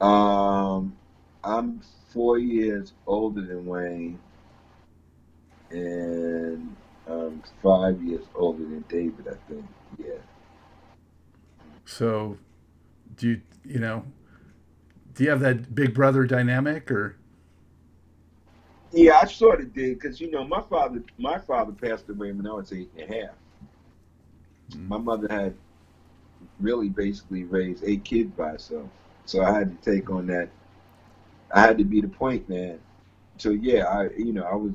Um, 0.00 0.96
I'm 1.44 1.80
four 2.12 2.38
years 2.38 2.92
older 3.06 3.40
than 3.42 3.66
Wayne, 3.66 4.18
and 5.70 6.74
um, 7.08 7.42
five 7.62 8.02
years 8.02 8.24
older 8.34 8.62
than 8.62 8.84
David, 8.88 9.26
I 9.28 9.50
think. 9.50 9.64
Yeah. 9.98 10.14
So, 11.84 12.38
do 13.16 13.28
you 13.28 13.40
you 13.64 13.78
know? 13.78 14.04
Do 15.14 15.24
you 15.24 15.30
have 15.30 15.40
that 15.40 15.74
big 15.74 15.94
brother 15.94 16.24
dynamic, 16.24 16.90
or? 16.90 17.16
Yeah, 18.92 19.20
I 19.22 19.26
sort 19.26 19.60
of 19.60 19.72
did 19.72 19.98
because 19.98 20.20
you 20.20 20.30
know 20.30 20.44
my 20.44 20.62
father 20.62 21.02
my 21.18 21.38
father 21.38 21.72
passed 21.72 22.08
away 22.08 22.32
when 22.32 22.46
I 22.46 22.52
was 22.52 22.72
eight 22.72 22.90
and 22.96 23.10
a 23.10 23.14
half. 23.14 23.34
Mm-hmm. 24.70 24.88
My 24.88 24.98
mother 24.98 25.28
had 25.30 25.54
really 26.60 26.88
basically 26.88 27.44
raised 27.44 27.84
eight 27.84 28.04
kids 28.04 28.30
by 28.36 28.50
herself, 28.50 28.88
so 29.24 29.42
I 29.42 29.52
had 29.52 29.82
to 29.82 29.90
take 29.90 30.10
on 30.10 30.26
that. 30.28 30.50
I 31.54 31.60
had 31.60 31.78
to 31.78 31.84
be 31.84 32.00
the 32.00 32.08
point 32.08 32.48
man. 32.48 32.78
So 33.38 33.50
yeah, 33.50 33.84
I 33.84 34.10
you 34.16 34.32
know 34.32 34.44
I 34.44 34.54
was 34.54 34.72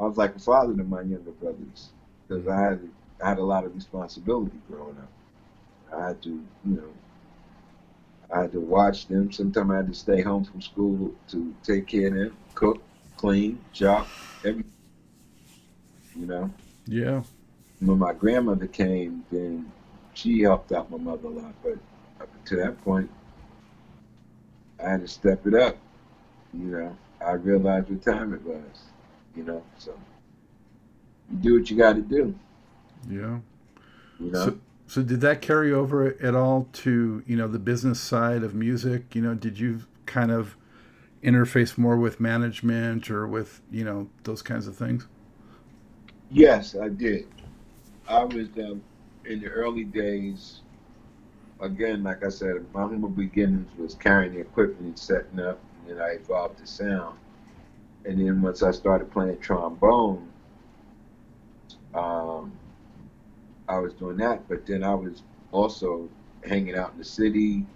I 0.00 0.04
was 0.04 0.16
like 0.16 0.34
a 0.34 0.38
father 0.38 0.74
to 0.74 0.84
my 0.84 1.02
younger 1.02 1.30
brothers 1.32 1.90
because 2.26 2.48
I 2.48 2.58
had 2.58 2.88
I 3.22 3.28
had 3.28 3.38
a 3.38 3.44
lot 3.44 3.64
of 3.64 3.74
responsibility 3.74 4.56
growing 4.66 4.96
up. 4.96 5.12
I 5.94 6.08
had 6.08 6.22
to, 6.22 6.30
you 6.30 6.46
know, 6.64 6.88
I 8.34 8.42
had 8.42 8.52
to 8.52 8.60
watch 8.60 9.08
them. 9.08 9.30
Sometimes 9.30 9.70
I 9.70 9.76
had 9.76 9.88
to 9.88 9.94
stay 9.94 10.22
home 10.22 10.44
from 10.44 10.62
school 10.62 11.12
to 11.28 11.54
take 11.62 11.86
care 11.86 12.06
of 12.06 12.14
them, 12.14 12.36
cook, 12.54 12.82
clean, 13.18 13.60
shop, 13.74 14.08
everything. 14.42 14.72
You 16.18 16.26
know. 16.26 16.50
Yeah. 16.86 17.22
When 17.80 17.98
my 17.98 18.14
grandmother 18.14 18.68
came, 18.68 19.24
then 19.30 19.70
she 20.14 20.40
helped 20.40 20.72
out 20.72 20.90
my 20.90 20.96
mother 20.96 21.28
a 21.28 21.30
lot. 21.30 21.54
But 21.62 21.78
up 22.20 22.28
to 22.46 22.56
that 22.56 22.82
point, 22.84 23.10
I 24.82 24.90
had 24.92 25.02
to 25.02 25.08
step 25.08 25.46
it 25.46 25.54
up. 25.54 25.76
You 26.54 26.66
know, 26.66 26.96
I 27.24 27.32
realized 27.32 27.90
what 27.90 28.02
time 28.02 28.32
it 28.32 28.42
was 28.42 28.89
you 29.36 29.44
know. 29.44 29.62
So 29.78 29.94
you 31.30 31.36
do 31.38 31.58
what 31.58 31.70
you 31.70 31.76
got 31.76 31.94
to 31.94 32.02
do. 32.02 32.34
Yeah. 33.08 33.38
You 34.18 34.30
know. 34.30 34.44
So, 34.44 34.58
so 34.86 35.02
did 35.02 35.20
that 35.20 35.40
carry 35.40 35.72
over 35.72 36.16
at 36.20 36.34
all 36.34 36.68
to 36.72 37.22
you 37.26 37.36
know 37.36 37.48
the 37.48 37.58
business 37.58 38.00
side 38.00 38.42
of 38.42 38.54
music? 38.54 39.14
You 39.14 39.22
know, 39.22 39.34
did 39.34 39.58
you 39.58 39.82
kind 40.06 40.30
of 40.30 40.56
interface 41.22 41.76
more 41.76 41.96
with 41.96 42.18
management 42.18 43.10
or 43.10 43.26
with 43.26 43.60
you 43.70 43.84
know 43.84 44.08
those 44.24 44.42
kinds 44.42 44.66
of 44.66 44.76
things? 44.76 45.06
Yes, 46.30 46.74
I 46.74 46.88
did. 46.88 47.26
I 48.08 48.24
was 48.24 48.48
um, 48.58 48.82
in 49.24 49.40
the 49.40 49.48
early 49.48 49.84
days. 49.84 50.60
Again, 51.60 52.02
like 52.02 52.24
I 52.24 52.30
said, 52.30 52.64
my 52.72 52.82
humble 52.82 53.10
beginnings 53.10 53.68
was 53.76 53.94
carrying 53.94 54.32
the 54.32 54.40
equipment 54.40 54.80
and 54.80 54.98
setting 54.98 55.40
up, 55.40 55.60
and 55.86 55.98
then 55.98 56.02
I 56.02 56.12
evolved 56.12 56.58
the 56.58 56.66
sound. 56.66 57.18
And 58.04 58.18
then 58.18 58.40
once 58.42 58.62
I 58.62 58.70
started 58.70 59.10
playing 59.10 59.38
trombone, 59.40 60.28
um, 61.94 62.52
I 63.68 63.78
was 63.78 63.92
doing 63.94 64.16
that. 64.18 64.48
But 64.48 64.66
then 64.66 64.82
I 64.82 64.94
was 64.94 65.22
also 65.52 66.08
hanging 66.46 66.76
out 66.76 66.92
in 66.92 66.98
the 66.98 67.04
city 67.04 67.66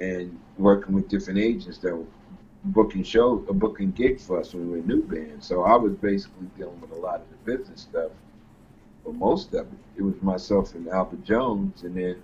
and 0.00 0.38
working 0.58 0.94
with 0.94 1.08
different 1.08 1.38
agents 1.38 1.78
that 1.78 1.94
were 1.94 2.06
booking 2.64 3.02
shows, 3.02 3.44
or 3.48 3.54
booking 3.54 3.90
gigs 3.90 4.24
for 4.24 4.38
us 4.40 4.54
when 4.54 4.70
we 4.70 4.78
were 4.78 4.84
a 4.84 4.86
new 4.86 5.02
band. 5.02 5.42
So 5.42 5.62
I 5.62 5.74
was 5.76 5.92
basically 5.94 6.46
dealing 6.56 6.80
with 6.80 6.92
a 6.92 6.96
lot 6.96 7.16
of 7.16 7.26
the 7.30 7.56
business 7.56 7.82
stuff. 7.82 8.12
But 9.04 9.14
most 9.14 9.52
of 9.54 9.66
it, 9.66 9.78
it 9.98 10.02
was 10.02 10.14
myself 10.22 10.74
and 10.74 10.88
Albert 10.88 11.24
Jones. 11.24 11.82
And 11.82 11.96
then 11.96 12.22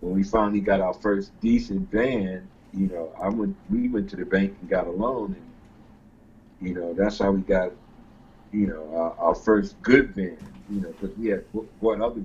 when 0.00 0.14
we 0.14 0.24
finally 0.24 0.60
got 0.60 0.80
our 0.80 0.94
first 0.94 1.30
decent 1.40 1.90
band, 1.90 2.48
you 2.74 2.88
know, 2.88 3.12
I 3.22 3.28
went, 3.28 3.56
we 3.70 3.88
went 3.88 4.10
to 4.10 4.16
the 4.16 4.24
bank 4.24 4.56
and 4.60 4.68
got 4.68 4.88
a 4.88 4.90
loan, 4.90 5.36
and 5.36 5.46
you 6.60 6.74
know, 6.74 6.94
that's 6.94 7.18
how 7.18 7.30
we 7.32 7.42
got, 7.42 7.72
you 8.52 8.66
know, 8.66 8.94
our, 8.94 9.28
our 9.28 9.34
first 9.34 9.80
good 9.82 10.14
van. 10.14 10.38
You 10.70 10.80
know, 10.80 10.92
because 11.00 11.16
we 11.16 11.28
had 11.28 11.44
bought 11.80 12.00
other 12.00 12.22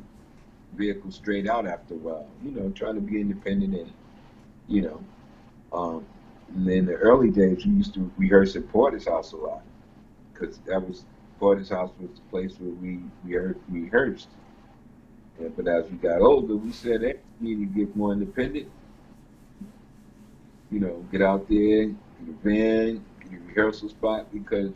vehicles 0.74 1.16
straight 1.16 1.48
out 1.48 1.68
after 1.68 1.94
a 1.94 1.98
while. 1.98 2.28
You 2.44 2.52
know, 2.52 2.70
trying 2.70 2.96
to 2.96 3.02
be 3.02 3.22
independent 3.22 3.76
and, 3.76 3.92
you 4.68 4.82
know, 4.82 5.04
um, 5.74 6.06
and 6.56 6.68
in 6.70 6.86
the 6.86 6.96
early 6.96 7.30
days, 7.30 7.66
we 7.66 7.74
used 7.74 7.94
to 7.94 8.12
rehearse 8.18 8.56
at 8.56 8.68
Porter's 8.70 9.08
house 9.08 9.32
a 9.32 9.38
lot 9.38 9.62
because 10.34 10.58
that 10.60 10.86
was 10.86 11.06
Porter's 11.40 11.70
house 11.70 11.92
was 12.00 12.10
the 12.14 12.22
place 12.30 12.54
where 12.60 12.74
we 12.74 13.00
we 13.26 13.82
rehearsed. 13.82 14.28
Yeah, 15.40 15.48
but 15.56 15.68
as 15.68 15.90
we 15.90 15.98
got 15.98 16.22
older, 16.22 16.56
we 16.56 16.72
said, 16.72 17.02
hey, 17.02 17.16
we 17.40 17.56
need 17.56 17.74
to 17.74 17.80
get 17.86 17.96
more 17.96 18.14
independent. 18.14 18.70
You 20.70 20.80
know, 20.80 21.06
get 21.12 21.22
out 21.22 21.48
there, 21.48 21.86
get 21.86 21.96
a 22.30 22.34
van, 22.44 23.06
rehearsal 23.38 23.90
spot 23.90 24.32
because 24.32 24.72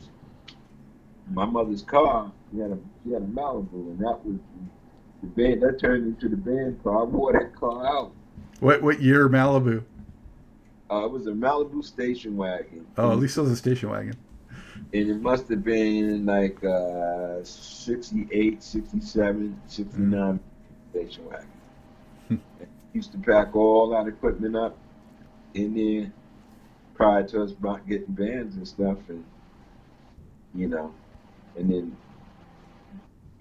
my 1.31 1.45
mother's 1.45 1.81
car, 1.81 2.31
she 2.51 2.59
had 2.59 2.71
a 2.71 2.77
she 3.03 3.11
had 3.11 3.21
a 3.21 3.25
Malibu, 3.25 3.73
and 3.73 3.99
that 3.99 4.23
was 4.25 4.37
the 5.21 5.27
band 5.27 5.61
that 5.63 5.79
turned 5.79 6.05
into 6.05 6.29
the 6.29 6.37
band 6.37 6.81
car. 6.83 7.01
I 7.01 7.03
wore 7.03 7.33
that 7.33 7.55
car 7.55 7.85
out. 7.85 8.11
What 8.59 8.81
what 8.81 9.01
year 9.01 9.27
Malibu? 9.29 9.83
Uh, 10.89 11.05
it 11.05 11.11
was 11.11 11.25
a 11.27 11.31
Malibu 11.31 11.83
station 11.83 12.37
wagon. 12.37 12.85
Oh, 12.97 13.11
at 13.11 13.17
least 13.17 13.37
it 13.37 13.41
was 13.41 13.51
a 13.51 13.55
station 13.55 13.89
wagon. 13.89 14.15
And 14.93 15.09
it 15.09 15.19
must 15.19 15.49
have 15.49 15.63
been 15.63 16.25
like 16.25 16.63
uh, 16.63 17.43
68, 17.43 18.61
67, 18.61 19.61
69 19.67 20.39
station 20.91 21.25
wagon. 21.25 21.47
Hmm. 22.27 22.35
used 22.93 23.11
to 23.13 23.17
pack 23.17 23.55
all 23.55 23.89
that 23.89 24.07
equipment 24.07 24.55
up 24.55 24.77
in 25.53 25.73
there 25.73 26.11
prior 26.95 27.23
to 27.27 27.43
us 27.43 27.51
getting 27.87 28.13
bands 28.13 28.55
and 28.55 28.67
stuff. 28.67 28.97
And, 29.09 29.23
you 30.53 30.67
know, 30.67 30.93
and 31.57 31.69
then, 31.69 31.95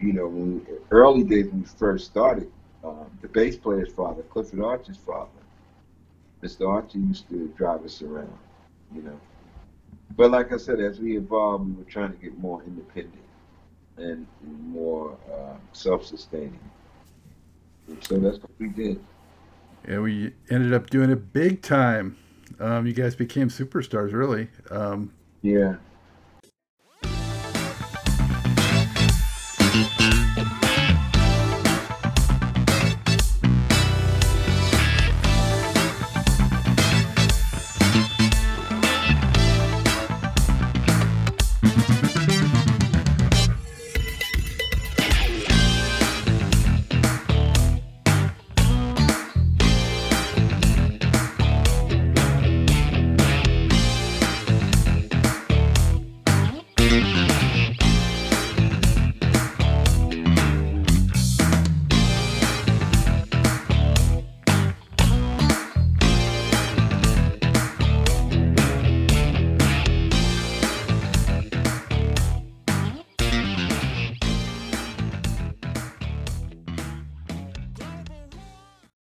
you 0.01 0.13
know, 0.13 0.27
when 0.27 0.59
we, 0.59 0.75
early 0.91 1.25
days 1.25 1.47
when 1.47 1.61
we 1.61 1.67
first 1.67 2.07
started, 2.07 2.51
uh, 2.85 3.05
the 3.23 3.29
bass 3.29 3.57
player's 3.57 3.93
father, 3.93 4.23
Clifford 4.23 4.61
Archer's 4.61 4.99
father, 4.99 5.31
Mr. 6.43 6.69
Archer 6.69 6.99
used 6.99 7.29
to 7.31 7.49
drive 7.57 7.85
us 7.85 8.03
around, 8.03 8.37
you 8.95 9.03
know. 9.03 9.19
But 10.17 10.31
like 10.31 10.53
I 10.53 10.59
said, 10.59 10.81
as 10.81 11.01
we 11.01 11.17
evolved, 11.17 11.67
we 11.67 11.73
were 11.73 11.91
trying 11.91 12.13
to 12.13 12.19
get 12.19 12.39
more 12.39 12.63
independent 12.65 13.25
and 13.97 14.27
more 14.43 15.17
uh, 15.33 15.55
self-sustaining. 15.73 16.59
And 17.89 18.05
so 18.05 18.19
that's 18.19 18.39
what 18.39 18.51
we 18.59 18.69
did. 18.69 19.03
Yeah, 19.89 20.01
we 20.01 20.33
ended 20.51 20.73
up 20.73 20.91
doing 20.91 21.11
it 21.11 21.33
big 21.33 21.63
time. 21.63 22.17
Um, 22.61 22.87
you 22.87 22.93
guys 22.93 23.15
became 23.17 23.49
superstars, 23.49 24.13
really. 24.13 24.49
Um, 24.71 25.13
Yeah, 25.43 25.77